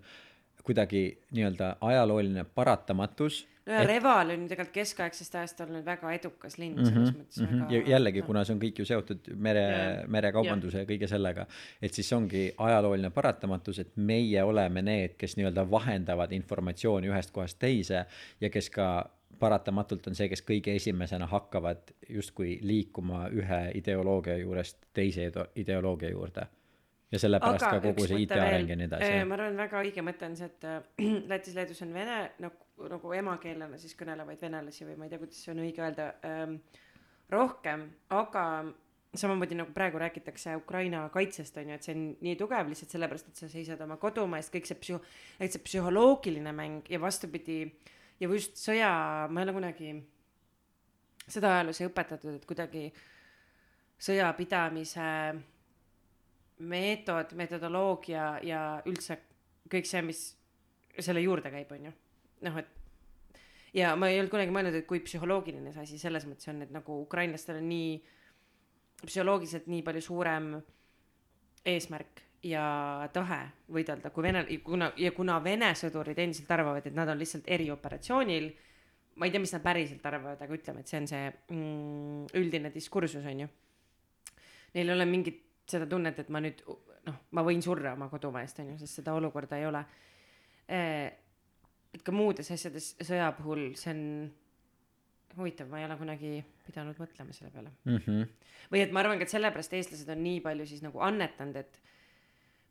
[0.64, 3.48] kuidagi nii-öelda ajalooline paratamatus.
[3.66, 7.74] no ja Reval on tegelikult keskaegsest ajast olnud väga edukas linn selles mõttes väga Mhm,
[7.74, 11.46] ja jällegi, kuna see on kõik ju seotud mere Jaa., merekaubanduse ja kõige sellega,
[11.82, 17.60] et siis ongi ajalooline paratamatus, et meie oleme need, kes nii-öelda vahendavad informatsiooni ühest kohast
[17.60, 18.06] teise
[18.42, 18.90] ja kes ka
[19.40, 26.10] paratamatult on see, kes kõige esimesena hakkavad justkui liikuma ühe ideoloogia juurest teise ide- ideoloogia
[26.10, 26.48] juurde.
[27.12, 29.14] Ja sellepärast ka kogu see IT-areng ja nii edasi.
[29.30, 30.84] ma arvan, väga õige mõte on see, et äh,
[31.32, 35.56] Lätis-Leedus on vene nagu, nagu emakeelena siis kõnelevaid venelasi või ma ei tea, kuidas see
[35.56, 36.60] on õige öelda ähm,,
[37.34, 38.46] rohkem, aga
[39.18, 43.32] samamoodi nagu praegu räägitakse Ukraina kaitsest on ju, et see on nii tugev lihtsalt sellepärast,
[43.32, 45.02] et sa seisad oma kodumaa eest, kõik see psühho-,
[45.42, 47.64] et see psühholoogiline mäng ja vastupidi
[48.20, 48.92] ja just sõja,
[49.32, 49.94] ma ei ole kunagi
[51.30, 52.90] seda ajaloos ei õpetatud, et kuidagi
[54.00, 55.08] sõjapidamise
[56.60, 59.20] meetod, metodoloogia ja üldse
[59.70, 60.22] kõik see, mis
[61.00, 61.94] selle juurde käib, on ju.
[62.48, 62.80] noh, et
[63.74, 66.74] ja ma ei olnud kunagi mõelnud, et kui psühholoogiline see asi selles mõttes on, et
[66.74, 68.00] nagu ukrainlastel on nii
[69.06, 70.50] psühholoogiliselt nii palju suurem
[71.70, 72.64] eesmärk ja
[73.14, 73.40] tahe
[73.72, 78.50] võidelda kui vene, kuna ja kuna Vene sõdurid endiselt arvavad, et nad on lihtsalt erioperatsioonil,
[79.20, 82.72] ma ei tea, mis nad päriselt arvavad, aga ütleme, et see on see mm, üldine
[82.74, 83.50] diskursus on ju.
[84.76, 86.62] Neil ei ole mingit seda tunnet, et ma nüüd
[87.06, 89.86] noh, ma võin surra oma kodumaa eest on ju, sest seda olukorda ei ole.
[91.94, 94.04] et ka muudes asjades sõja puhul see on
[95.40, 96.32] huvitav, ma ei ole kunagi
[96.68, 98.24] pidanud mõtlema selle peale Mhm.
[98.72, 101.80] või et ma arvangi, et sellepärast eestlased on nii palju siis nagu annetanud, et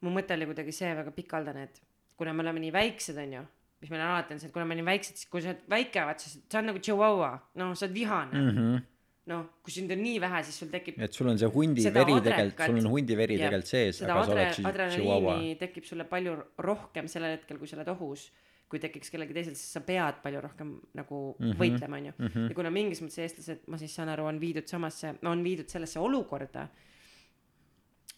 [0.03, 1.81] mu mõte oli kuidagi see väga pikaldane, et
[2.17, 3.45] kuna me oleme nii väiksed, onju,
[3.81, 5.63] mis meil on alati on see, et kuna me nii väiksed, siis kui sa oled
[5.71, 8.47] väike, vaat sa, sa oled nagu chihuahua, noh, sa oled vihane mm.
[8.47, 8.59] Mhm.
[8.59, 8.83] -hmm.
[9.29, 12.19] noh, kui sind on nii vähe, siis sul tekib et sul on see hundi veri
[12.25, 16.37] tegelikult, sul on hundi veri tegelikult sees, aga sa oled, siis adrenaliini tekib sulle palju
[16.65, 18.29] rohkem sellel hetkel, kui sa oled ohus,
[18.69, 21.45] kui tekiks kellelgi teisel, siis sa pead palju rohkem nagu mm.
[21.45, 21.61] -hmm.
[21.61, 22.17] võitlema, onju.
[22.49, 26.01] ja kuna mingis mõttes eestlased, ma siis saan aru, on viidud samasse, on viidud sellesse
[26.01, 26.69] olukorda,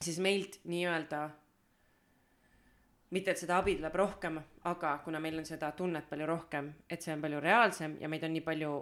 [0.00, 1.28] siis meilt nii-öelda
[3.10, 4.38] mitte, et seda abi tuleb rohkem,
[4.70, 8.24] aga kuna meil on seda tunnet palju rohkem, et see on palju reaalsem ja meid
[8.24, 8.74] on nii palju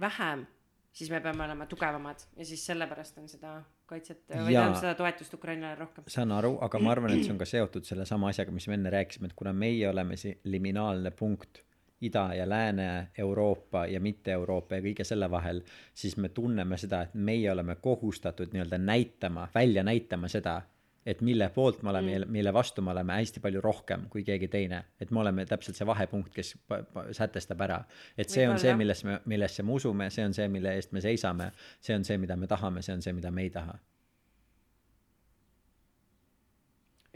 [0.00, 0.46] vähem,
[0.92, 5.34] siis me peame olema tugevamad ja siis sellepärast on seda kaitset või tähendab seda toetust
[5.34, 6.04] Ukrainale rohkem.
[6.08, 8.92] saan aru, aga ma arvan, et see on ka seotud sellesama asjaga, mis me enne
[8.92, 11.62] rääkisime, et kuna meie oleme see liminaalne punkt
[12.00, 17.02] Ida ja Lääne, Euroopa ja mitte Euroopa ja kõige selle vahel, siis me tunneme seda,
[17.02, 20.60] et meie oleme kohustatud nii-öelda näitama, välja näitama seda,
[21.08, 24.48] et mille poolt me oleme mm., mille vastu me oleme hästi palju rohkem kui keegi
[24.52, 24.84] teine.
[25.00, 26.54] et me oleme täpselt see vahepunkt, kes
[27.16, 27.78] sätestab ära.
[28.18, 31.00] et see on see, millesse me, millesse me usume, see on see, mille eest me
[31.00, 33.78] seisame, see on see, mida me tahame, see on see, mida me ei taha.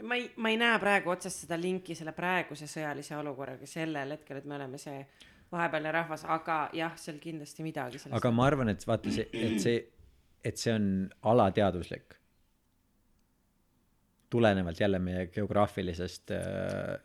[0.03, 4.41] ma ei, ma ei näe praegu otsest seda linki selle praeguse sõjalise olukorraga sellel hetkel,
[4.41, 5.05] et me oleme see
[5.53, 9.77] vahepealne rahvas, aga jah, seal kindlasti midagi aga ma arvan, et vaata see, et see,
[10.43, 10.87] et see on
[11.33, 12.17] alateaduslik.
[14.33, 16.99] Tulenevalt jälle meie geograafilisest äh,,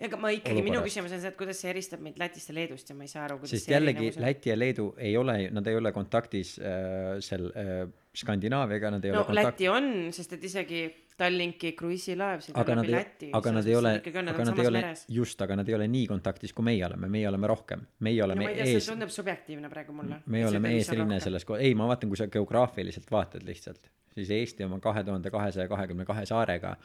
[0.00, 2.90] ega ma ikkagi, minu küsimus on see, et kuidas see eristab meid Lätist ja Leedust
[2.90, 4.22] ja ma ei saa aru, kuidas sest jällegi erinevus.
[4.24, 7.84] Läti ja Leedu ei ole, nad ei ole kontaktis äh, seal äh,
[8.16, 10.82] Skandinaaviaga, nad ei no ole kontakt-, Läti on, sest et isegi
[11.20, 13.28] Tallinki kruiisilaev sõidab läbi ei Läti,.
[13.36, 14.82] aga nad ei ole, aga nad ei ole
[15.12, 18.28] just, aga nad ei ole nii kontaktis, kui meie oleme, meie oleme rohkem, meie no
[18.30, 20.22] oleme ma ei tea, see ees, tundub subjektiivne praegu mulle.
[20.32, 21.20] me oleme eesrinne.
[21.20, 25.68] selles ei, ma vaatan, kui sa geograafiliselt vaatad lihtsalt, siis Eesti oma kahe tuhande kahesaja
[25.68, 26.76] kahekümne kahe saarega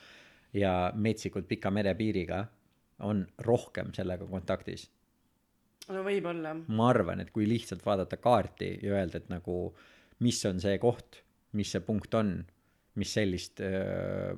[0.55, 2.45] ja metsikult pika merepiiriga
[3.07, 4.89] on rohkem sellega kontaktis.
[5.87, 6.55] no võib-olla.
[6.67, 9.75] ma arvan, et kui lihtsalt vaadata kaarti ja öelda, et nagu
[10.19, 11.21] mis on see koht,
[11.55, 12.37] mis see punkt on,
[12.99, 14.35] mis sellist äh,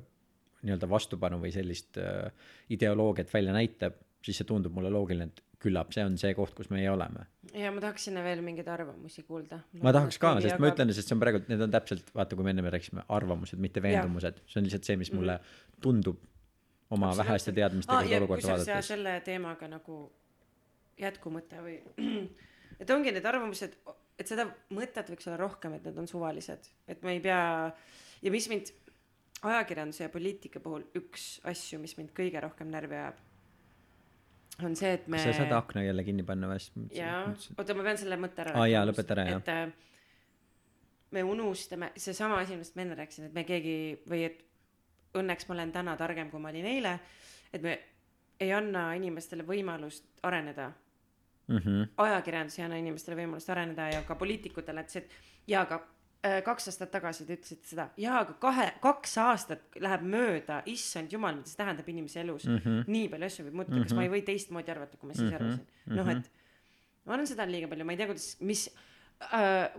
[0.62, 2.30] nii-öelda vastupanu või sellist äh,
[2.74, 6.70] ideoloogiat välja näitab, siis see tundub mulle loogiline, et küllap see on see koht, kus
[6.70, 7.24] meie oleme.
[7.54, 9.60] ja ma tahaks sinna veel mingeid arvamusi kuulda.
[9.82, 12.46] ma tahaks ka, sest ma ütlen, sest see on praegu, need on täpselt, vaata, kui
[12.46, 15.38] me enne rääkisime, arvamused, mitte veendumused, see on lihtsalt see, mis mulle
[15.82, 16.20] tundub
[16.94, 18.92] oma väheste teadmistega seda olukorda vaadates.
[18.94, 19.98] selle teemaga nagu
[20.98, 21.78] jätkumõte või,
[22.80, 23.78] et ongi need arvamused,
[24.18, 27.40] et seda mõtet võiks olla rohkem, et need on suvalised, et me ei pea
[28.22, 28.72] ja mis mind
[29.46, 33.20] ajakirjanduse ja poliitika puhul üks asju, mis mind kõige rohkem närvi ajab,
[34.66, 36.88] on see, et me sa saad akna jälle kinni panna või?
[36.96, 39.44] jaa, oota, ma pean selle mõtte ära Aa, jaa, lõpeta ära, jah.
[39.44, 39.86] et äh,
[41.14, 43.76] me unustame, seesama asi, millest ma enne rääkisin, et me keegi
[44.10, 44.42] või et
[45.18, 46.98] õnneks ma olen täna targem, kui ma olin eile,
[47.54, 47.78] et me
[48.42, 50.72] ei anna inimestele võimalust areneda
[51.48, 55.80] mhmh, ajakirjandus ei anna inimestele võimalust areneda ja ka poliitikutele, et see, et jaa, aga
[56.26, 61.12] äh, kaks aastat tagasi te ütlesite seda, jaa, aga kahe, kaks aastat läheb mööda, issand
[61.12, 62.58] jumal, mida see tähendab inimese elus mm.
[62.58, 62.74] Mhm.
[62.80, 62.96] -hmm.
[62.96, 63.92] nii palju asju võib muutuda mm, -hmm.
[63.92, 65.92] kas ma ei või teistmoodi arvata, kui ma siis Mhm, arvasin mm.
[65.92, 65.96] -hmm.
[65.96, 66.30] noh, et
[67.04, 68.68] ma arvan, seda on liiga palju, ma ei tea, kuidas, mis
[69.32, 69.70] äh,,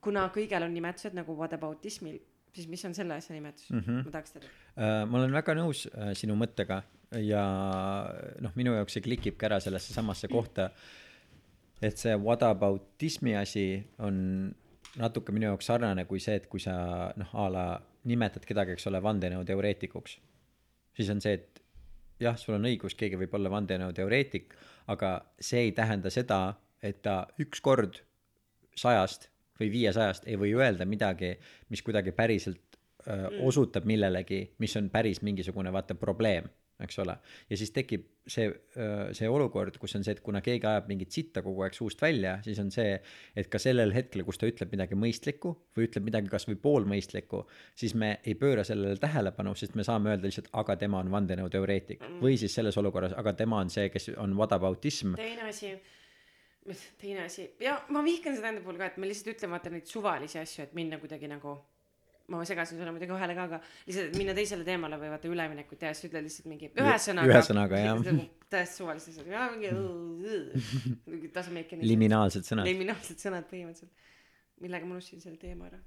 [0.00, 2.20] kuna kõigel on nimetused nagu whataboutismil,
[2.54, 4.04] siis mis on selle asja nimetus mm, -hmm.
[4.04, 4.50] ma tahaks teada.
[4.78, 6.82] Äh, ma olen väga nõus äh, sinu mõttega
[7.22, 7.44] ja
[8.40, 10.70] noh, minu jaoks see klikib ka ära sellesse samasse kohta,
[11.82, 13.66] et see whataboutismi asi
[13.98, 14.54] on
[14.96, 16.76] natuke minu jaoks sarnane kui see, et kui sa
[17.16, 17.66] noh, a la
[18.04, 20.18] nimetad kedagi, eks ole, vandenõuteoreetikuks,
[20.96, 21.62] siis on see, et
[22.20, 24.54] jah, sul on õigus, keegi võib olla vandenõuteoreetik,
[24.92, 28.02] aga see ei tähenda seda, et ta ükskord
[28.76, 31.34] sajast või viiesajast ei või öelda midagi,
[31.70, 36.48] mis kuidagi päriselt öö, osutab millelegi, mis on päris mingisugune vaata probleem,
[36.82, 37.14] eks ole.
[37.50, 38.48] ja siis tekib see,
[39.14, 42.34] see olukord, kus on see, et kuna keegi ajab mingit sitta kogu aeg suust välja,
[42.44, 42.96] siis on see,
[43.36, 47.44] et ka sellel hetkel, kus ta ütleb midagi mõistlikku või ütleb midagi kasvõi poolmõistlikku,
[47.78, 52.02] siis me ei pööra sellele tähelepanu, sest me saame öelda lihtsalt, aga tema on vandenõuteoreetik
[52.22, 55.14] või siis selles olukorras, aga tema on see, kes on whataboutism.
[55.20, 55.76] teine asi,
[57.00, 59.88] teine asi ja ma vihkan seda enda puhul ka, et me lihtsalt ütleme vaata neid
[59.88, 61.58] suvalisi asju, et minna kuidagi nagu
[62.32, 63.58] ma segasin sulle muidugi vahele ka, aga
[63.88, 67.34] lihtsalt minna teisele teemale või vaata üleminekut teha, siis ütled lihtsalt mingi ühesõnaga.
[67.34, 68.22] ühesõnaga, jah.
[68.54, 69.72] täiesti suvalised asjad, jaa mingi
[71.10, 71.82] mingi sense.
[71.84, 72.70] liminaalsed sõnad.
[72.70, 74.08] liminaalsed sõnad põhimõtteliselt.
[74.64, 75.82] millega ma unustasin selle teema ära.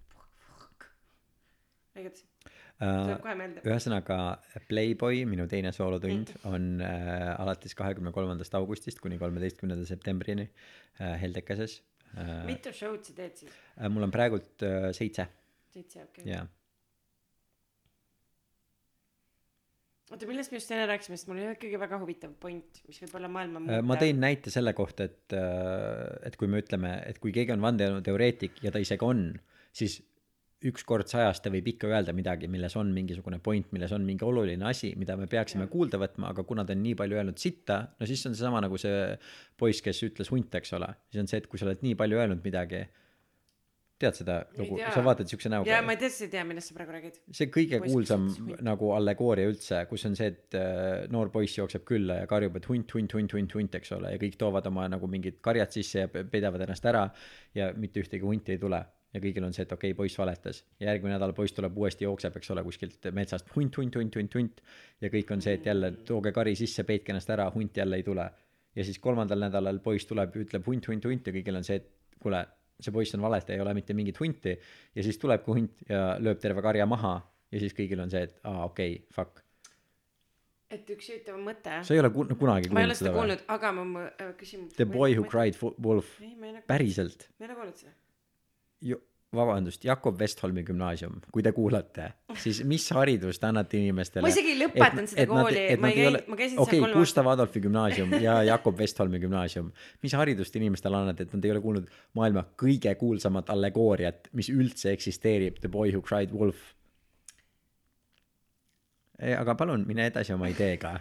[1.97, 2.27] edasi,
[2.77, 3.63] tuleb kohe meelde.
[3.65, 4.17] ühesõnaga
[4.69, 11.79] Playboy, minu teine soolotund on äh, alates kahekümne kolmandast augustist kuni kolmeteistkümnenda septembrini äh, Heldekeses
[12.13, 12.43] äh,.
[12.49, 13.55] mitu show'd sa teed siis?
[13.79, 15.25] Äh, mul on praegult äh, seitse
[15.73, 16.31] seitse, okei okay..
[16.35, 16.43] ja
[20.11, 23.17] oota, millest me just enne rääkisime, sest mul oli ikkagi väga huvitav point, mis võib
[23.17, 25.33] olla maailma äh, ma tõin näite selle kohta, et,
[26.29, 29.31] et kui me ütleme, et kui keegi on vandenõuteoreetik ja ta isegi on,
[29.73, 29.97] siis
[30.65, 34.25] üks kord sajast ta võib ikka öelda midagi, milles on mingisugune point, milles on mingi
[34.25, 37.83] oluline asi, mida me peaksime kuulda võtma, aga kuna ta on nii palju öelnud sitta,
[37.99, 39.11] no siis on seesama nagu see
[39.57, 42.17] poiss, kes ütles hunt, eks ole, siis on see, et kui sa oled nii palju
[42.17, 42.87] öelnud midagi,
[44.01, 46.93] tead seda lugu, sa vaatad siukse näoga jaa, ma täpselt ei tea, millest sa praegu
[46.93, 47.15] räägid.
[47.33, 48.59] see kõige Poiss, kuulsam hunt.
[48.65, 52.67] nagu allegooria üldse, kus on see, et äh, noor poiss jookseb külla ja karjub, et
[52.69, 56.05] hunt, hunt, hunt, hunt, hunt, eks ole, ja kõik toovad oma nagu mingid karjad sisse
[56.05, 57.07] ja pe- peidavad ennast ära
[57.57, 58.83] ja mitte ühtegi hunti ei tule.
[59.17, 62.37] Ja kõigil on see, et okei okay,, poiss valetas järgmine nädal poiss tuleb uuesti jookseb,
[62.39, 64.61] eks ole, kuskilt metsast hunt, hunt, hunt, hunt, hunt
[65.01, 68.05] ja kõik on see, et jälle tooge kari sisse, peitke ennast ära, hunt jälle ei
[68.05, 68.29] tule.
[68.77, 72.19] ja siis kolmandal nädalal poiss tuleb ütleb hunt, hunt, hunt ja kõigil on see, et
[72.21, 72.43] kuule,
[72.79, 76.39] see poiss on valetaja, ei ole mitte mingit hunti ja siis tulebki hunt ja lööb
[76.43, 77.17] terve karja maha
[77.51, 79.43] ja siis kõigil on see, et aa okei okay,, fuck.
[80.69, 81.81] et üks huvitav mõte.
[81.83, 83.21] sa ei ole kun- kunagi ma ei ole kuulnud seda seda või?
[83.21, 84.67] kuulnud, aga ma mõ- äh, küsin.
[84.75, 85.23] The boy who.
[85.31, 87.29] cried fu- wolf, ma päriselt.
[87.39, 87.95] ma ei ole kuulnud seda.
[89.35, 92.05] vabandust, Jakob Westholmi gümnaasium, kui te kuulate,
[92.39, 94.23] siis mis haridust te annate inimestele?
[94.23, 96.95] ma isegi ei lõpetanud seda kooli, ma ei käinud, ma käisin okei seal okay,, kolm
[97.01, 99.67] Gustav Adolfi gümnaasium ja Jakob Westholmi gümnaasium,
[100.05, 104.93] mis haridust inimestele annate, et nad ei ole kuulnud maailma kõige kuulsamat allegooriat, mis üldse
[104.95, 106.71] eksisteerib, The boy who cried wolf.
[109.17, 110.93] aga palun mine edasi oma ideega,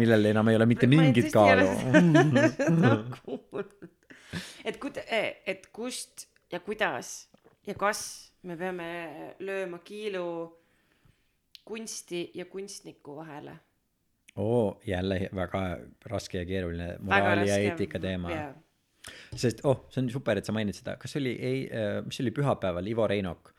[0.00, 1.68] millel enam ei ole mitte mingit ole kaalu.
[4.68, 7.28] et kuid-, et kust ja kuidas
[7.66, 8.00] ja kas
[8.42, 8.88] me peame
[9.44, 10.24] lööma kiilu
[11.64, 13.58] kunsti ja kunstniku vahele.
[14.36, 15.62] oo, jälle väga
[16.06, 18.30] raske ja keeruline moraali ja eetika teema.
[19.36, 21.64] sest oh, see on super, et sa mainid seda, kas oli ei,
[22.06, 23.52] mis oli pühapäeval, Ivo Reinok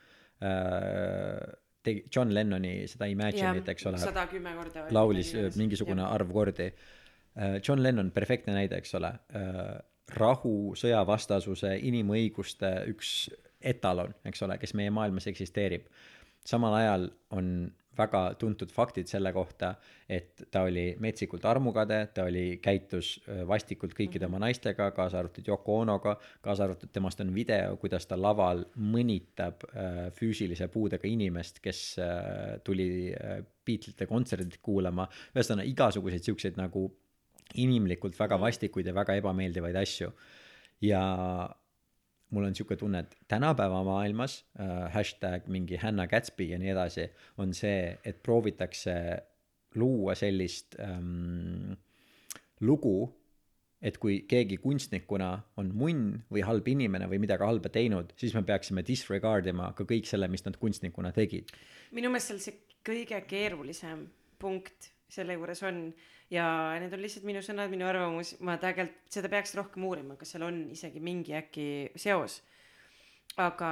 [0.43, 4.87] äh, tegi John Lennoni seda Imagine'it, eks ole, sada kümme korda.
[4.93, 6.71] laulis äh, mingisugune arv kordi.
[7.63, 9.13] John Lennon, perfektne näide, eks ole,
[10.17, 13.29] rahu, sõjavastasuse, inimõiguste üks
[13.61, 15.85] etalon, eks ole, kes meie maailmas eksisteerib.
[16.45, 19.73] samal ajal on väga tuntud faktid selle kohta,
[20.09, 25.47] et ta oli metsikult armukade, ta oli, käitus äh, vastikult kõikide oma naistega, kaasa arvatud
[25.47, 31.59] Yoko Onoga, kaasa arvatud temast on video, kuidas ta laval mõnitab äh, füüsilise puudega inimest,
[31.63, 35.05] kes äh, tuli äh, Beatlesite kontserdilt kuulama,
[35.35, 36.87] ühesõnaga igasuguseid siukseid nagu
[37.55, 40.11] inimlikult väga vastikuid ja väga ebameeldivaid asju.
[40.81, 41.01] ja
[42.31, 47.07] mul on sihuke tunne, et tänapäeva maailmas äh, hashtag mingi Hannah Gatsby ja nii edasi
[47.37, 48.93] on see, et proovitakse
[49.75, 51.75] luua sellist ähm,
[52.61, 53.11] lugu,
[53.81, 58.43] et kui keegi kunstnikuna on munn või halb inimene või midagi halba teinud, siis me
[58.47, 61.51] peaksime disregard ima ka kõik selle, mis nad kunstnikuna tegid.
[61.91, 64.05] minu meelest seal see kõige keerulisem
[64.41, 65.83] punkt selle juures on.
[66.31, 66.45] Ja
[66.79, 68.37] need on lihtsalt minu sõnad minu arvamus.
[68.39, 71.67] Ma tegelikult seda peaks rohkem uurima kas seal on isegi mingi äkki
[71.99, 72.39] seos.
[73.39, 73.71] Aga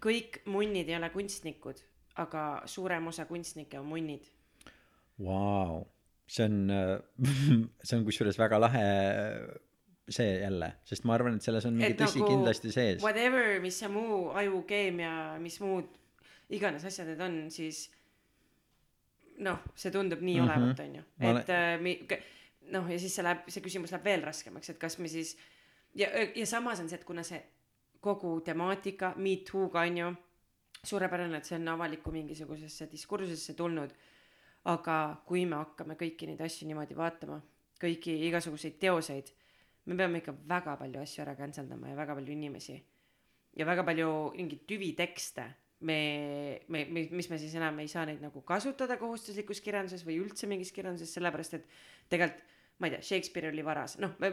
[0.00, 1.84] kõik munnid ei ole kunstnikud
[2.22, 4.26] aga suurem osa kunstnikke on munnid.
[5.22, 5.82] Vau,
[6.30, 6.58] see on,
[7.86, 8.84] see on kusjuures väga lahe
[10.08, 13.02] see jälle, sest ma arvan, et selles on mingi Et tõsi nagu kindlasti sees.
[13.04, 15.12] whatever mis see muu ajukeemia
[15.42, 15.90] mis muud
[16.54, 17.82] iganes asjad need on siis
[19.38, 20.48] noh see tundub nii Mhm.
[20.50, 21.02] olevat onju
[21.42, 22.00] et äh, mi-
[22.72, 25.36] noh ja siis see läheb see küsimus läheb veel raskemaks et kas me siis
[25.94, 27.42] ja ja samas on see et kuna see
[28.00, 30.14] kogu temaatika me too'ga onju
[30.84, 33.90] suurepärane et see on avalikku mingisugusesse diskursusesse tulnud
[34.64, 37.40] aga kui me hakkame kõiki neid asju niimoodi vaatama
[37.80, 39.30] kõiki igasuguseid teoseid
[39.86, 42.76] me peame ikka väga palju asju ära cancel dama ja väga palju inimesi
[43.56, 45.46] ja väga palju mingeid tüvitekste
[45.80, 50.48] me me mis me siis enam ei saa neid nagu kasutada kohustuslikus kirjanduses või üldse
[50.50, 51.66] mingis kirjanduses sellepärast et
[52.10, 52.42] tegelikult
[52.78, 54.32] ma ei tea Shakespeare oli varas noh me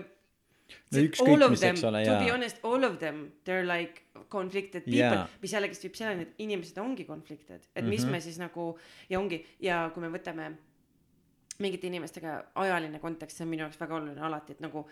[0.89, 2.33] No ükskõik mis, eks ole, to be jaa.
[2.33, 4.01] honest all of them they are like
[4.33, 5.27] conflicted people yeah.
[5.41, 7.89] mis jällegist viib selleni et inimesed ongi conflicted et mm -hmm.
[7.89, 8.11] mis Mhm.
[8.11, 8.77] me siis nagu
[9.09, 10.55] ja ongi ja kui me võtame
[11.59, 14.87] mingite inimestega ajaline kontekst see on minu jaoks väga oluline alati et nagu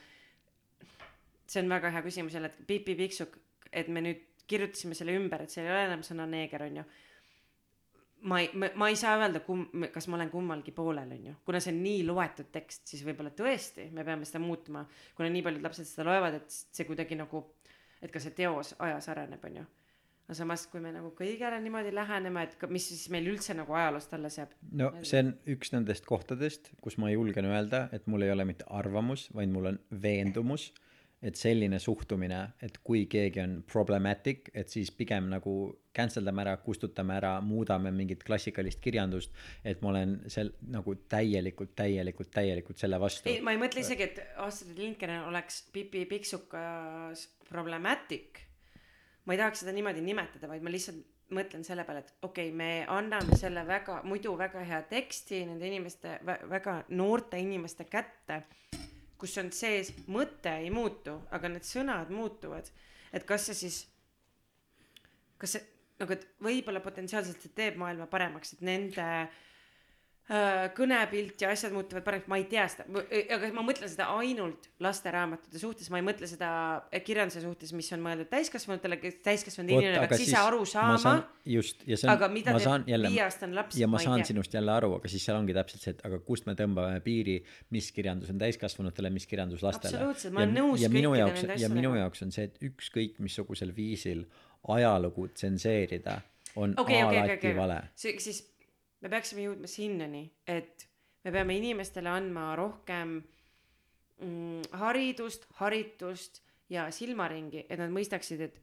[1.48, 3.38] see on väga hea küsimus jälle et Pipi Pikksuk
[3.72, 6.84] et me nüüd kirjutasime selle ümber et seal ei ole enam sõna neeger onju
[8.30, 11.74] ma ei ma, ei saa öelda kum- kas ma olen kummalgi poolel onju kuna see
[11.76, 14.86] on nii loetud tekst siis võib-olla tõesti me peame seda muutma.
[15.18, 17.46] Kuna nii paljud lapsed seda loevad et see kuidagi nagu
[18.02, 19.66] et ka see teos ajas areneb onju
[20.24, 24.14] aga samas kui me nagu kõigele niimoodi läheneme et mis siis meil üldse nagu ajaloost
[24.16, 28.32] alles jääb no see on üks nendest kohtadest, kus ma julgen öelda, et mul ei
[28.32, 30.70] ole mitte arvamus, vaid mul on veendumus,
[31.24, 35.54] et selline suhtumine, et kui keegi on problematic, et siis pigem nagu
[35.96, 39.32] cancel dame ära, kustutame ära, muudame mingit klassikalist kirjandust,
[39.64, 44.10] et ma olen seal nagu täielikult, täielikult, täielikult selle vastu ei, ma ei mõtle isegi,
[44.10, 48.44] et Astrid Lindgren oleks Pipi Pikksukas problematic.
[49.24, 52.58] ma ei tahaks seda niimoodi nimetada, vaid ma lihtsalt mõtlen selle peale, et okei okay,,
[52.58, 56.20] me anname selle väga, muidu väga hea teksti nende inimeste,
[56.52, 58.44] väga noorte inimeste kätte,
[59.24, 62.68] kus on sees, mõte ei muutu, aga need sõnad muutuvad.
[63.14, 63.80] et kas see siis,
[65.40, 65.64] kas see
[66.02, 69.42] nagu, et võib-olla potentsiaalselt see teeb maailma paremaks, et nende äh,
[70.78, 72.86] kõnepilt ja asjad muutuvad paremaks, ma ei tea seda,
[73.36, 76.52] aga ma mõtlen seda ainult lasteraamatute suhtes, ma ei mõtle seda
[77.04, 81.14] kirjanduse suhtes, mis on mõeldud täiskasvanutele, kes täiskasvanud inimene peaks ise aru ma saama.
[81.44, 84.30] just ja see on aga mida ma saan jälle ja ma ei saan tea.
[84.32, 87.42] sinust jälle aru, aga siis seal ongi täpselt see, et aga kust me tõmbame piiri,
[87.76, 89.98] mis kirjandus on täiskasvanutele, mis kirjandus lastele.
[89.98, 93.20] Absoluutselt, ma olen nõus ja minu kõikide jaoks ja minu jaoks on see, et ükskõik
[93.20, 94.24] missugusel viisil
[94.72, 96.22] ajalugu tsenseerida
[96.56, 97.80] on okei, okei, okei, alati vale.
[98.00, 98.44] see, siis
[99.04, 100.88] me peaksime jõudma sinnani, et
[101.24, 108.60] me peame inimestele andma rohkem mm, haridust, haritust ja silmaringi, et nad mõistaksid, et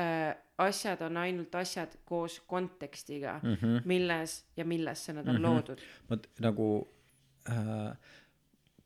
[0.00, 0.32] äh,
[0.64, 3.88] asjad on ainult asjad koos kontekstiga mm, -hmm.
[3.88, 5.48] milles ja millesse nad on mm -hmm.
[5.48, 5.82] loodud.
[6.10, 6.88] vot nagu
[7.48, 7.96] äh,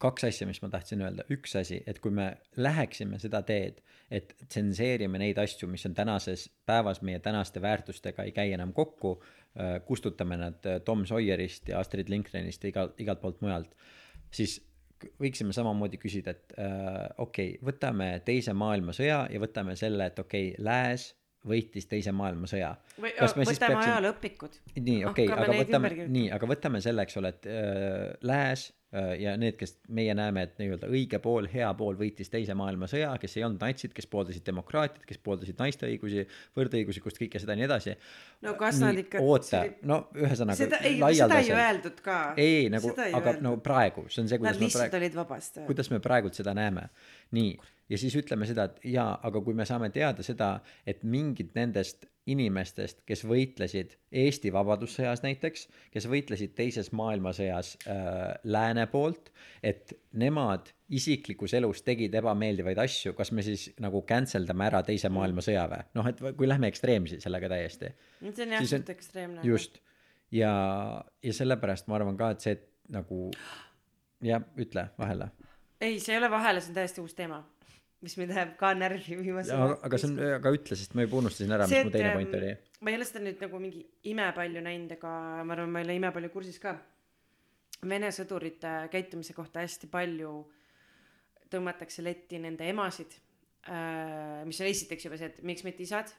[0.00, 4.32] kaks asja, mis ma tahtsin öelda, üks asi, et kui me läheksime seda teed, et
[4.48, 9.78] tsenseerime neid asju, mis on tänases päevas meie tänaste väärtustega ei käi enam kokku äh,,
[9.86, 13.76] kustutame nad äh, Tom Sawyerist ja Astrid Lindgrenist ja igal, igalt poolt mujalt,
[14.34, 14.58] siis
[15.20, 20.52] võiksime samamoodi küsida, et äh, okei okay,, võtame teise maailmasõja ja võtame selle, et okei
[20.52, 21.10] okay,, lääs
[21.46, 22.74] võitis teise maailmasõja.
[22.96, 24.58] siis võtame peaksime- ajalooõpikud.
[24.76, 29.14] nii, okei okay,, aga võtame nii, aga võtame selle, eks ole, et äh, lääs äh,
[29.22, 33.38] ja need, kes meie näeme, et nii-öelda õige pool, hea pool võitis teise maailmasõja, kes
[33.38, 36.26] ei olnud natsid, kes pooldasid demokraatiat, kes pooldasid naiste õigusi,
[36.60, 37.96] võrdõiguslikkust, kõike seda ja nii edasi.
[38.44, 39.24] no kas nad ikka.
[39.24, 42.20] oota, no ühesõnaga seda ei, seda ei öeldud ka.
[42.36, 45.66] ei nagu, aga no praegu, see on see, Nad kuidas me lihtsalt praegu, olid vabastajad.
[45.72, 46.90] kuidas me praegult seda näeme.
[47.32, 47.56] nii,
[47.90, 50.54] ja siis ütleme seda, et jaa, aga kui me saame teada seda,
[50.88, 58.04] et mingid nendest inimestest, kes võitlesid Eesti Vabadussõjas näiteks, kes võitlesid teises maailmasõjas äh,
[58.44, 59.32] lääne poolt,
[59.66, 65.10] et nemad isiklikus elus tegid ebameeldivaid asju, kas me siis nagu cancel dame ära teise
[65.12, 65.82] maailmasõja või?
[65.98, 67.94] noh, et kui lähme ekstreemsi sellega täiesti.
[68.22, 69.42] see on jah suht ekstreemne.
[69.46, 69.80] just,
[70.30, 70.52] ja,
[71.22, 73.30] ja sellepärast ma arvan ka, et see et nagu
[74.22, 75.32] jah, ütle vahele
[75.80, 77.40] ei, see ei ole vahele, see on täiesti uus teema,
[78.04, 81.18] mis mind läheb ka närvi viimase aga, aga see on, aga ütle, sest ma juba
[81.20, 82.52] unustasin ära, mis mu teine point oli.
[82.80, 83.82] ma ei ole seda nüüd nagu mingi
[84.12, 85.12] imepalju näinud, ega
[85.44, 86.78] ma arvan, ma ei ole imepalju kursis ka.
[87.90, 90.32] Vene sõdurite käitumise kohta hästi palju
[91.52, 93.14] tõmmatakse letti nende emasid,
[94.46, 96.12] mis on esiteks juba see, et miks mitte isad.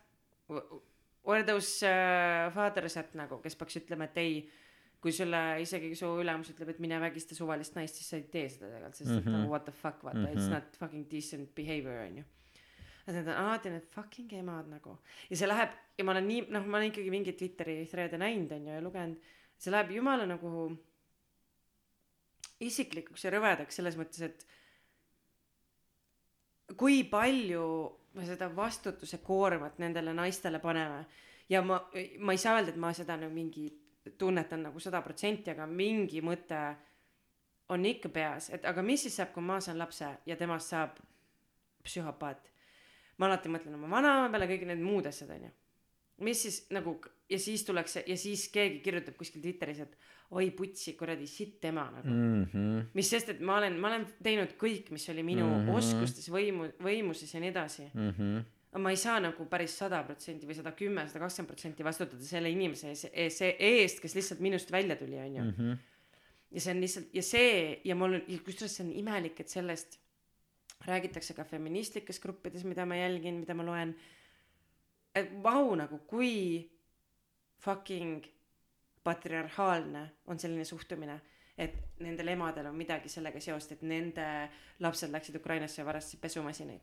[0.49, 4.41] Where those uh, fathers at nagu, kes peaks ütlema, et ei,
[5.01, 8.45] kui sulle isegi su ülemus ütleb, et mine vägista suvalist naist, siis sa ei tee
[8.49, 9.17] seda tegelikult, sest mm.
[9.23, 9.37] -hmm.
[9.37, 10.37] nagu what the fuck, vaata mm, -hmm.
[10.37, 10.53] it's Mhm.
[10.53, 12.23] not fucking decent behavior onju.
[13.07, 14.97] et need on alati need fucking emad nagu
[15.29, 18.51] ja see läheb ja ma olen nii noh, ma olen ikkagi mingeid Twitteri thread'e näinud
[18.51, 19.17] onju ja lugenud,
[19.57, 20.77] see läheb jumala nagu
[22.59, 24.45] isiklikuks ja rõvedaks selles mõttes, et
[26.77, 27.65] kui palju
[28.13, 31.05] me seda vastutuse koormat nendele naistele paneme
[31.49, 31.81] ja ma,
[32.19, 33.69] ma ei saa öelda, et ma seda nagu mingi
[34.17, 36.61] tunnetan nagu sada protsenti, aga mingi mõte
[37.71, 40.97] on ikka peas, et aga mis siis saab, kui ma saan lapse ja temast saab
[41.85, 42.49] psühhopaat.
[43.17, 45.51] ma alati mõtlen oma vanaema peale, kõik need muud asjad onju.
[46.25, 46.97] mis siis nagu
[47.29, 49.97] ja siis tuleks ja siis keegi kirjutab kuskil Twitteris, et
[50.31, 52.41] oi putsi kuradi sitt ema nagu mm..
[52.41, 52.79] Mhm.
[52.93, 55.67] mis sest, et ma olen, ma olen teinud kõik, mis oli minu mm.
[55.67, 55.77] -hmm.
[55.77, 57.91] oskustes, võimu, võimuses ja nii edasi.
[57.93, 58.37] Mhm.
[58.37, 62.23] aga ma ei saa nagu päris sada protsenti või sada kümme, sada kakskümmend protsenti vastutada
[62.23, 65.43] selle inimese ees, ees, eest, kes lihtsalt minust välja tuli, onju.
[65.43, 65.73] Mhm.
[66.51, 69.99] ja see on lihtsalt ja see ja mul on, kusjuures see on imelik, et sellest
[70.87, 73.95] räägitakse ka feministlikes gruppides, mida ma jälgin, mida ma loen.
[75.15, 76.71] et vau nagu, kui
[77.59, 78.23] fucking
[79.03, 81.19] patriarhaalne on selline suhtumine,
[81.57, 84.25] et nendel emadel on midagi sellega seost, et nende
[84.79, 86.81] lapsed läksid Ukrainasse ja varastasid pesumasinaid.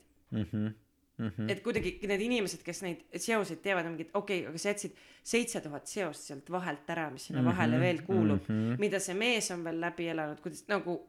[1.19, 1.33] Mhm.
[1.39, 1.51] Mhm.
[1.51, 4.93] et kuidagi need inimesed, kes neid seoseid teevad, on mingid, okei okay,, aga sa jätsid
[5.25, 8.73] seitse tuhat seost sealt vahelt ära, mis sinna vahele Mhm, veel kuulub mm, mhm.
[8.75, 8.79] -hmm.
[8.79, 11.01] mida see mees on veel läbi elanud, kuidas nagu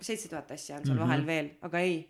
[0.00, 1.04] seitse tuhat asja on seal mm Mhm.
[1.04, 1.08] -hmm.
[1.08, 2.08] vahel veel, aga ei.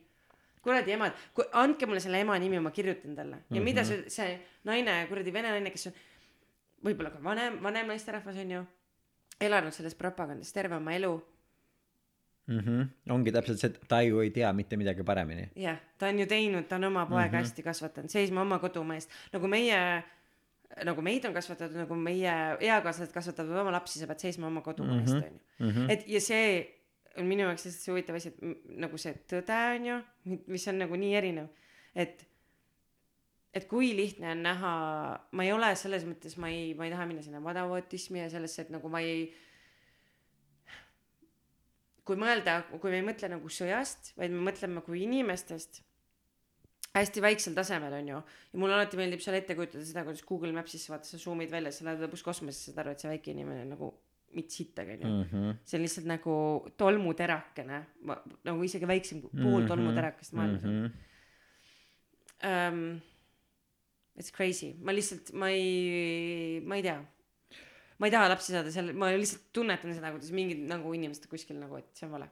[0.62, 1.12] kuradi emad,
[1.52, 3.58] andke mulle selle ema nimi, ma kirjutan talle ja mm Mhm.
[3.58, 3.64] -hmm.
[3.64, 5.92] mida see, see naine, kuradi vene naine, kes on
[6.84, 8.64] võib-olla ka vanem, vanem naisterahvas on ju,
[9.40, 11.22] elanud selles propagandas terve oma elu
[12.48, 12.82] Mhm.
[13.14, 15.48] ongi täpselt see, et ta ju ei tea mitte midagi paremini.
[15.56, 17.38] jah, ta on ju teinud, ta on oma poega mm -hmm.
[17.46, 20.02] hästi kasvatanud, seisma oma kodumaa eest, nagu meie,
[20.84, 25.00] nagu meid on kasvatatud, nagu meie eakaaslased kasvatavad oma lapsi, sa pead seisma oma kodumaa
[25.00, 25.14] eest,
[25.60, 25.78] Mhm.
[25.78, 25.90] onju.
[25.92, 26.68] et ja see
[27.18, 28.38] on minu jaoks lihtsalt see huvitav asi, et
[28.78, 30.02] nagu see tõde on ju,
[30.46, 31.48] mis on nagu nii erinev,
[31.94, 32.26] et
[33.54, 37.06] et kui lihtne on näha, ma ei ole selles mõttes, ma ei, ma ei taha
[37.06, 39.26] minna sinna vadavootismi ja sellesse, et nagu ma ei
[42.04, 45.82] kui mõelda, kui me ei mõtle nagu sõjast, vaid me mõtleme kui inimestest
[46.92, 48.16] hästi väiksel tasemel on ju
[48.52, 51.70] ja mulle alati meeldib seal ette kujutada seda, kuidas Google Maps'isse vaata sa zoom'id välja,
[51.72, 53.92] sa lähed lõpus kosmosesse, saad aru, et see väike inimene on nagu
[54.36, 55.22] mitte sittagi onju mm..
[55.30, 55.56] Mhm.
[55.64, 56.34] see on lihtsalt nagu
[56.80, 57.78] tolmuterakene,
[58.44, 59.68] nagu isegi väiksem kui pool Mhm.
[59.72, 60.92] tolmuterakest maailmas on Mhm.
[62.44, 63.00] um,.
[64.18, 66.98] It's crazy, ma lihtsalt, ma ei, ma ei tea.
[68.02, 71.60] Ma ei taha lapsi saada seal, ma lihtsalt tunnetan seda, kuidas mingid nagu inimesed kuskil
[71.62, 72.26] nagu, et see on vale.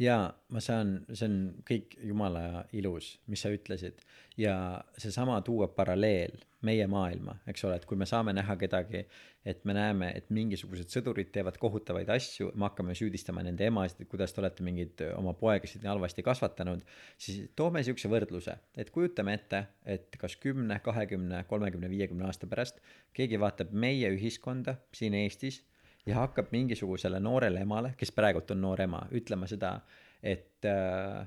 [0.00, 1.36] jaa, ma saan, see on
[1.68, 4.00] kõik jumala ilus, mis sa ütlesid
[4.40, 4.56] ja
[4.96, 9.04] seesama tuua paralleel meie maailma, eks ole, et kui me saame näha kedagi,
[9.46, 14.10] et me näeme, et mingisugused sõdurid teevad kohutavaid asju, me hakkame süüdistama nende emasid, et
[14.10, 16.82] kuidas te olete mingeid oma poegasid nii halvasti kasvatanud,
[17.22, 22.82] siis toome siukse võrdluse, et kujutame ette, et kas kümne, kahekümne, kolmekümne, viiekümne aasta pärast
[23.16, 25.62] keegi vaatab meie ühiskonda siin Eestis
[26.06, 29.78] ja hakkab mingisugusele noorele emale, kes praegult on noor ema, ütlema seda,
[30.22, 31.24] et äh,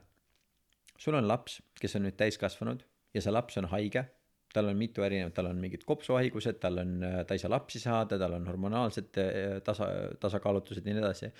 [0.99, 2.85] sul on laps, kes on nüüd täiskasvanud
[3.15, 4.05] ja see laps on haige,
[4.53, 6.97] tal on mitu erinevat, tal on mingid kopsuhaigused, tal on,
[7.27, 9.89] ta ei saa lapsi saada, tal on hormonaalsed äh, tasa,
[10.19, 11.31] tasakaalutused ja nii edasi.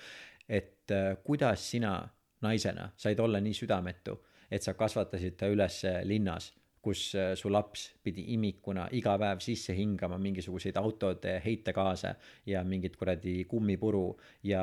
[0.48, 2.08] et äh, kuidas sina
[2.42, 4.16] naisena said olla nii südametu,
[4.50, 9.74] et sa kasvatasid ta üles linnas kus äh, su laps pidi imikuna iga päev sisse
[9.76, 12.14] hingama mingisuguseid autode heitegaase
[12.48, 14.04] ja mingit kuradi kummipuru
[14.48, 14.62] ja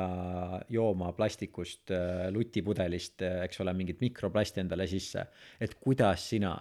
[0.68, 5.26] jooma plastikust äh, lutipudelist, eks ole, mingit mikroplasti endale sisse.
[5.60, 6.56] et kuidas sina,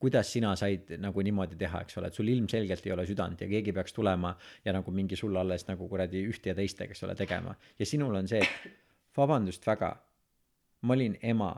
[0.00, 3.48] kuidas sina said nagu niimoodi teha, eks ole, et sul ilmselgelt ei ole südant ja
[3.48, 7.14] keegi peaks tulema ja nagu mingi sulle alles nagu kuradi ühte ja teist, eks ole,
[7.18, 7.54] tegema.
[7.78, 9.92] ja sinul on see, et vabandust väga,
[10.88, 11.52] ma olin ema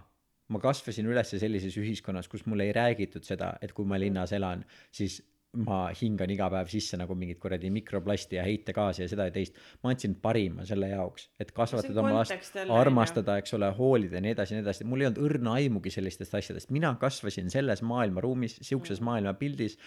[0.53, 4.65] ma kasvasin üles sellises ühiskonnas, kus mulle ei räägitud seda, et kui ma linnas elan,
[4.93, 5.21] siis
[5.53, 9.59] ma hingan iga päev sisse nagu mingit kuradi mikroplasti ja heitegaasi ja seda ja teist.
[9.83, 14.33] ma andsin parima selle jaoks, et kasvatada oma last armastada, eks ole, hoolida ja nii
[14.33, 14.87] edasi ja nii edasi.
[14.89, 19.05] mul ei olnud õrna aimugi sellistest asjadest, mina kasvasin selles maailmaruumis, siukses Mm.
[19.05, 19.79] maailmapildis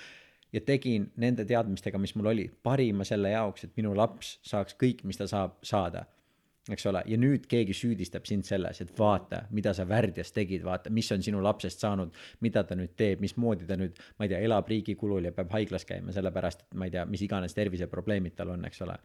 [0.54, 5.04] ja tegin nende teadmistega, mis mul oli, parima selle jaoks, et minu laps saaks kõik,
[5.04, 6.06] mis ta saab saada
[6.72, 10.90] eks ole, ja nüüd keegi süüdistab sind selles, et vaata, mida sa värdjas tegid, vaata,
[10.94, 14.42] mis on sinu lapsest saanud, mida ta nüüd teeb, mismoodi ta nüüd, ma ei tea,
[14.48, 18.38] elab riigi kulul ja peab haiglas käima, sellepärast et ma ei tea, mis iganes terviseprobleemid
[18.40, 18.98] tal on, eks ole.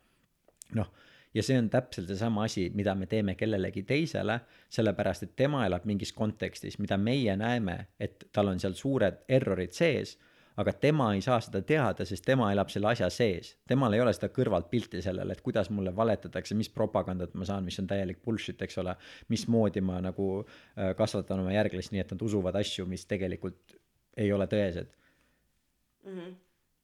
[0.78, 0.88] noh,
[1.34, 4.40] ja see on täpselt seesama asi, mida me teeme kellelegi teisele,
[4.72, 9.76] sellepärast et tema elab mingis kontekstis, mida meie näeme, et tal on seal suured errorid
[9.76, 10.16] sees,
[10.56, 13.54] aga tema ei saa seda teada, sest tema elab selle asja sees.
[13.68, 17.64] temal ei ole seda kõrvalt pilti sellele, et kuidas mulle valetatakse, mis propagandat ma saan,
[17.64, 18.96] mis on täielik bullshit, eks ole.
[19.28, 23.76] mismoodi ma nagu äh, kasvatan oma järglasi nii, et nad usuvad asju, mis tegelikult
[24.16, 24.90] ei ole tõesed
[26.04, 26.18] mm.
[26.18, 26.34] -hmm.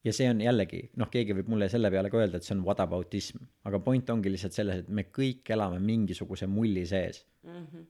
[0.03, 2.63] ja see on jällegi, noh, keegi võib mulle selle peale ka öelda, et see on
[2.65, 7.65] whataboutism, aga point ongi lihtsalt selles, et me kõik elame mingisuguse mulli sees mm.
[7.65, 7.85] -hmm.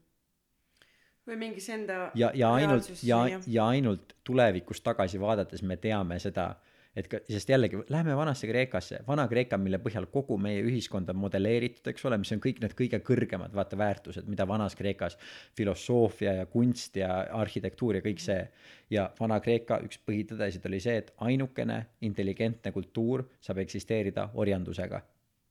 [1.28, 6.54] Või mingis enda ja, ja ainult ja ja ainult tulevikus tagasi vaadates me teame seda,
[6.98, 11.86] et ka, sest jällegi, lähme vanasse Kreekasse, Vana-Kreeka, mille põhjal kogu meie ühiskond on modelleeritud,
[11.92, 15.18] eks ole, mis on kõik need kõige kõrgemad, vaata, väärtused, mida vanas Kreekas,
[15.58, 18.48] filosoofia ja kunst ja arhitektuur ja kõik see.
[18.90, 25.04] ja Vana-Kreeka üks põhitõdesid oli see, et ainukene intelligentne kultuur saab eksisteerida orjandusega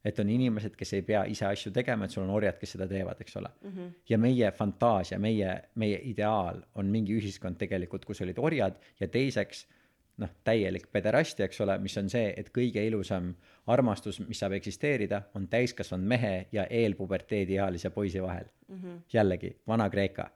[0.06, 2.86] et on inimesed, kes ei pea ise asju tegema, et sul on orjad, kes seda
[2.90, 3.70] teevad, eks ole mm.
[3.70, 3.94] -hmm.
[4.08, 9.66] ja meie fantaasia, meie, meie ideaal on mingi ühiskond tegelikult, kus olid orjad ja teiseks
[10.22, 13.34] noh, täielik pederastia, eks ole, mis on see, et kõige ilusam
[13.72, 18.76] armastus, mis saab eksisteerida, on täiskasvanud mehe ja eelpuberteediealise poisi vahel mm.
[18.76, 19.00] -hmm.
[19.12, 20.30] jällegi, Vana-Kreeka.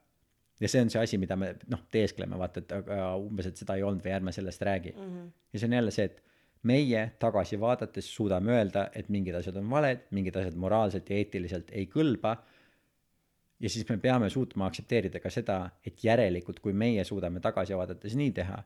[0.60, 3.74] ja see on see asi, mida me noh, teeskleme, vaata, et aga umbes, et seda
[3.74, 5.06] ei olnud või ärme sellest räägi mm.
[5.06, 5.30] -hmm.
[5.52, 6.22] ja see on jälle see, et
[6.62, 11.70] meie tagasi vaadates suudame öelda, et mingid asjad on valed, mingid asjad moraalselt ja eetiliselt
[11.72, 12.36] ei kõlba.
[13.60, 18.14] ja siis me peame suutma aktsepteerida ka seda, et järelikult, kui meie suudame tagasi vaadates
[18.16, 18.62] nii teha,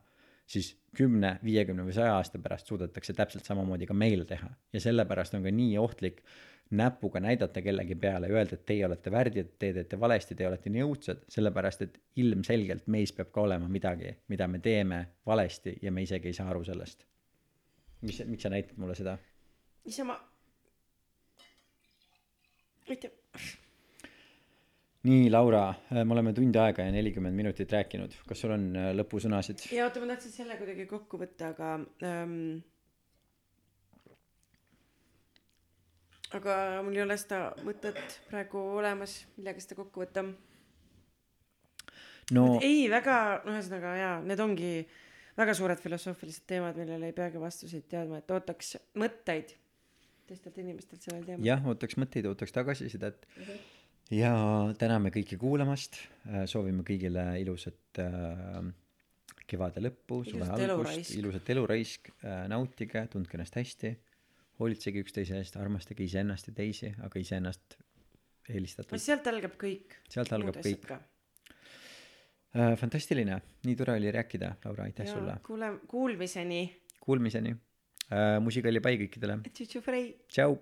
[0.47, 5.35] siis kümne, viiekümne või saja aasta pärast suudetakse täpselt samamoodi ka meil teha ja sellepärast
[5.35, 6.23] on ka nii ohtlik
[6.71, 10.71] näpuga näidata kellegi peale ja öelda, et teie olete värdjad, te teete valesti, te olete
[10.71, 15.93] nii õudsed, sellepärast et ilmselgelt meis peab ka olema midagi, mida me teeme valesti ja
[15.93, 17.05] me isegi ei saa aru sellest.
[18.05, 19.17] mis, miks sa näitad mulle seda?
[19.85, 20.17] niisama.
[22.91, 23.11] aitäh.
[25.03, 29.67] nii, Laura, me oleme tund aega ja nelikümmend minutit rääkinud, kas sul on äh, lõpusõnasid?
[29.73, 31.75] ja oota, ma tahtsin selle kuidagi kokku võtta, aga
[32.05, 32.63] ähm,.
[36.35, 40.29] aga mul ei ole seda mõtet praegu olemas, millega seda kokku võtta
[42.33, 43.17] no ei, väga,
[43.49, 44.75] ühesõnaga jaa, need ongi
[45.39, 49.55] väga suured filosoofilised teemad, millele ei peagi vastuseid teadma, et ootaks mõtteid
[50.29, 51.47] teistelt inimestelt sellel teemal.
[51.47, 53.27] jah, ootaks mõtteid, ootaks tagasisidet
[54.15, 54.33] ja
[54.81, 55.99] täname kõiki kuulamast,
[56.51, 58.65] soovime kõigile ilusat äh,
[59.49, 63.95] kevade lõppu, suve algust, ilusat eluraisk äh,, nautige, tundke ennast hästi,
[64.61, 67.79] hoolitsege üksteise eest, armastage iseennast ja teisi, aga iseennast
[68.49, 69.03] eelistatult.
[69.03, 69.99] sealt algab kõik.
[70.13, 70.89] sealt algab kõik.
[72.55, 76.61] Äh, fantastiline, nii tore oli rääkida, Laura, aitäh sulle, kuule, kuulmiseni.
[77.01, 77.57] kuulmiseni.
[78.13, 79.41] Äh,, musikalli pai kõikidele,
[80.29, 80.55] tšau